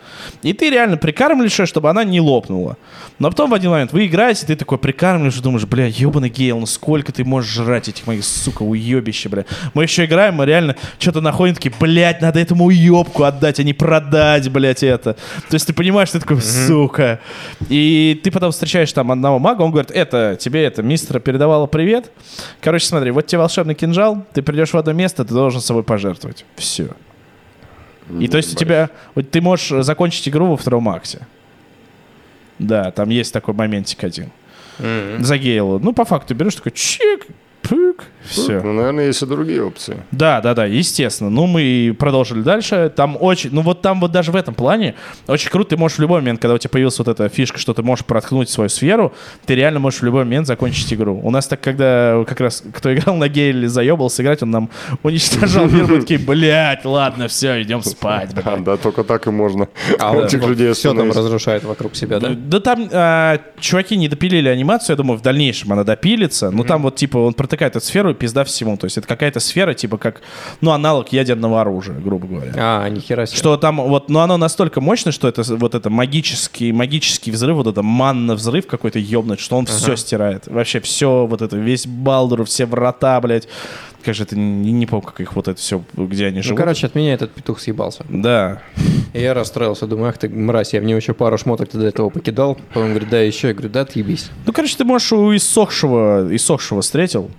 [0.43, 2.77] И ты реально прикармливаешь ее, чтобы она не лопнула.
[3.19, 6.61] Но потом в один момент вы играете, ты такой прикармливаешь и думаешь, бля, ебаный гейл,
[6.61, 9.45] ну сколько ты можешь жрать этих моих, сука, уебища, бля.
[9.75, 13.73] Мы еще играем, мы реально что-то находим, такие, блядь, надо этому уебку отдать, а не
[13.73, 15.15] продать, блядь, это.
[15.15, 17.21] То есть ты понимаешь, ты такой, сука.
[17.69, 22.11] И ты потом встречаешь там одного мага, он говорит, это, тебе это, мистер передавала привет.
[22.61, 26.45] Короче, смотри, вот тебе волшебный кинжал, ты придешь в одно место, ты должен собой пожертвовать.
[26.57, 26.91] Все.
[28.21, 31.27] И то есть у тебя, вот ты можешь закончить игру во втором акте.
[32.59, 34.31] Да, там есть такой моментик один.
[34.79, 35.79] За Гейлу.
[35.79, 37.27] Ну, по факту берешь такой чик,
[37.63, 38.61] пык, все.
[38.61, 39.97] Ну, наверное, есть и другие опции.
[40.11, 41.31] Да, да, да, естественно.
[41.31, 42.93] Ну, мы и продолжили дальше.
[42.95, 44.95] Там очень, ну вот там вот даже в этом плане
[45.27, 45.71] очень круто.
[45.71, 48.05] Ты можешь в любой момент, когда у тебя появилась вот эта фишка, что ты можешь
[48.05, 49.13] проткнуть свою сферу,
[49.47, 51.21] ты реально можешь в любой момент закончить игру.
[51.23, 54.71] У нас так, когда как раз кто играл на гейле, заебался играть, он нам
[55.03, 55.87] уничтожал мир.
[55.87, 58.33] Мы такие, блядь, ладно, все, идем спать.
[58.33, 58.45] блядь».
[58.45, 59.69] Да, да, только так и можно.
[59.99, 62.31] А он этих людей все там разрушает вокруг себя, да?
[62.31, 66.51] Да там а, чуваки не допилили анимацию, я думаю, в дальнейшем она допилится.
[66.51, 68.77] Ну там вот типа он протыкает эту сферу, пизда всему.
[68.77, 70.23] То есть это какая-то сфера, типа как,
[70.61, 72.53] ну, аналог ядерного оружия, грубо говоря.
[72.57, 73.37] А, нихера себе.
[73.39, 77.67] Что там, вот, ну, оно настолько мощно, что это вот это магический, магический взрыв, вот
[77.69, 80.47] это манна взрыв какой-то ебнуть, что он все стирает.
[80.49, 83.47] Вообще все, вот это, весь Балдур, все врата, блядь.
[84.05, 86.59] Как же это, не, не помню, как их вот это все, где они Ну, живут.
[86.59, 88.05] короче, от меня этот петух съебался.
[88.09, 88.63] Да.
[89.13, 92.11] И я расстроился, думаю, ах ты, мразь, я в него еще пару шмоток до этого
[92.11, 92.57] покидал.
[92.73, 93.49] Потом говорит, да, еще.
[93.49, 94.31] Я говорю, да, отъебись.
[94.47, 97.31] Ну, короче, ты можешь у иссохшего, иссохшего встретил.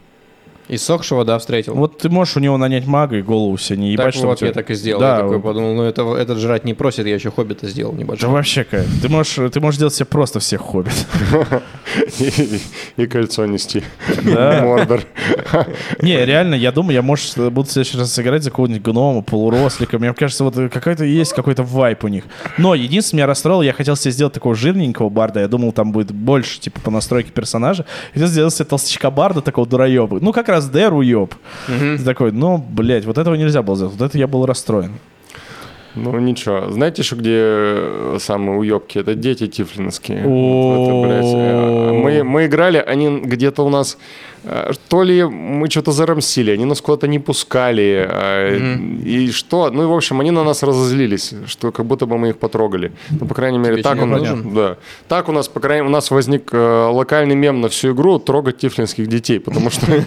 [0.70, 1.76] И сохшего, да, встретил.
[1.76, 4.40] Вот ты можешь у него нанять мага и голову себе не ебать, так чтобы вот,
[4.40, 5.00] тебя- я так и сделал.
[5.00, 5.44] Да, я такой вот.
[5.44, 8.30] подумал, ну это, этот жрать не просит, я еще хоббита сделал Да небольшой.
[8.30, 8.86] вообще кайф.
[9.02, 10.94] Ты можешь, ты можешь делать себе просто всех хоббит.
[12.98, 13.84] И, кольцо нести.
[14.24, 14.62] Да.
[14.64, 15.02] Мордор.
[16.02, 20.00] Не, реально, я думаю, я, может, буду в следующий раз играть за какого-нибудь гнома, полурослика.
[20.00, 22.26] Мне кажется, вот какой-то есть какой-то вайп у них.
[22.58, 25.40] Но единственное, меня расстроило, я хотел себе сделать такого жирненького барда.
[25.42, 27.86] Я думал, там будет больше, типа, по настройке персонажа.
[28.14, 30.20] Хотел сделать себе толстячка барда, такого дураеба.
[30.22, 31.34] Ну, как раз Дэр уеб.
[31.68, 33.96] Ты такой, ну, блядь, вот этого нельзя было сделать.
[33.96, 34.94] Вот это я был расстроен.
[35.98, 36.70] Ну ничего.
[36.70, 39.00] Знаете, что где э, самые уебки?
[39.00, 40.24] Это дети тифлинские.
[40.26, 40.30] О.
[40.30, 43.98] Вот это, блядь, э, Мы, мы играли, они где-то у нас...
[44.48, 48.08] э, То ли мы что-то зарамсили, они нас куда-то не пускали.
[48.10, 49.70] э, И что?
[49.72, 52.92] Ну и, в общем, они на нас разозлились, что как будто бы мы их потрогали.
[53.10, 54.20] Ну, по крайней мере, Тебе так нас...
[54.20, 54.54] нужен?
[54.54, 54.78] Да.
[55.08, 58.20] Так у нас, по крайней мере, у нас возник э, локальный мем на всю игру
[58.20, 59.98] трогать тифлинских детей, потому что мы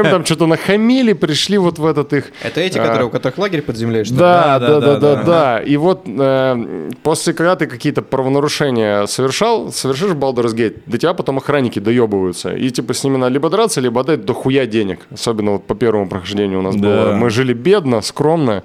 [0.00, 2.32] им там что-то нахамили, пришли вот в этот их...
[2.42, 4.20] Это эти, а, которые у которых лагерь под землей, что ли?
[4.20, 5.60] да, Да, да, да, да.
[5.60, 11.38] И вот э, после, когда ты какие-то правонарушения совершал, совершишь Baldur's Gate, до тебя потом
[11.38, 12.54] охранники доебываются.
[12.54, 15.00] И типа с ними надо либо драться, либо отдать дохуя денег.
[15.12, 16.80] Особенно вот по первому прохождению у нас Да.
[16.82, 17.12] было.
[17.12, 18.62] Мы жили бедно, скромно.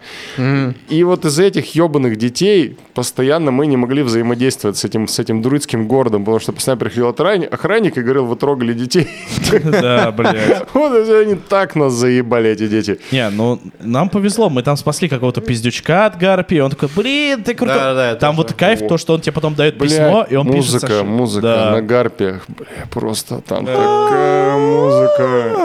[0.89, 5.41] И вот из этих ебаных детей постоянно мы не могли взаимодействовать с этим, с этим
[5.41, 9.07] друидским городом, потому что постоянно приходил охранник, охранник и говорил, вы трогали детей.
[9.81, 10.65] Да, блядь.
[10.73, 12.99] Вот они так нас заебали, эти дети.
[13.11, 17.53] Не, ну нам повезло, мы там спасли какого-то пиздючка от Гарпи, он такой, блин, ты
[17.53, 18.15] крутой.
[18.19, 21.69] Там вот кайф, то, что он тебе потом дает письмо, и он пишет музыка, музыка
[21.71, 22.39] на гарпе.
[22.47, 25.00] Бля, просто там такая музыка.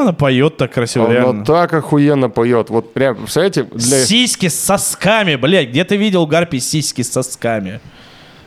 [0.00, 1.44] Она поет так красиво, Она реально.
[1.44, 2.70] так охуенно поет.
[2.70, 4.04] Вот прям, представляете, для...
[4.04, 7.80] Сиськи с сосками, блядь, где ты видел Гарпи сиськи с сосками?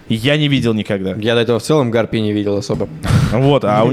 [0.09, 1.13] Я не видел никогда.
[1.13, 2.89] Я до этого в целом гарпи не видел особо.
[3.31, 3.87] Вот, а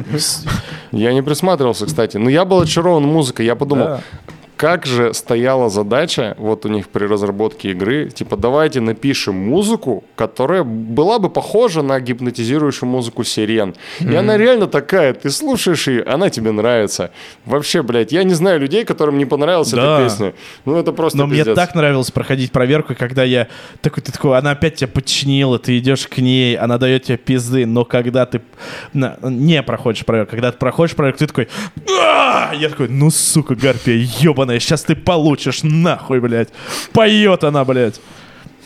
[0.91, 2.17] Я не присматривался, кстати.
[2.17, 3.45] Но я был очарован музыкой.
[3.45, 4.01] Я подумал.
[4.57, 10.65] Как же стояла задача вот у них при разработке игры, типа, давайте напишем музыку, которая
[10.65, 13.75] была бы похожа на гипнотизирующую музыку сирен.
[14.01, 17.11] И она реально такая, ты слушаешь ее, она тебе нравится.
[17.45, 19.99] Вообще, блядь, я не знаю людей, которым не понравилась Да.
[20.01, 20.33] эта песня.
[20.65, 21.55] Ну, это просто Но мне пиздец.
[21.57, 23.49] так нравилось проходить проверку, когда я
[23.83, 27.67] такой, ты такой, она опять тебя подчинила, ты идешь к ней, она дает тебе пизды,
[27.67, 28.41] но когда ты
[28.95, 31.49] не проходишь проверку, когда ты проходишь проверку, ты такой,
[32.01, 36.49] «А!» я такой, ну сука, гарпия ебаная, сейчас ты получишь нахуй, блядь.
[36.93, 38.01] Поет она, блядь.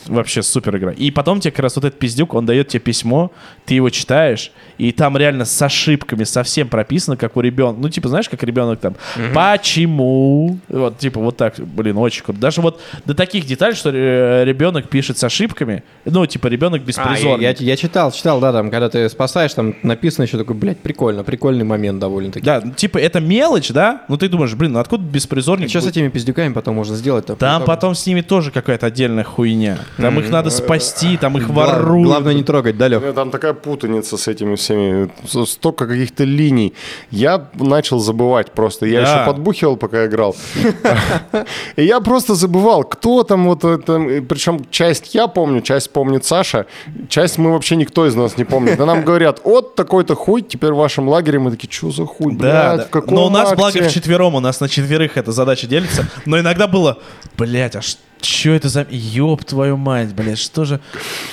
[0.07, 0.91] Вообще супер игра.
[0.91, 3.31] И потом тебе как раз вот этот пиздюк, он дает тебе письмо,
[3.65, 7.79] ты его читаешь, и там реально с ошибками совсем прописано, как у ребенка.
[7.81, 8.95] Ну, типа, знаешь, как ребенок там,
[9.33, 10.57] почему?
[10.69, 12.39] Вот, типа, вот так, блин, очень круто.
[12.39, 16.83] Даже вот до таких деталей, что э, ребенок пишет с ошибками, ну, типа, ребенок А,
[16.83, 17.43] я, беспризорный.
[17.43, 21.23] я- я читал, читал, да, там, когда ты спасаешь, там написано еще такой, блядь, прикольно,
[21.23, 22.45] прикольный момент довольно-таки.
[22.45, 24.03] Да, типа, это мелочь, да?
[24.07, 25.69] Ну, ты думаешь, блин, ну откуда беспризорник?
[25.69, 25.97] Что с будет?
[25.97, 27.35] этими пиздюками потом можно сделать-то?
[27.35, 29.77] Там потом с ними тоже какая-то отдельная хуйня.
[29.97, 32.07] Там их надо спасти, там их воруют.
[32.07, 33.03] Главное не трогать, да, Лёх?
[33.03, 35.11] Э, Там такая путаница с этими всеми,
[35.45, 36.73] столько каких-то линий.
[37.09, 38.85] Я начал забывать просто.
[38.85, 40.35] Я еще подбухивал, пока играл.
[41.75, 43.99] И я просто забывал, кто там вот это.
[44.27, 46.65] Причем часть я помню, часть помнит Саша,
[47.09, 48.77] часть мы вообще никто из нас не помнит.
[48.77, 51.39] Да нам говорят, вот такой-то хуй, теперь в вашем лагере.
[51.39, 54.39] Мы такие, что за хуй, Да, блядь, в Но у нас, акте?» благо, вчетвером, у
[54.39, 56.07] нас на четверых эта задача делится.
[56.25, 56.97] Но иногда было,
[57.37, 57.99] блядь, а что
[58.45, 58.85] это за...
[58.89, 60.79] Ёб твою мать, блядь, что же...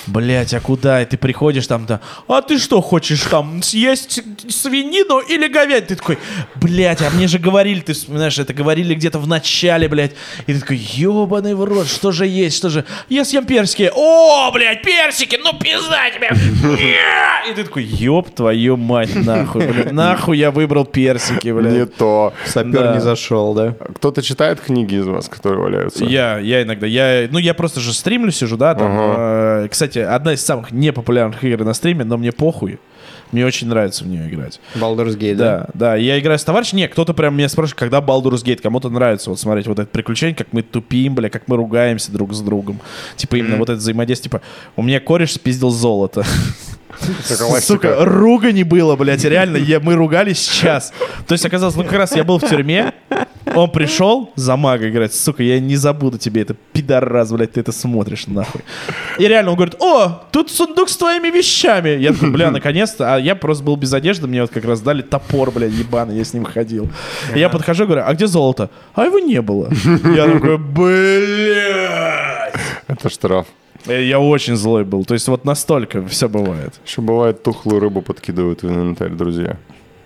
[0.06, 1.02] Блядь, а куда?
[1.02, 5.88] И ты приходишь там, да, а ты что хочешь там, съесть свинину или говядину?
[5.88, 6.18] Ты такой,
[6.56, 10.12] блядь, а мне же говорили, ты знаешь, это говорили где-то в начале, блядь.
[10.46, 12.84] И ты такой, ёбаный в рот, что же есть, что же...
[13.08, 13.90] Я съем персики.
[13.94, 16.30] О, блядь, персики, ну пизда тебе.
[17.50, 21.72] И ты такой, ёб твою мать, нахуй, блядь, нахуй я выбрал персики, блядь.
[21.72, 22.32] Не то.
[22.46, 22.94] Сапер Да.
[22.94, 23.74] не зашел, да?
[23.96, 26.04] Кто-то читает книги из вас, которые валяются?
[26.04, 28.90] Я, я иногда, я, ну я просто же стримлю, сижу, да, там.
[28.92, 32.78] э, кстати, одна из самых непопулярных игр на стриме, но мне похуй.
[33.32, 34.58] Мне очень нравится в нее играть.
[34.74, 35.58] Baldur's Gate, да?
[35.58, 36.78] Да, да, я играю с товарищем.
[36.78, 40.34] Не, кто-то прям меня спрашивает, когда Baldur's Gate, кому-то нравится вот смотреть вот это приключение,
[40.34, 42.80] как мы тупим, бля, как мы ругаемся друг с другом.
[43.16, 44.30] Типа именно вот это взаимодействие.
[44.30, 44.42] Типа,
[44.76, 46.24] у меня кореш спиздил золото.
[47.60, 50.92] Сука, ругани было, блядь, реально, я, мы ругались час.
[51.26, 52.92] То есть оказалось, ну как раз я был в тюрьме,
[53.54, 57.72] Он пришел за мага играть, сука, я не забуду тебе это, пидорас, блядь, ты это
[57.72, 58.62] смотришь нахуй.
[59.18, 61.90] И реально он говорит, о, тут сундук с твоими вещами.
[61.90, 63.14] Я такой, бля, наконец-то.
[63.14, 66.24] А я просто был без одежды, мне вот как раз дали топор, блядь, ебаный, я
[66.24, 66.88] с ним ходил.
[67.34, 68.70] И я подхожу, говорю, а где золото?
[68.94, 69.70] А его не было.
[70.14, 72.54] Я такой, блядь.
[72.86, 73.46] Это штраф.
[73.88, 75.04] Э, Я очень злой был.
[75.04, 76.74] То есть вот настолько все бывает.
[76.86, 79.56] Еще бывает, тухлую рыбу подкидывают в инвентарь, друзья.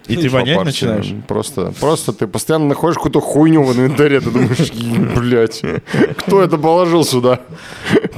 [0.09, 1.13] И ты вонять начинаешь?
[1.29, 4.73] Просто, просто ты постоянно находишь какую-то хуйню в инвентаре, ты думаешь,
[5.17, 5.63] блядь,
[6.17, 7.39] кто это положил сюда?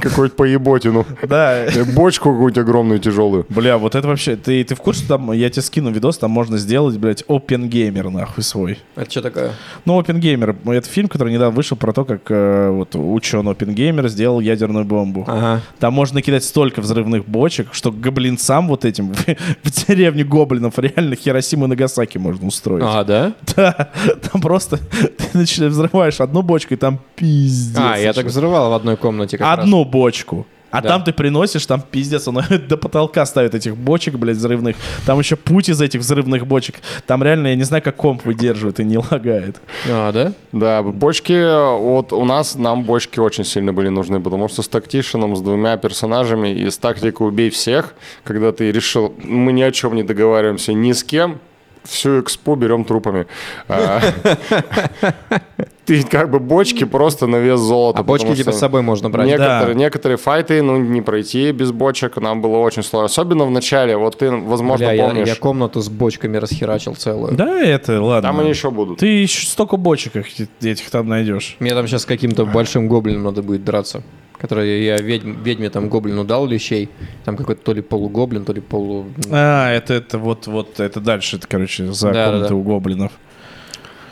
[0.09, 1.05] Какую-то поеботину.
[1.23, 1.65] Да.
[1.93, 3.45] Бочку какую-то огромную, тяжелую.
[3.49, 4.35] Бля, вот это вообще...
[4.35, 8.09] Ты, ты в курсе, там, я тебе скину видос, там можно сделать, блядь, Open Gamer,
[8.09, 8.79] нахуй, свой.
[8.95, 9.51] Это что такое?
[9.85, 13.75] Ну, Open Gamer, это фильм, который недавно вышел про то, как э, вот ученый Open
[13.75, 15.25] Gamer сделал ядерную бомбу.
[15.27, 15.61] Ага.
[15.79, 19.13] Там можно кидать столько взрывных бочек, что гоблинцам вот этим
[19.63, 22.83] в, деревне гоблинов реально Хиросиму и Нагасаки можно устроить.
[22.85, 23.33] А, да?
[23.55, 23.89] Да,
[24.31, 27.79] там просто ты начинаешь взрываешь одну бочку, и там пиздец.
[27.81, 29.65] А, я так взрывал в одной комнате как раз.
[29.95, 30.45] Бочку.
[30.71, 30.89] А Да.
[30.89, 34.75] там ты приносишь, там пиздец, он до потолка ставит этих бочек, блядь, взрывных.
[35.05, 36.75] Там еще путь из этих взрывных бочек.
[37.07, 39.61] Там реально, я не знаю, как комп выдерживает и не лагает.
[39.89, 40.33] А, да?
[40.51, 45.37] Да, бочки, вот у нас, нам бочки очень сильно были нужны, потому что с тактишеном,
[45.37, 47.93] с двумя персонажами и с тактикой «убей всех»,
[48.25, 51.39] когда ты решил, мы ни о чем не договариваемся ни с кем,
[51.85, 53.27] всю экспо берем трупами.
[55.85, 57.99] Ты как бы бочки просто на вес золота.
[57.99, 59.27] А бочки типа с собой можно брать.
[59.27, 59.79] Некоторые, Да.
[59.79, 63.05] некоторые файты, ну, не пройти без бочек, нам было очень сложно.
[63.05, 67.35] Особенно в начале, вот ты, возможно, Бля, я, помнишь, я комнату с бочками расхерачил целую.
[67.35, 68.29] Да, это, ладно.
[68.29, 68.97] там они еще будут.
[68.99, 71.55] Ты еще столько бочек их- этих там найдешь.
[71.59, 74.01] Мне там сейчас с каким-то большим гоблином надо будет драться.
[74.37, 76.89] Который я ведьм- ведьме там гоблину дал лещей.
[77.23, 79.05] Там какой-то то ли полугоблин, то ли полу...
[79.31, 82.55] А, это, это вот, вот, это дальше, это, короче, за Да, да, комнатой да.
[82.55, 83.11] у гоблинов.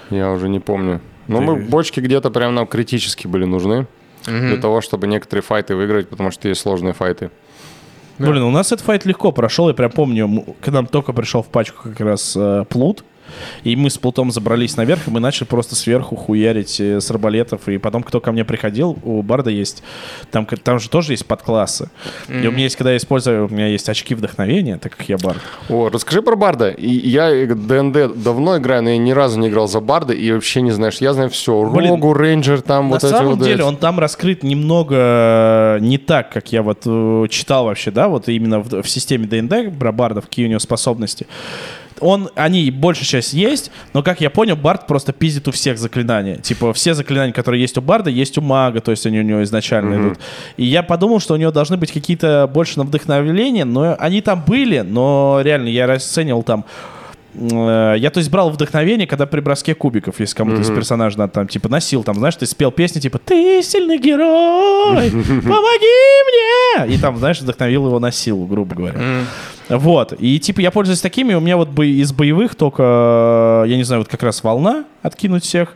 [0.10, 1.02] Я уже не помню.
[1.28, 3.88] Ты- мы бочки где-то прям нам критически были нужны
[4.26, 7.30] для того, чтобы некоторые файты выиграть, потому что есть сложные файты.
[8.20, 8.30] Да.
[8.30, 9.68] Блин, у нас этот файт легко прошел.
[9.68, 13.04] Я прям помню, когда нам только пришел в пачку как раз э, плут,
[13.64, 17.68] и мы с плутом забрались наверх, и мы начали просто сверху хуярить э, с арбалетов.
[17.68, 19.84] И потом, кто ко мне приходил, у Барда есть,
[20.32, 21.90] там, там же тоже есть подклассы.
[22.30, 25.18] И у меня есть, когда я использую, у меня есть очки вдохновения, так как я
[25.18, 25.42] Бард.
[25.70, 26.70] О, расскажи про Барда.
[26.70, 30.32] И я э, ДНД давно играю, но я ни разу не играл за Барда и
[30.32, 30.98] вообще не знаешь.
[30.98, 31.64] Я знаю все.
[31.70, 33.62] Блин, Рогу, Рейнджер, там На вот эти самом вот деле эти.
[33.62, 38.28] он там раскрыт немного э, не так, как я вот э, читал вообще, да, вот
[38.30, 41.28] именно в, в системе ДНД про бардов, какие у него способности.
[42.00, 46.38] Он, они большая часть есть, но, как я понял, Бард просто пиздит у всех заклинания.
[46.38, 49.44] Типа, все заклинания, которые есть у Барда, есть у мага, то есть они у него
[49.44, 50.20] изначально идут.
[50.58, 54.44] И я подумал, что у него должны быть какие-то больше на вдохновение, но они там
[54.46, 56.66] были, но реально я расценивал там
[57.36, 61.48] Я, то есть, брал вдохновение, когда при броске кубиков, если кому-то из персонажей надо там,
[61.48, 65.10] типа, носил, там, знаешь, ты спел песни, типа, ты сильный герой,
[65.42, 66.96] помоги мне!
[66.96, 69.00] И там, знаешь, вдохновил его на силу, грубо говоря.
[69.70, 73.84] Вот, и, типа, я пользуюсь такими, у меня вот бо- из боевых только, я не
[73.84, 75.76] знаю, вот как раз волна, откинуть всех,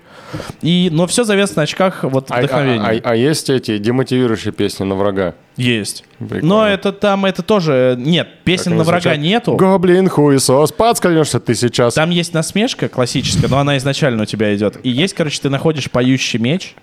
[0.62, 3.02] и, но все завязано на очках вот А, а- вдохновения.
[3.04, 5.36] а- а есть эти демотивирующие песни на врага?
[5.56, 6.04] Есть.
[6.20, 6.48] Прикольно.
[6.48, 9.20] Но это там, это тоже, нет, песен на врага звучат?
[9.20, 9.56] нету.
[9.56, 11.94] Гоблин хуесос, подскользнешься ты сейчас.
[11.96, 14.78] Там есть насмешка классическая, но она изначально у тебя идет.
[14.84, 16.76] И есть, короче, ты находишь поющий меч.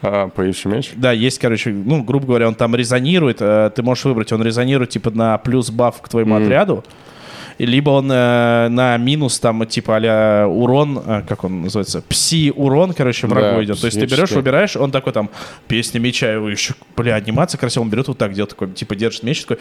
[0.00, 0.92] А, поищи меч.
[0.94, 3.38] Да, есть, короче, ну, грубо говоря, он там резонирует.
[3.40, 6.84] э, Ты можешь выбрать, он резонирует, типа, на плюс баф к твоему отряду.
[7.58, 12.94] И Либо он э, на минус, там, типа, а урон, э, как он называется, пси-урон,
[12.94, 13.80] короче, врагу Да, идет.
[13.80, 15.28] То есть ты берешь, выбираешь, он такой там,
[15.66, 19.24] песня меча, его еще, бля, анимация красивая, он берет вот так, делает такой, типа, держит
[19.24, 19.58] меч, такой,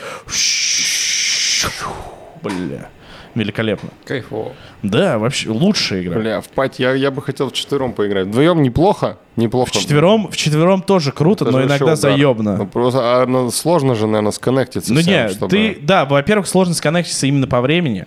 [2.44, 2.90] бля,
[3.34, 3.90] великолепно.
[4.06, 4.54] Кайфово.
[4.84, 6.20] Да, вообще, лучшая игра.
[6.20, 8.28] Бля, в пати я, я бы хотел в четвером поиграть.
[8.28, 9.18] Вдвоем неплохо?
[9.38, 9.70] Неплохо.
[9.70, 11.96] Вчетвером, вчетвером тоже круто, Это но иногда удар.
[11.96, 12.58] заебно.
[12.58, 16.48] Ну, просто а, ну, сложно же, наверное, сконнектиться Ну всем, не, чтобы- ты, да, во-первых,
[16.48, 18.06] сложно сконнектиться именно по времени.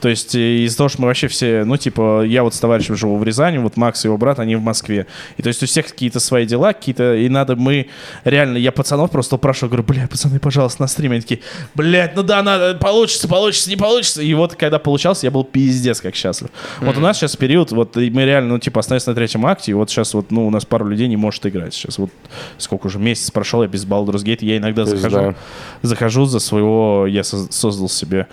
[0.00, 2.96] То есть э, из-за того, что мы вообще все, ну, типа, я вот с товарищем
[2.96, 5.06] живу в Рязани, вот Макс и его брат, они в Москве.
[5.36, 7.88] И то есть у всех какие-то свои дела, какие-то, и надо мы,
[8.24, 11.14] реально, я пацанов просто упрашиваю, говорю, бля, пацаны, пожалуйста, на стриме.
[11.14, 11.40] Они такие,
[11.74, 14.22] блядь, ну да, надо, получится, получится, не получится.
[14.22, 16.50] И вот когда получался, я был пиздец как счастлив.
[16.80, 19.74] Вот у нас сейчас период, вот мы реально, ну, типа, остановились на третьем акте, и
[19.74, 21.98] вот сейчас вот, ну, у нас пару людей не может играть сейчас.
[21.98, 22.10] Вот
[22.58, 24.96] сколько уже, месяц прошел, я без Baldur's Gate, я иногда Пизда.
[24.96, 25.34] захожу
[25.82, 28.26] захожу за своего, я соз- создал себе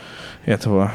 [0.45, 0.91] этого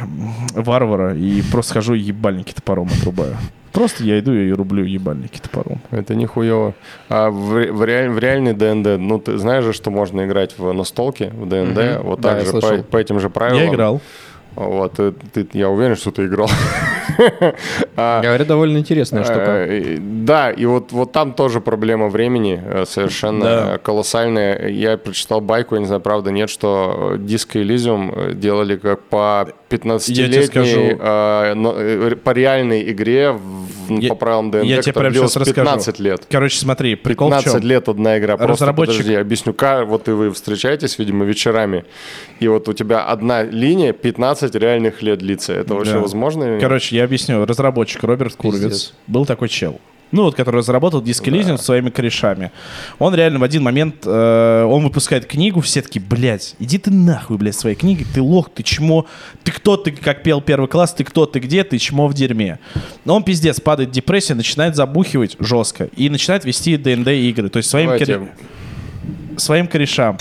[0.55, 3.37] варвара и просто хожу и ебальники топором отрубаю.
[3.73, 5.81] Просто я иду и рублю ебальники топором.
[5.91, 6.73] Это нихуево.
[7.11, 10.73] А в, в, реаль- в реальный ДНД, ну ты знаешь же, что можно играть в
[10.73, 12.03] настолке, в ДНД, Мгм.
[12.05, 13.63] вот Да, так я же по, по этим же правилам.
[13.63, 14.01] Я играл.
[14.57, 16.49] Вот, ты- ты- я уверен, что ты играл.
[17.97, 19.67] Говорят, довольно интересная штука.
[19.69, 23.79] Э, Да, и вот, вот там тоже проблема времени э, совершенно Да.
[23.79, 24.69] колоссальная.
[24.69, 29.49] Я прочитал байку, я не знаю, правда, нет, что э, Disco Elysium делали как по
[29.71, 30.81] 15-летней, скажу.
[31.01, 35.55] э, э, по реальной игре в- Я- по правилам ДНД, я тебе прямо сейчас расскажу.
[35.55, 36.23] 15 лет.
[36.31, 37.69] Короче, смотри, прикол в 15 чем?
[37.69, 38.37] лет одна игра.
[38.37, 39.55] Просто Разработчик- подожди, объясню.
[39.87, 41.85] Вот и вы встречаетесь, видимо, вечерами,
[42.41, 45.53] и вот у тебя одна линия 15 реальных лет длится.
[45.55, 45.99] Это вообще Да.
[46.01, 46.61] возможно или нет?
[46.61, 47.45] Короче, я объясню.
[47.45, 48.95] Разработчик Роберт Курвиц Пиздец.
[49.07, 49.81] был такой чел.
[50.13, 52.53] Ну, вот, который разработал Disco Elysium своими корешами.
[53.01, 57.37] Он реально в один момент, э, он выпускает книгу, все таки блядь, иди ты нахуй,
[57.39, 59.07] блядь, своей книги, ты лох, ты чмо,
[59.43, 62.61] ты кто, ты, как пел первый класс, ты кто, ты где, ты чмо в дерьме.
[63.05, 67.57] Но он пиздец, падает в депрессию, начинает забухивать жестко и начинает вести ДНД игры, то
[67.57, 68.13] есть своим, Давайте.
[68.13, 68.29] коре-
[69.39, 70.19] своим корешам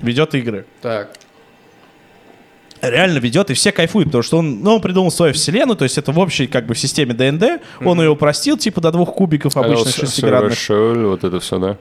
[0.00, 1.12] ведет игры Так.
[2.82, 5.96] Реально ведет, и все кайфуют, потому что он, ну, он придумал свою вселенную, то есть
[5.98, 9.56] это в общей, как бы, в системе ДНД, он ее упростил, типа, до двух кубиков
[9.56, 10.52] обычно С- шестигранных.
[11.08, 11.76] Вот это все, да?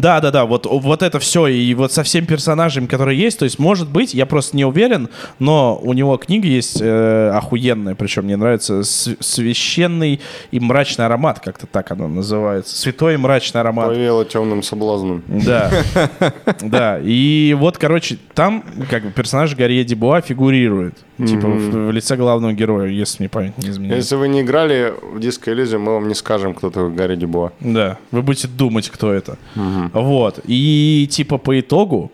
[0.00, 3.44] Да, да, да, вот, вот это все, и вот со всеми персонажами, которые есть, то
[3.44, 5.08] есть, может быть, я просто не уверен,
[5.38, 10.20] но у него книга есть э, охуенная, причем мне нравится «С- священный
[10.50, 13.88] и мрачный аромат, как-то так она называется, святой и мрачный аромат.
[13.88, 15.22] Повело темным соблазном.
[15.26, 15.70] Да,
[16.60, 16.98] да.
[17.02, 20.94] И вот, короче, там как бы персонаж Гарри Дебуа фигурирует.
[21.18, 23.96] Типа в, в лице главного героя, если мне память не изменяет.
[24.02, 27.52] Если вы не играли в Disco Elysium, мы вам не скажем, кто такой Гарри Дюбуа.
[27.60, 29.38] Да, вы будете думать, кто это.
[29.54, 30.40] Вот.
[30.44, 32.10] И типа по итогу,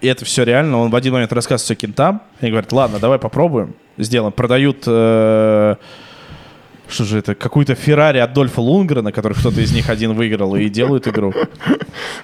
[0.00, 3.18] и это все реально, он в один момент рассказывает все кентам, и говорит, ладно, давай
[3.18, 4.32] попробуем, сделаем.
[4.32, 4.84] Продают...
[4.86, 5.76] э,
[6.92, 7.34] что же это?
[7.34, 11.32] Какую-то Феррари Адольфа Лунгрена, который кто-то из них один выиграл, и делают игру.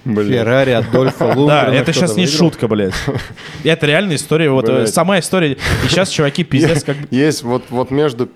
[0.04, 1.70] Феррари, Адольфа Лунгрена.
[1.70, 2.94] Да, это сейчас не шутка, блядь.
[3.64, 4.50] Это реальная история.
[4.50, 5.52] Вот э, сама история.
[5.52, 6.96] И сейчас чуваки пиздец как...
[7.10, 8.28] Есть вот, вот между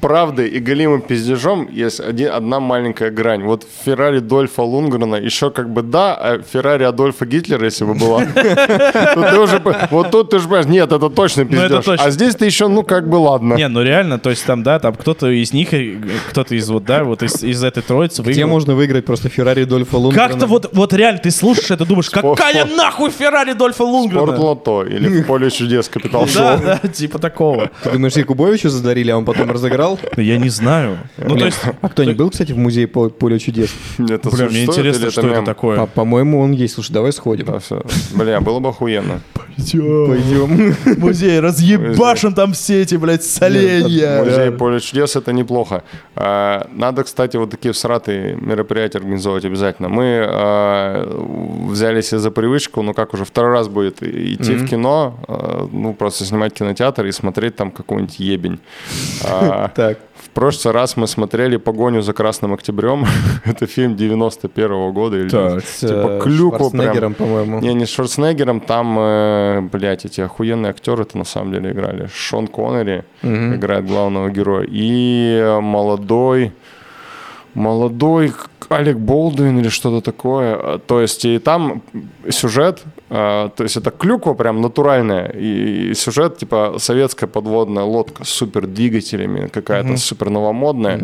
[0.00, 3.42] правдой и голимым пиздежом есть один, одна маленькая грань.
[3.44, 8.22] Вот Феррари Дольфа Лунгрена еще как бы да, а Феррари Адольфа Гитлера, если бы была,
[9.90, 11.98] вот тут ты же понимаешь, нет, это точно Ну, пиздеж.
[11.98, 13.54] А здесь ты еще, ну как бы ладно.
[13.54, 15.96] Не, ну реально, то есть там, да, там кто-то из них, э,
[16.30, 18.48] кто-то из вот, да, вот из, этой троицы Где выиграл.
[18.50, 20.28] можно выиграть просто Феррари Дольфа Лунгрена?
[20.28, 24.26] Как-то вот, вот реально ты слушаешь это, думаешь, какая нахуй Феррари Дольфа Лунгрена?
[24.26, 26.66] Спортлото или поле чудес Капитал Да, Шоу.
[26.66, 27.70] да, типа такого.
[27.82, 29.87] Ты думаешь, Якубовичу задарили, а он потом разыграл?
[30.16, 30.98] Ну, Я не знаю.
[31.16, 33.70] Ну, то есть, А кто не был, кстати, в музее По- Поле чудес?
[33.98, 35.86] Это бля, мне интересно, что это такое.
[35.86, 36.74] По-моему, он есть.
[36.74, 37.46] Слушай, давай сходим.
[37.46, 37.82] Да, всё.
[38.14, 39.20] Бля, было бы охуенно.
[39.56, 40.74] Пойдем.
[40.98, 44.22] Музей, разъебашим там все эти, блядь, соленья.
[44.24, 45.82] Музей поле чудес это неплохо.
[46.16, 49.88] А, Надо, кстати, вот такие всратые мероприятия организовывать обязательно.
[49.88, 51.04] Мы а,
[51.70, 55.92] взяли себе за привычку, ну как уже второй раз будет идти в кино, а, ну
[55.94, 58.60] просто снимать кинотеатр и смотреть там какой-нибудь ебень.
[59.78, 59.98] Так.
[60.16, 63.06] В прошлый раз мы смотрели «Погоню за Красным Октябрем».
[63.44, 65.18] Это фильм 91 года.
[65.18, 65.62] Или, Так.
[65.64, 66.82] С Типа э, клюкву прям.
[66.82, 67.60] Шварценеггером, по-моему.
[67.60, 72.08] Не, не с Шварценеггером, там, э, блядь, эти охуенные актеры-то на самом деле играли.
[72.12, 74.66] Шон Коннери играет главного героя.
[74.68, 76.50] И э, молодой,
[77.54, 78.32] молодой
[78.68, 80.78] Алек Болдуин или что-то такое.
[80.78, 81.82] То есть и там
[82.28, 85.28] сюжет, то есть это клюква прям натуральная.
[85.28, 91.00] И сюжет типа советская подводная лодка с супер двигателями, какая-то супер новомодная.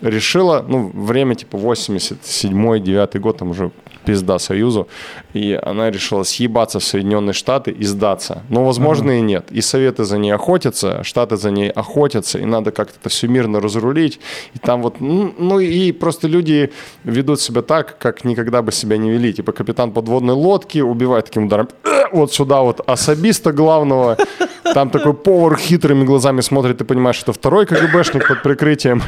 [0.00, 3.72] Решила, ну, время типа 87-9 год, там уже
[4.08, 4.88] пизда Союзу,
[5.34, 8.42] и она решила съебаться в Соединенные Штаты и сдаться.
[8.48, 9.52] Но, возможно, и нет.
[9.52, 13.60] И Советы за ней охотятся, Штаты за ней охотятся, и надо как-то это все мирно
[13.60, 14.18] разрулить.
[14.54, 16.70] И там вот, ну, ну и просто люди
[17.04, 19.34] ведут себя так, как никогда бы себя не вели.
[19.34, 24.16] Типа капитан подводной лодки убивает таким ударом «Э!» вот сюда вот особиста главного.
[24.74, 29.02] Там такой повар хитрыми глазами смотрит, ты понимаешь, это второй КГБшник под прикрытием.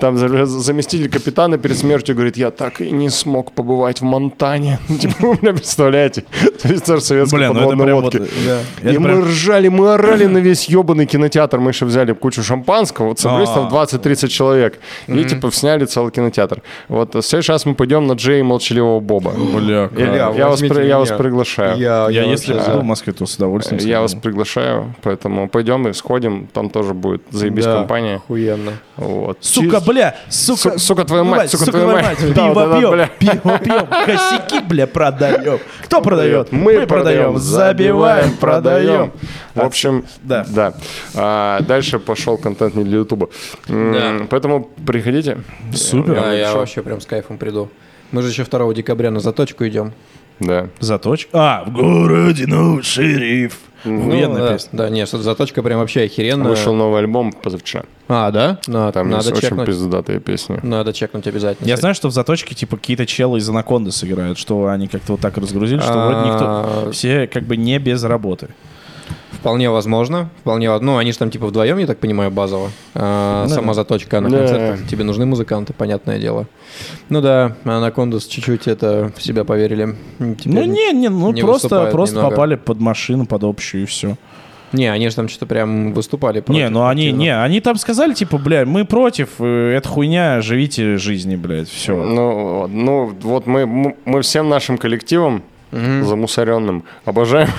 [0.00, 4.78] Там за- заместитель капитана перед смертью говорит, я так и не смог побывать в Монтане.
[4.88, 6.24] Ну, Типа, вы меня представляете?
[6.62, 8.14] Офицер советской Бля, ну подводной прям вот...
[8.14, 8.30] лодки.
[8.46, 8.60] да.
[8.82, 11.58] И Это мы прям- ржали, мы орали на весь ебаный кинотеатр.
[11.58, 13.08] Мы еще взяли кучу шампанского.
[13.08, 13.54] Вот собрались А.
[13.54, 14.78] там 20-30 человек.
[15.06, 16.62] И типа сняли целый кинотеатр.
[16.88, 19.32] Вот в следующий раз мы пойдем на Джей и Молчаливого Боба.
[19.32, 21.78] Бля, Я вас, я вас приглашаю.
[21.78, 22.80] Я, если бы вообще был за.
[22.80, 23.80] в Москве, то с удовольствием.
[23.86, 24.34] Я вас сходил.
[24.74, 26.46] Приглашаю, поэтому пойдем и сходим.
[26.52, 28.16] Там тоже будет заебись Да, компания.
[28.16, 28.72] Охуенно.
[28.96, 29.38] Вот.
[29.40, 32.18] Сука, бля, сука, Су- сука, твою мать, сука, твою мать.
[32.34, 33.10] Да, Пиво да, да, пьем, бля.
[33.18, 35.58] пиво пьем, косяки, бля, продаем.
[35.84, 36.52] Кто продает?
[36.52, 39.12] Мы, продаем, забиваем, продаем.
[39.54, 40.44] В общем, Да.
[40.48, 40.74] да.
[41.14, 43.28] А, дальше пошел контент не для Ютуба.
[43.68, 44.26] Да.
[44.30, 45.38] Поэтому приходите.
[45.74, 46.14] Супер.
[46.16, 46.58] Я напишу.
[46.58, 47.68] вообще прям с кайфом приду.
[48.10, 49.92] Мы же еще 2 декабря на заточку идем.
[50.40, 50.68] Да.
[50.80, 51.30] Заточка.
[51.32, 53.58] А, в городе новый шериф.
[53.84, 54.70] Охуенная да, песня.
[54.72, 56.48] да, нет, заточка прям вообще охеренная.
[56.48, 57.84] Вышел новый альбом позавчера.
[58.08, 58.58] А, да?
[58.66, 59.66] На- Там надо есть очень чекнуть.
[59.66, 60.58] пиздатые песни.
[60.62, 61.66] Надо чекнуть обязательно.
[61.66, 65.20] Я знаю, что в заточке типа какие-то челы из Анаконды сыграют, что они как-то вот
[65.20, 66.44] так разгрузили, что вроде никто...
[66.46, 68.48] А, Все как бы не без работы.
[69.44, 70.30] Вполне возможно.
[70.40, 72.70] Вполне, ну, они же там типа вдвоем, я так понимаю, базово.
[72.94, 73.54] А, Да.
[73.54, 74.38] Сама заточка на Да.
[74.38, 74.88] концертах.
[74.88, 76.46] Тебе нужны музыканты, понятное дело.
[77.10, 79.96] Ну да, Анакондас чуть-чуть это в себя поверили.
[80.18, 82.30] Теперь- Ну не, не, ну не просто, просто немного.
[82.34, 84.16] попали под машину, под общую и все.
[84.72, 86.38] Не, они же там что-то прям выступали.
[86.38, 90.40] Не, против ну они, не, они там сказали, типа, бля, мы против, э, это хуйня,
[90.40, 91.94] живите жизни, блядь, все.
[92.02, 96.06] Ну, ну, вот мы, мы, всем нашим коллективом Мгм.
[96.06, 97.48] замусоренным обожаем.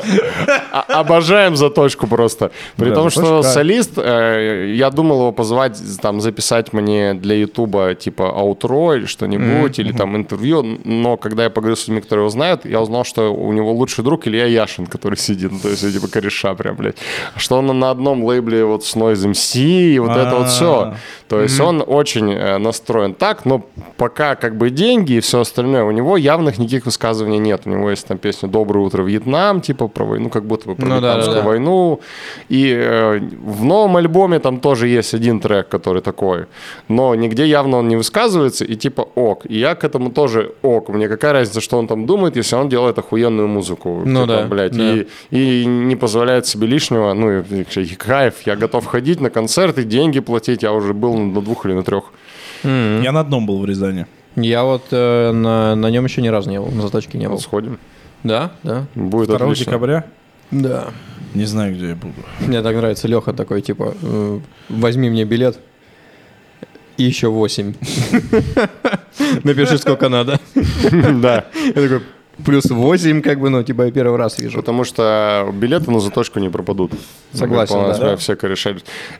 [0.87, 2.51] Обожаем заточку просто.
[2.77, 8.29] При том, что солист, э, я думал его позвать, там, записать мне для Ютуба, типа,
[8.29, 12.65] аутро или что-нибудь, или там интервью, но когда я поговорил с людьми, которые его знают,
[12.65, 16.53] я узнал, что у него лучший друг Илья Яшин, который сидит, то есть, типа, кореша
[16.55, 16.97] прям, блядь.
[17.35, 19.61] Что он на одном лейбле вот с Noise MC,
[19.93, 20.73] и вот это вот все.
[20.73, 20.95] А.
[21.27, 23.65] То есть он очень э, настроен так, но
[23.97, 27.61] пока как бы деньги и все остальное, у него явных никаких высказываний нет.
[27.65, 30.85] У него есть там песня «Доброе утро, Вьетнам», типа про войну, как будто бы про
[30.85, 31.47] Ну да, да, вьетнамскую да.
[31.47, 31.99] войну.
[32.49, 36.45] И э, в новом альбоме там тоже есть один трек, который такой.
[36.87, 39.45] Но нигде явно он не высказывается, и типа ок.
[39.49, 40.89] И я к этому тоже ок.
[40.89, 44.01] Мне какая разница, что он там думает, если он делает охуенную музыку.
[44.05, 44.93] Ну Типа, да, блядь, да.
[44.93, 47.13] И, и не позволяет себе лишнего.
[47.13, 48.33] Ну, и, и кайф.
[48.45, 50.63] Я готов ходить на концерты, деньги платить.
[50.63, 52.03] Я уже был на двух или на трех.
[52.63, 53.01] М.
[53.03, 54.05] Я на одном был в Рязани.
[54.35, 57.33] Я вот э, на, на нем еще ни разу не был, на заточке не был.
[57.33, 57.77] Вот сходим.
[58.23, 58.85] Да, да.
[58.95, 59.65] Будет 2 отлично.
[59.65, 60.05] декабря.
[60.51, 60.89] Да.
[61.33, 62.13] Не знаю, где я буду.
[62.41, 64.39] Мне так нравится Леха такой, типа, э,
[64.69, 65.59] возьми мне билет
[66.97, 67.73] и еще 8.
[69.43, 70.39] Напиши, сколько надо.
[71.21, 71.45] Да.
[71.65, 72.01] Я такой,
[72.45, 74.57] плюс 8, как бы, ну, типа, я первый раз вижу.
[74.57, 76.91] Потому что билеты на заточку не пропадут.
[77.33, 78.15] Согласен, Выполняют да.
[78.17, 78.75] Все кореша.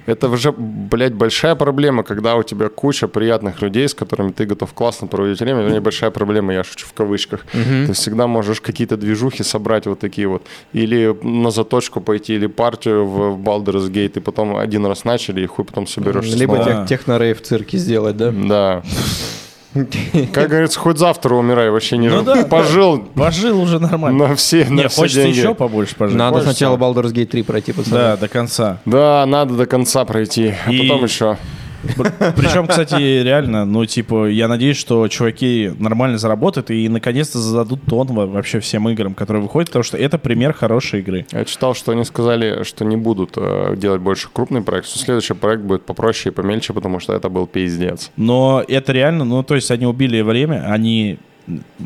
[0.06, 4.73] Это уже, блядь, большая проблема, когда у тебя куча приятных людей, с которыми ты готов
[4.73, 5.61] классно проводить время.
[5.61, 7.45] Вернее, большая проблема, я шучу в кавычках.
[7.52, 10.43] Ты всегда можешь какие-то движухи собрать вот такие вот.
[10.73, 15.45] Или на заточку пойти, или партию в, Baldur's Gate, и потом один раз начали, и
[15.45, 16.65] хуй потом соберешься Либо снова.
[16.65, 18.31] тех, техно-рейв в цирке сделать, да?
[18.31, 18.84] Да.
[20.34, 24.27] Как говорится, хоть завтра умирай, вообще не Ну да, пожил Пожил уже нормально.
[24.30, 25.38] на все, Не, на все хочется деньги.
[25.39, 26.18] еще побольше пожить.
[26.18, 26.53] Надо Хочется.
[26.53, 27.95] сначала Baldur's Gate 3 пройти, пацаны.
[27.95, 28.80] Да, до конца.
[28.85, 31.38] Да, надо до конца пройти, а И- потом еще.
[32.36, 38.08] Причем, кстати, реально, ну, типа, я надеюсь, что чуваки нормально заработают и наконец-то зададут тон
[38.08, 41.26] во- вообще всем играм, которые выходят, потому что это пример хорошей игры.
[41.32, 45.34] Я читал, что они сказали, что не будут э, делать больше крупный проект, что следующий
[45.34, 48.12] проект будет попроще и помельче, потому что это был пиздец.
[48.18, 51.18] Но это реально, ну, то есть они убили время, они...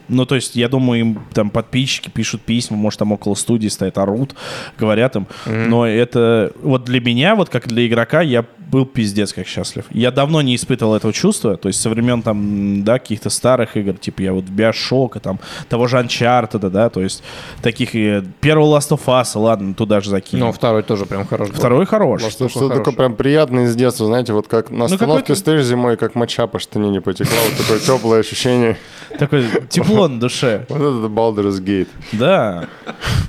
[0.10, 3.98] Ну, то есть, я думаю, им там подписчики пишут письма, может, там около студии стоят,
[3.98, 4.36] орут,
[4.80, 5.28] говорят им.
[5.46, 6.52] Но это...
[6.62, 9.86] Вот для меня, вот как для игрока, я был пиздец как счастлив.
[9.92, 13.94] Я давно не испытывал этого чувства, то есть со времен там, да, каких-то старых игр,
[13.94, 17.24] типа я вот Биошока, там, того же Uncharted, да, то есть
[17.62, 17.96] таких...
[17.96, 20.46] и Первого Last of Us, ладно, туда же закинем.
[20.48, 21.52] Ну, второй тоже прям хороший.
[21.52, 21.58] был.
[21.60, 22.24] Второй хорош.
[22.24, 22.78] Last Что, of что хороший.
[22.80, 26.48] такое прям приятное из детства, знаете, вот как на остановке какой-то- стоишь зимой, как моча
[26.48, 28.78] по штанине потекла, вот такое теплое ощущение.
[29.20, 30.66] Такое тепло на душе.
[30.70, 31.88] Вот это Baldur's Gate.
[32.12, 32.68] Да.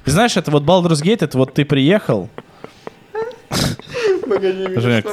[0.05, 2.29] И знаешь, это вот Baldur's Gate, это вот ты приехал.
[4.77, 5.11] Женя, ты-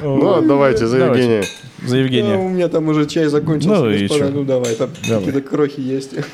[0.00, 0.98] Ну, давайте, за.
[0.98, 1.44] Евгения.
[1.84, 2.34] За Евгения.
[2.34, 5.80] Ну, у меня там уже чай закончился, Ну и господа, ну давай, там какие-то крохи
[5.80, 6.14] есть.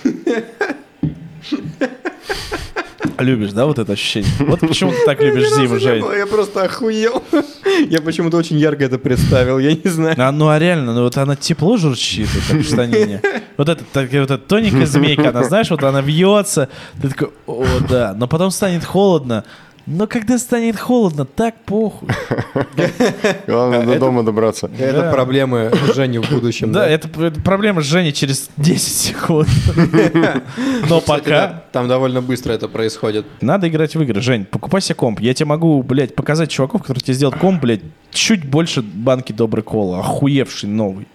[3.19, 4.31] Любишь, да, вот это ощущение?
[4.41, 6.05] Вот почему ты так любишь зиму, Жень?
[6.17, 7.23] Я просто охуел.
[7.89, 10.15] Я почему-то очень ярко это представил, я не знаю.
[10.19, 13.21] А, ну а реально, ну вот она тепло журчит, вот так в штанине.
[13.57, 16.69] Вот эта, так, вот эта тоненькая змейка, она, знаешь, вот она вьется.
[17.01, 18.13] Ты такой, о, да.
[18.17, 19.45] Но потом станет холодно.
[19.87, 22.09] Но когда станет холодно, так похуй.
[23.47, 24.71] Главное до дома добраться.
[24.79, 26.73] Это проблемы Жени в будущем.
[26.73, 29.49] Да, это, проблема с Женей через 10 секунд.
[30.89, 33.27] Но пока Там довольно быстро это происходит.
[33.43, 34.21] Надо играть в игры.
[34.23, 35.21] Жень, покупай себе комп.
[35.21, 39.63] Я тебе могу, блядь, показать чуваков, которые тебе сделают комп, блядь, чуть больше банки доброй
[39.63, 39.99] колы.
[39.99, 41.07] Охуевший новый.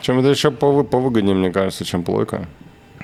[0.00, 2.46] Чем это еще повы- повыгоднее, мне кажется, чем плойка.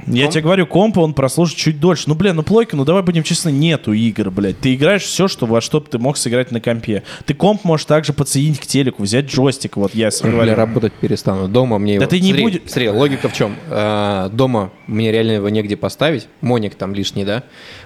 [0.07, 2.05] Я тебе говорю, компа он прослужит чуть дольше.
[2.07, 4.59] Ну, блин, ну плойка, ну давай будем честны, нету игр, блядь.
[4.59, 7.03] Ты играешь все, что, во что бы ты мог сыграть на компе.
[7.27, 10.55] Ты комп можешь также подсоединить к телеку, взять джойстик, вот я говорю.
[10.55, 11.49] работать перестану.
[11.49, 12.11] Дома мне Да его...
[12.11, 13.57] ты не Смотри, будешь- Смотри, логика в чем?
[13.71, 16.29] А, дома мне реально его негде поставить.
[16.41, 17.43] Моник там лишний, да?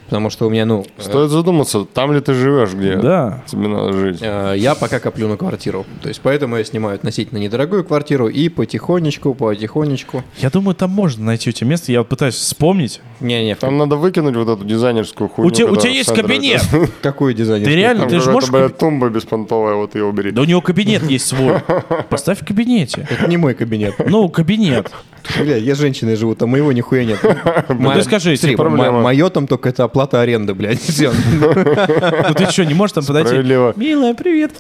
[0.06, 0.86] Потому что у меня, ну...
[0.96, 3.42] э, Стоит задуматься, там ли ты живешь, где Да.
[3.46, 4.18] тебе надо жить.
[4.22, 5.84] э, Я пока коплю на квартиру.
[6.02, 10.24] То есть поэтому я снимаю относительно недорогую квартиру и потихонечку, потихонечку.
[10.38, 11.92] Я думаю, там можно найти у тебя место.
[11.92, 13.00] Я вот пытаюсь вспомнить.
[13.20, 15.48] Не-не, Там надо выкинуть вот эту дизайнерскую хуйню.
[15.48, 16.62] У тебя, у тебя есть кабинет.
[17.02, 17.66] какую дизайнер?
[17.66, 18.50] Ты реально, Там ты же можешь...
[18.50, 20.30] каб- тумба беспонтовая, вот ее убери.
[20.30, 21.60] Да у него кабинет есть свой.
[22.10, 23.06] Поставь в кабинете.
[23.10, 23.94] Это не мой кабинет.
[23.98, 24.90] Ну, кабинет.
[25.38, 27.18] Бля, я с женщиной живу, там моего нихуя нет.
[27.68, 29.00] Ну, ты скажи, если проблема.
[29.02, 30.80] Мое там только это оплата аренды, блядь.
[30.80, 31.12] Всё.
[31.32, 33.36] Ну ты что, не можешь там подойти?
[33.36, 34.52] Милая, привет.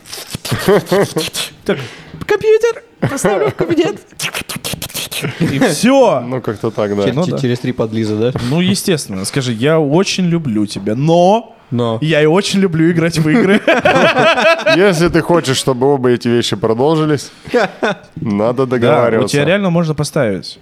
[1.64, 1.78] Так,
[2.26, 3.96] компьютер, поставлю в кабинет.
[5.40, 6.20] И все.
[6.20, 7.12] Ну, как-то так, да.
[7.12, 7.38] Ну да.
[7.38, 8.32] Через три подлиза, да?
[8.50, 9.24] Ну, естественно.
[9.24, 11.98] Скажи, я очень люблю тебя, но Но.
[12.00, 13.60] я и очень люблю играть в игры.
[14.76, 17.30] Если ты хочешь, чтобы оба эти вещи продолжились,
[18.16, 19.32] надо Да, у договариваться.
[19.36, 20.58] тебя реально можно поставить.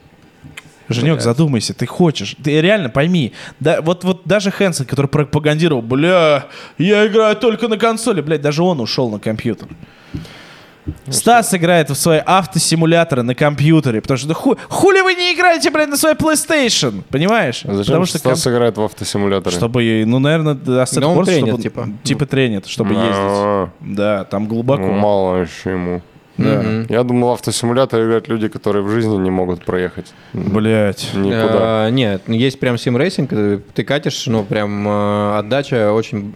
[0.88, 2.36] Женек, задумайся, ты хочешь.
[2.44, 3.32] Ты реально пойми.
[3.58, 6.46] Да, вот, вот даже Хэнсон, который пропагандировал, бля,
[6.78, 9.68] я играю только на консоли, блядь, даже он ушел на компьютер.
[11.08, 15.70] Стас играет в свои автосимуляторы на компьютере, потому что да ху- хули вы не играете,
[15.70, 17.62] блядь, на свой PlayStation, понимаешь?
[17.64, 19.54] А Зачем потому что Стас комп- играет в автосимуляторы?
[19.56, 21.88] чтобы, ну, наверное, Assetto Да он Corsa, тренер, чтобы- типа.
[22.04, 23.10] Типа тренер, чтобы ездить.
[23.14, 24.82] А, Да, там глубоко.
[24.82, 26.02] ну, Мало еще ему.
[26.38, 26.60] Да.
[26.62, 26.86] Мгм.
[26.90, 30.12] Я думал, автосимулятор играют люди, которые в жизни не могут проехать.
[30.34, 31.08] Блять.
[31.14, 31.88] Никуда.
[31.88, 36.34] Э, Нет, есть прям sim racing, э, ты катишь, ну прям э, отдача очень...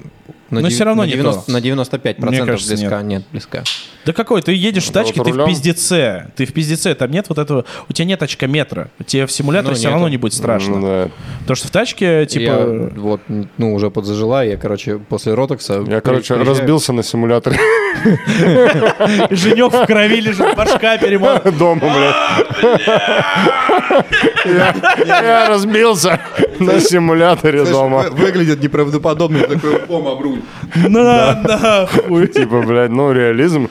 [0.50, 1.52] на Но дев- всё равно на не 90, то.
[1.52, 3.02] на 95% Мне кажется, близка.
[3.02, 3.22] Нет.
[3.32, 3.62] близка.
[4.06, 4.42] Да какой?
[4.42, 6.30] Ты едешь в тачке, Вот ты в пиздеце.
[6.34, 7.64] Ты в пиздеце, там нет вот этого...
[7.88, 8.88] У тебя нет очкометра.
[8.98, 9.92] У тебя в симуляторе Ну, все нету.
[9.94, 10.76] равно не будет страшно.
[10.78, 11.08] Ну, да.
[11.40, 12.90] Потому что в тачке, Я типа...
[12.96, 13.20] вот,
[13.58, 15.84] ну, уже подзажила, я, короче, после Ротокса...
[15.86, 17.58] Я, короче, приезжаю- разбился на симуляторе
[19.30, 21.52] Женек в крови лежит, башка перемазана.
[21.52, 22.80] дома, блядь.
[24.44, 24.74] Я-
[25.06, 26.20] Я разбился
[26.60, 28.04] на симуляторе дома.
[28.10, 30.42] вы- Выглядит неправдоподобно, такой пом об руль.
[30.88, 32.26] На, нахуй.
[32.28, 33.68] Типа, блядь, ну, реализм.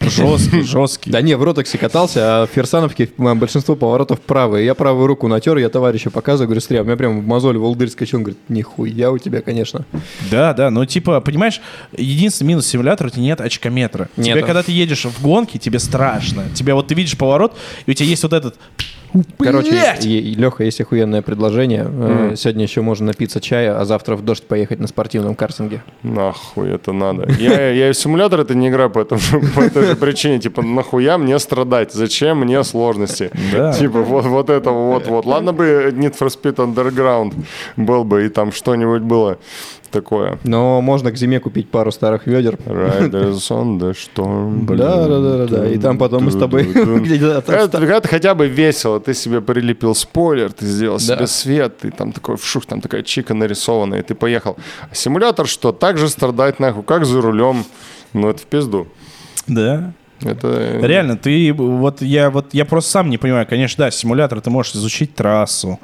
[0.00, 1.10] Жесткий, жесткий.
[1.10, 4.66] Да не, в Ротоксе катался, а в Ферсановке большинство поворотов правые.
[4.66, 7.56] Я правую руку натер, я товарищу показываю, говорю, смотри, а у меня прям в мозоль
[7.56, 8.18] волдырь скачал.
[8.18, 9.86] Он говорит, нихуя у тебя, конечно.
[10.30, 11.60] Да, да, ну типа, понимаешь,
[11.96, 14.10] единственный минус симулятора, у тебя нет очкометра.
[14.16, 14.46] Тебе, Нету.
[14.46, 16.44] когда ты едешь в гонке, тебе страшно.
[16.54, 17.56] Тебе вот ты видишь поворот,
[17.86, 18.56] и у тебя есть вот этот...
[19.38, 19.94] Короче!
[20.02, 21.86] Леха, есть охуенное предложение.
[21.88, 25.82] Э, Сегодня еще можно напиться чая, а завтра в дождь поехать на спортивном картинге.
[26.02, 27.30] Нахуй это надо.
[27.38, 29.20] Я, я в симулятор это не играю по, этому,
[29.54, 30.38] по этой же причине.
[30.38, 31.92] Типа, нахуя мне страдать?
[31.92, 33.30] Зачем мне сложности?
[33.52, 33.72] Да.
[33.72, 35.26] Типа, вот, вот это вот, вот.
[35.26, 37.34] Ладно бы Need for Speed Underground
[37.76, 39.38] был бы, и там что-нибудь было
[39.94, 40.38] такое.
[40.44, 42.54] Но можно к зиме купить пару старых ведер.
[42.66, 44.66] Riders on the storm.
[44.76, 45.68] Да, да, да, да, да.
[45.68, 49.00] И там потом мы с тобой это хотя бы весело.
[49.00, 53.34] Ты себе прилепил спойлер, ты сделал себе свет, ты там такой вшух, там такая чика
[53.34, 54.56] нарисованная, и ты поехал.
[54.90, 55.72] А симулятор что?
[55.72, 57.64] Так же страдать нахуй, как за рулем.
[58.12, 58.88] Ну, это в пизду.
[59.46, 59.92] Да.
[60.22, 60.78] Это...
[60.80, 63.46] Реально, ты вот я вот я просто сам не понимаю.
[63.46, 65.78] Конечно, да, симулятор ты можешь изучить трассу.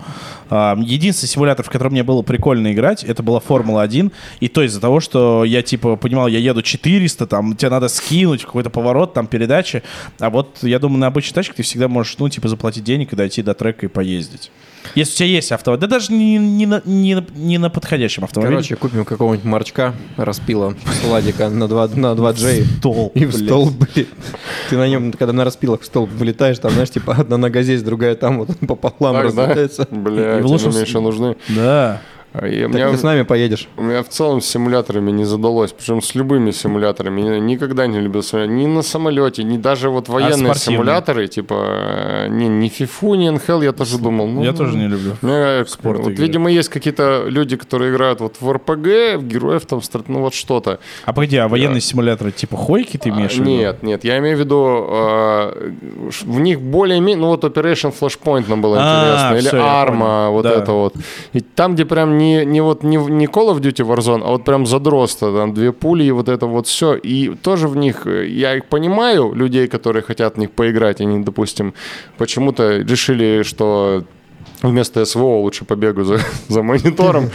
[0.51, 4.11] Единственный симулятор, в котором мне было прикольно играть, это была Формула 1.
[4.41, 8.43] И то из-за того, что я типа понимал, я еду 400, там тебе надо скинуть
[8.43, 9.83] в какой-то поворот, там передачи.
[10.19, 13.17] А вот я думаю, на обычной тачке ты всегда можешь, ну, типа, заплатить денег и
[13.17, 14.51] дойти до трека и поездить.
[14.95, 18.57] Если у тебя есть автомобиль, да даже не, не, на, не, не на подходящем автомобиле.
[18.57, 22.65] Короче, купим какого-нибудь марчка, распила сладика на 2, на 2J.
[22.79, 23.45] Стол, И в блядь.
[23.45, 24.07] стол, блин.
[24.71, 27.83] Ты на нем, когда на распилах в стол вылетаешь, там, знаешь, типа одна нога здесь,
[27.83, 29.43] другая там, вот пополам Так, да?
[29.47, 29.87] разлетается.
[29.91, 31.37] Бля, в тебе лучшем меньше с- нужны.
[31.49, 32.01] Да.
[32.33, 33.69] А я- у, Так меня, ты с нами поедешь.
[33.77, 37.23] у меня в целом с симуляторами не задалось, причем с любыми симуляторами.
[37.23, 38.57] Я никогда не любил симуляторы.
[38.57, 40.79] Ни на самолете, ни даже вот военные А спортивные?
[40.79, 44.29] симуляторы, типа, э, не, ни FIFA, ни NHL, я тоже думал.
[44.29, 45.17] Ну, Я тоже не люблю.
[45.23, 46.25] У меня, спорт вот, игры.
[46.25, 50.79] видимо, есть какие-то люди, которые играют вот в РПГ, в героев там, ну вот что-то.
[51.05, 53.51] А погоди, а военные симуляторы типа Хойки ты имеешь в А, виду?
[53.51, 55.73] Нет, нет, я имею в виду, э,
[56.23, 60.51] в них более-менее, ну вот Operation Flashpoint нам было А, интересно, или Arma, вот Да.
[60.55, 60.95] это вот.
[61.33, 64.45] И там, где прям не, не вот не, не Call of Duty Warzone, а вот
[64.45, 66.95] прям задросто, там две пули и вот это вот все.
[66.95, 71.25] И тоже в них, э, я их понимаю, людей, которые хотят в них поиграть, они,
[71.25, 71.75] допустим,
[72.19, 74.05] почему-то решили, что
[74.63, 76.19] Вместо СВО лучше побегу за,
[76.49, 77.31] за монитором.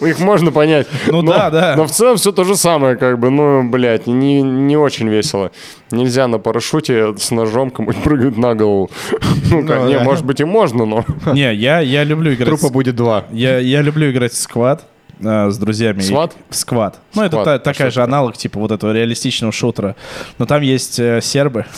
[0.00, 0.86] Их можно понять.
[1.06, 1.74] Ну да, да.
[1.76, 5.50] Но в целом все то же самое, как бы, ну, блядь, не, не очень весело.
[5.90, 8.90] Нельзя на парашюте с ножом кому-нибудь прыгать на голову.
[9.50, 11.04] Ну, как, Ну, не, может быть и можно, но...
[11.26, 12.48] Не, я, я люблю играть...
[12.48, 13.24] Трупа будет два.
[13.30, 14.84] Я, я люблю играть в сквад
[15.20, 16.00] э, с друзьями.
[16.00, 16.34] Сват?
[16.50, 17.00] Сквад.
[17.14, 19.96] Ну, это та- такая же аналог, типа, вот этого реалистичного шутера.
[20.38, 21.66] Но там есть э, сербы.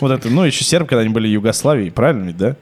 [0.00, 2.56] Вот это, ну, еще сербы, когда они были в Югославии, правильно ведь, да?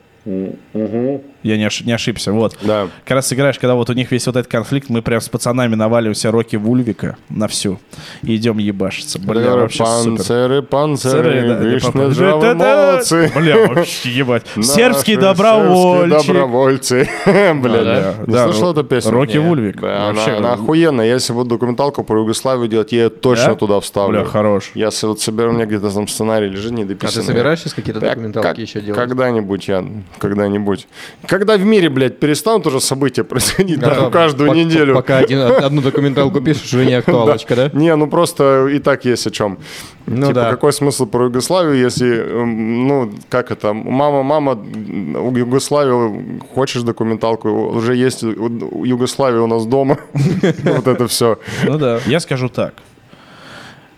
[1.43, 2.57] Я не, ош- не ошибся, вот.
[2.63, 2.89] Да.
[3.05, 5.75] Как раз играешь, когда вот у них весь вот этот конфликт, мы прям с пацанами
[5.75, 7.79] наваливаемся Рокки Вульвика на всю
[8.23, 9.19] и идем ебашиться.
[9.19, 10.17] Бля, вообще супер.
[10.17, 12.93] Панциры, панциры, Да, жавы, Да-да.
[12.93, 13.33] молодцы.
[13.35, 14.43] Бля, вообще ебать.
[14.55, 16.09] Сербские сербские добровольцы.
[16.27, 17.09] добровольцы.
[17.27, 19.11] Бля, не да, слышал эту песню?
[19.13, 19.47] Рокки Нет.
[19.47, 19.83] Вульвик.
[19.83, 21.07] Она, Вообще, она охуенная.
[21.07, 23.55] Если буду документалку про Югославию делать, я ее точно Да?
[23.55, 24.21] туда вставлю.
[24.21, 24.71] Бля, хорош.
[24.75, 27.23] Я вот соберу, у меня где-то там сценарий лежит А недописанный.
[27.27, 28.99] ты собираешь сейчас какие-то документалки еще делать?
[28.99, 29.85] Когда-нибудь я,
[30.19, 30.87] когда-нибудь.
[31.33, 34.95] Когда в мире, блядь, перестанут уже события происходить Да, да, каждую пок- неделю.
[34.95, 37.71] Пока один- одну документалку пишешь, уже не актуалочка, да?
[37.73, 39.57] Не, ну просто и так есть о чем.
[40.05, 40.51] Ну типа, да.
[40.51, 47.49] какой смысл про Югославию, если, эм, ну, как это, мама, мама, у Югославию хочешь документалку,
[47.49, 49.97] уже есть у- Югославия у нас дома.
[50.65, 51.39] Вот это все.
[51.65, 52.01] Ну да.
[52.05, 52.75] Я скажу так.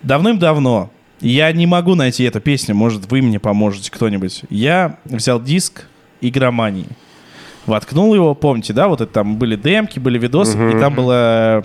[0.05, 0.89] Давным-давно
[1.20, 4.43] я не могу найти эту песню, может, вы мне поможете кто-нибудь.
[4.51, 5.86] Я взял диск
[6.20, 6.86] игромании.
[7.66, 11.62] Воткнул его, помните, да, вот это там были демки, были видосы, и там была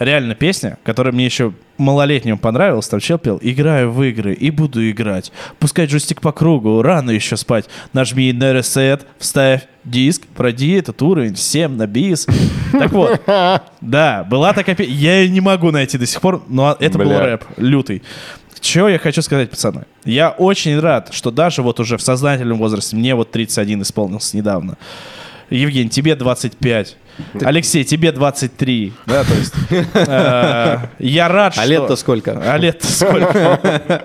[0.00, 4.88] реально песня, которая мне еще малолетнему понравилась, там чел пел «Играю в игры и буду
[4.90, 11.00] играть, пускай джойстик по кругу, рано еще спать, нажми на ресет, вставь диск, пройди этот
[11.02, 12.26] уровень, всем на бис».
[12.72, 13.20] Так вот,
[13.80, 17.18] да, была такая песня, я ее не могу найти до сих пор, но это был
[17.18, 18.02] рэп лютый.
[18.60, 19.84] Чего я хочу сказать, пацаны?
[20.04, 24.76] Я очень рад, что даже вот уже в сознательном возрасте, мне вот 31 исполнился недавно.
[25.48, 26.96] Евгений, тебе 25.
[27.42, 28.92] Алексей, тебе 23.
[29.06, 29.54] Да, то есть...
[29.94, 31.62] э, Я рад, что...
[31.62, 32.42] А лет-то сколько?
[32.44, 34.04] А лет сколько?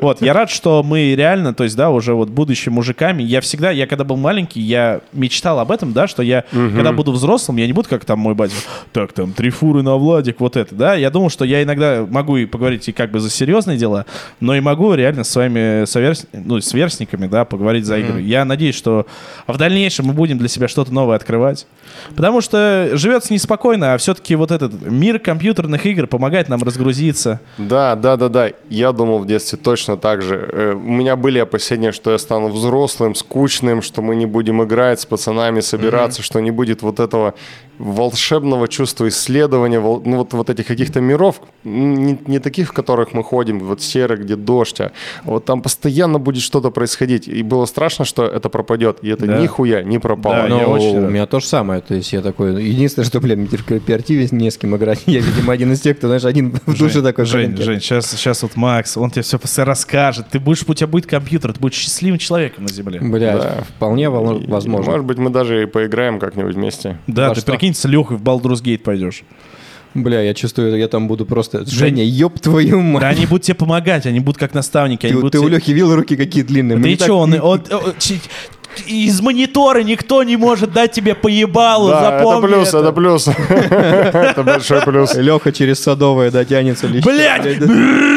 [0.00, 3.70] Вот, я рад, что мы реально, то есть, да, уже вот будучи мужиками, я всегда,
[3.70, 7.66] я когда был маленький, я мечтал об этом, да, что я, когда буду взрослым, я
[7.66, 8.54] не буду как там мой батя,
[8.92, 12.36] так, там, три фуры на Владик, вот это, да, я думал, что я иногда могу
[12.36, 14.04] и поговорить и как бы за серьезные дела,
[14.40, 18.20] но и могу реально с своими соверс- ну, сверстниками, да, поговорить за игры.
[18.20, 19.06] Я надеюсь, что
[19.46, 21.66] в дальнейшем мы будем для себя что-то новое открывать,
[22.14, 27.40] потому что живется неспокойно, а все-таки вот этот мир компьютерных игр помогает нам разгрузиться.
[27.58, 28.50] Да, да, да, да.
[28.68, 30.48] Я думал в детстве точно так же.
[30.52, 35.00] Э, У меня были опасения, что я стану взрослым, скучным, что мы не будем играть
[35.00, 37.34] с пацанами, собираться, что не будет вот этого
[37.78, 43.22] волшебного чувства исследования, ну, вот, вот этих каких-то миров, не, не таких, в которых мы
[43.24, 44.92] ходим, вот серых, где дождь, а
[45.24, 47.28] вот там постоянно будет что-то происходить.
[47.28, 49.38] И было страшно, что это пропадет, и это Да.
[49.38, 50.36] нихуя не пропало.
[50.42, 51.10] Да, Ну, я очень у рад.
[51.12, 51.80] меня то же самое.
[51.80, 52.62] То есть я такой...
[52.64, 55.02] Единственное, что, блин, в кооперативе не с кем играть.
[55.06, 57.24] Я, видимо, один из тех, кто, знаешь, один в душе Жень, такой.
[57.24, 60.26] Жень, Жень, сейчас, сейчас вот Макс, он тебе все расскажет.
[60.30, 63.00] Ты будешь, у тебя будет компьютер, ты будешь счастливым человеком на земле.
[63.00, 63.64] Блядь, Да.
[63.76, 64.90] вполне возможно.
[64.90, 66.98] Может быть, мы даже и поиграем как-нибудь вместе.
[67.06, 67.52] Да, Во ты что?
[67.66, 69.22] Прикинь, с Лехой в Baldur's Gate пойдешь.
[69.94, 71.64] Бля, я чувствую, я там буду просто...
[71.66, 73.00] Женя, ёб твою мать.
[73.00, 75.06] Да они будут тебе помогать, они будут как наставники.
[75.06, 76.76] Они Ты, будут ты у тебе- Лехи видел руки какие длинные?
[76.76, 77.94] Ты Мне так- что, он, он- он-
[78.86, 82.78] из монитора никто не может дать тебе поебалу, Да, это запомни плюс, это.
[82.78, 83.28] это плюс.
[83.48, 85.14] Это большой плюс.
[85.14, 87.10] Леха через садовое дотянется лично.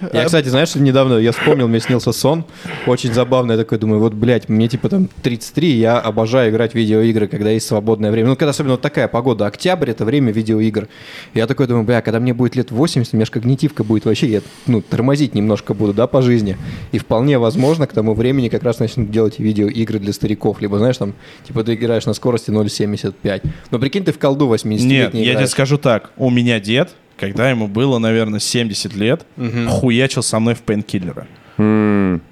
[0.00, 0.14] Блядь!
[0.14, 2.44] Я, кстати, знаешь, недавно я вспомнил, мне снился сон.
[2.86, 3.52] Очень забавно.
[3.52, 7.50] Я такой думаю, вот, блядь, мне типа там 33, я обожаю играть в видеоигры, когда
[7.50, 8.28] есть свободное время.
[8.28, 9.46] Ну, когда особенно вот такая погода.
[9.46, 10.88] Октябрь— это время видеоигр.
[11.34, 14.26] Я такой думаю, бля, когда мне будет лет 80, у меня же когнитивка будет вообще,
[14.28, 16.56] я, ну, тормозить немножко буду, да, по жизни.
[16.92, 20.60] И вполне возможно, к тому времени как раз начнут делать видеоигры для стариков.
[20.60, 21.14] Либо, знаешь, там,
[21.46, 23.42] типа, ты играешь на скорости 0,75.
[23.70, 26.10] Но прикинь, ты в колду 80 Нет, я тебе скажу так.
[26.16, 29.26] У меня дед, когда ему было, наверное, 70 лет,
[29.68, 31.26] хуячил со мной в пейнкиллера.
[31.58, 32.22] М,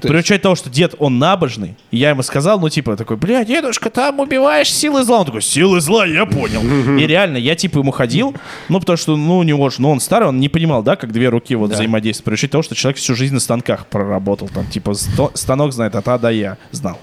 [0.00, 3.18] То При учете того, что дед, он набожный, и я ему сказал, ну, типа, такой,
[3.18, 5.18] бля, дедушка, там убиваешь силы зла.
[5.20, 6.62] Он такой, силы зла, я понял.
[6.98, 8.34] И реально, я, типа, ему ходил,
[8.70, 11.12] ну, потому что, ну, у него же, ну, он старый, он не понимал, да, как
[11.12, 11.74] две руки вот Да.
[11.76, 12.24] взаимодействуют.
[12.24, 14.94] При учете того, что человек всю жизнь на станках проработал, там, типа,
[15.34, 16.98] станок знает от А до Я, знал.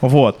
[0.00, 0.40] Вот.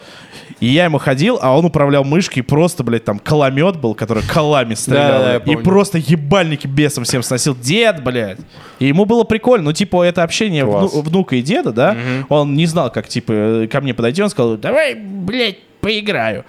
[0.60, 4.74] И я ему ходил, а он управлял мышкой, просто, блядь, там, коломет был, который колами
[4.74, 5.20] стрелял.
[5.22, 7.54] Да-да-да, я и просто ебальники бесом всем сносил.
[7.54, 8.38] Дед, блядь.
[8.80, 9.66] И ему было прикольно.
[9.66, 11.96] Ну, типа, это общение вну- внука и деда, да,
[12.28, 16.44] он не знал, как, типа, ко мне подойти, он сказал, давай, блядь, поиграю.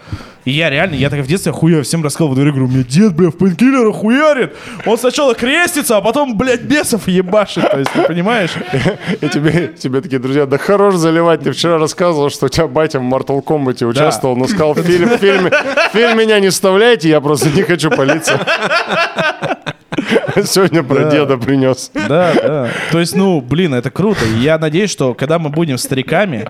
[0.46, 3.14] И я реально, я так в детстве хуя всем рассказывал в игру, у меня дед,
[3.14, 4.56] бля, в пейнкиллера хуярит.
[4.86, 7.70] Он сначала крестится, а потом, блядь, бесов ебашит.
[7.70, 8.52] То есть, ты понимаешь?
[9.22, 11.42] И тебе, тебе такие друзья, да хорош заливать.
[11.42, 15.18] Ты вчера рассказывал, что у тебя батя в Mortal Kombat участвовал, но сказал, фильм, в
[15.18, 18.40] фильм меня не вставляйте, я просто не хочу палиться.
[20.46, 21.12] Сегодня про Да.
[21.12, 21.92] деда принес.
[21.94, 22.68] Да, да.
[22.92, 24.20] То есть, ну, блин, это круто.
[24.26, 26.50] И я надеюсь, что когда мы будем стариками,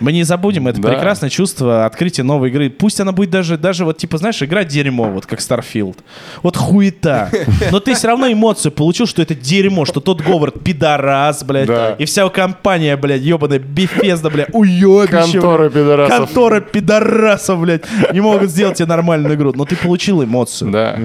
[0.00, 0.88] мы не забудем это Да.
[0.90, 2.70] прекрасное чувство открытия новой игры.
[2.70, 5.96] Пусть она будет даже, даже вот, типа, знаешь, игра дерьмо, вот как Starfield.
[6.42, 7.30] Вот хуета.
[7.70, 11.66] Но ты все равно эмоцию получил, что это дерьмо, что тот Говард пидорас, блядь.
[11.68, 11.92] Да.
[11.98, 15.32] И вся компания, блядь, ебаная Бефезда, блядь, уебище.
[15.32, 16.16] Контора пидорасов.
[16.18, 17.82] Контора пидорасов, блядь.
[18.12, 19.52] Не могут сделать тебе нормальную игру.
[19.54, 20.70] Но ты получил эмоцию.
[20.70, 20.98] Да.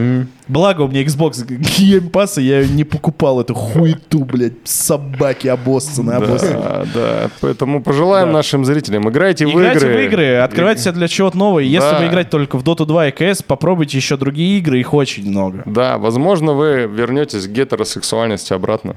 [0.48, 6.18] Благо у меня Xbox Game Pass, и я не покупал эту хуету, блядь, собаки обоссанные,
[6.18, 6.62] обоссанные.
[6.62, 7.30] Да, да.
[7.42, 8.34] Поэтому пожелаем Да.
[8.34, 9.94] нашим зрителям, играйте в Играйте игры.
[9.94, 11.60] в игры, открывайте себя для чего-то нового.
[11.60, 12.00] И Если Да.
[12.00, 15.64] вы играете только в Dota 2 и CS, попробуйте еще другие игры, их очень много.
[15.66, 18.96] Да, возможно, вы вернетесь к гетеросексуальности обратно.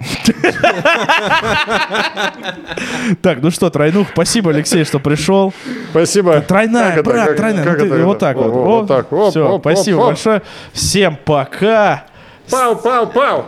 [3.23, 5.52] Так, ну что, тройнух, спасибо, Алексей, что пришел.
[5.90, 6.40] Спасибо.
[6.40, 7.64] Тройная, брат, тройная.
[7.85, 8.52] Ну вот так вот.
[8.52, 9.06] Вот так.
[9.60, 10.43] Спасибо большое.
[10.73, 11.35] Всем пока.
[12.50, 13.44] Пау, пау, пау.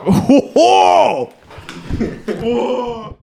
[0.54, 1.30] О!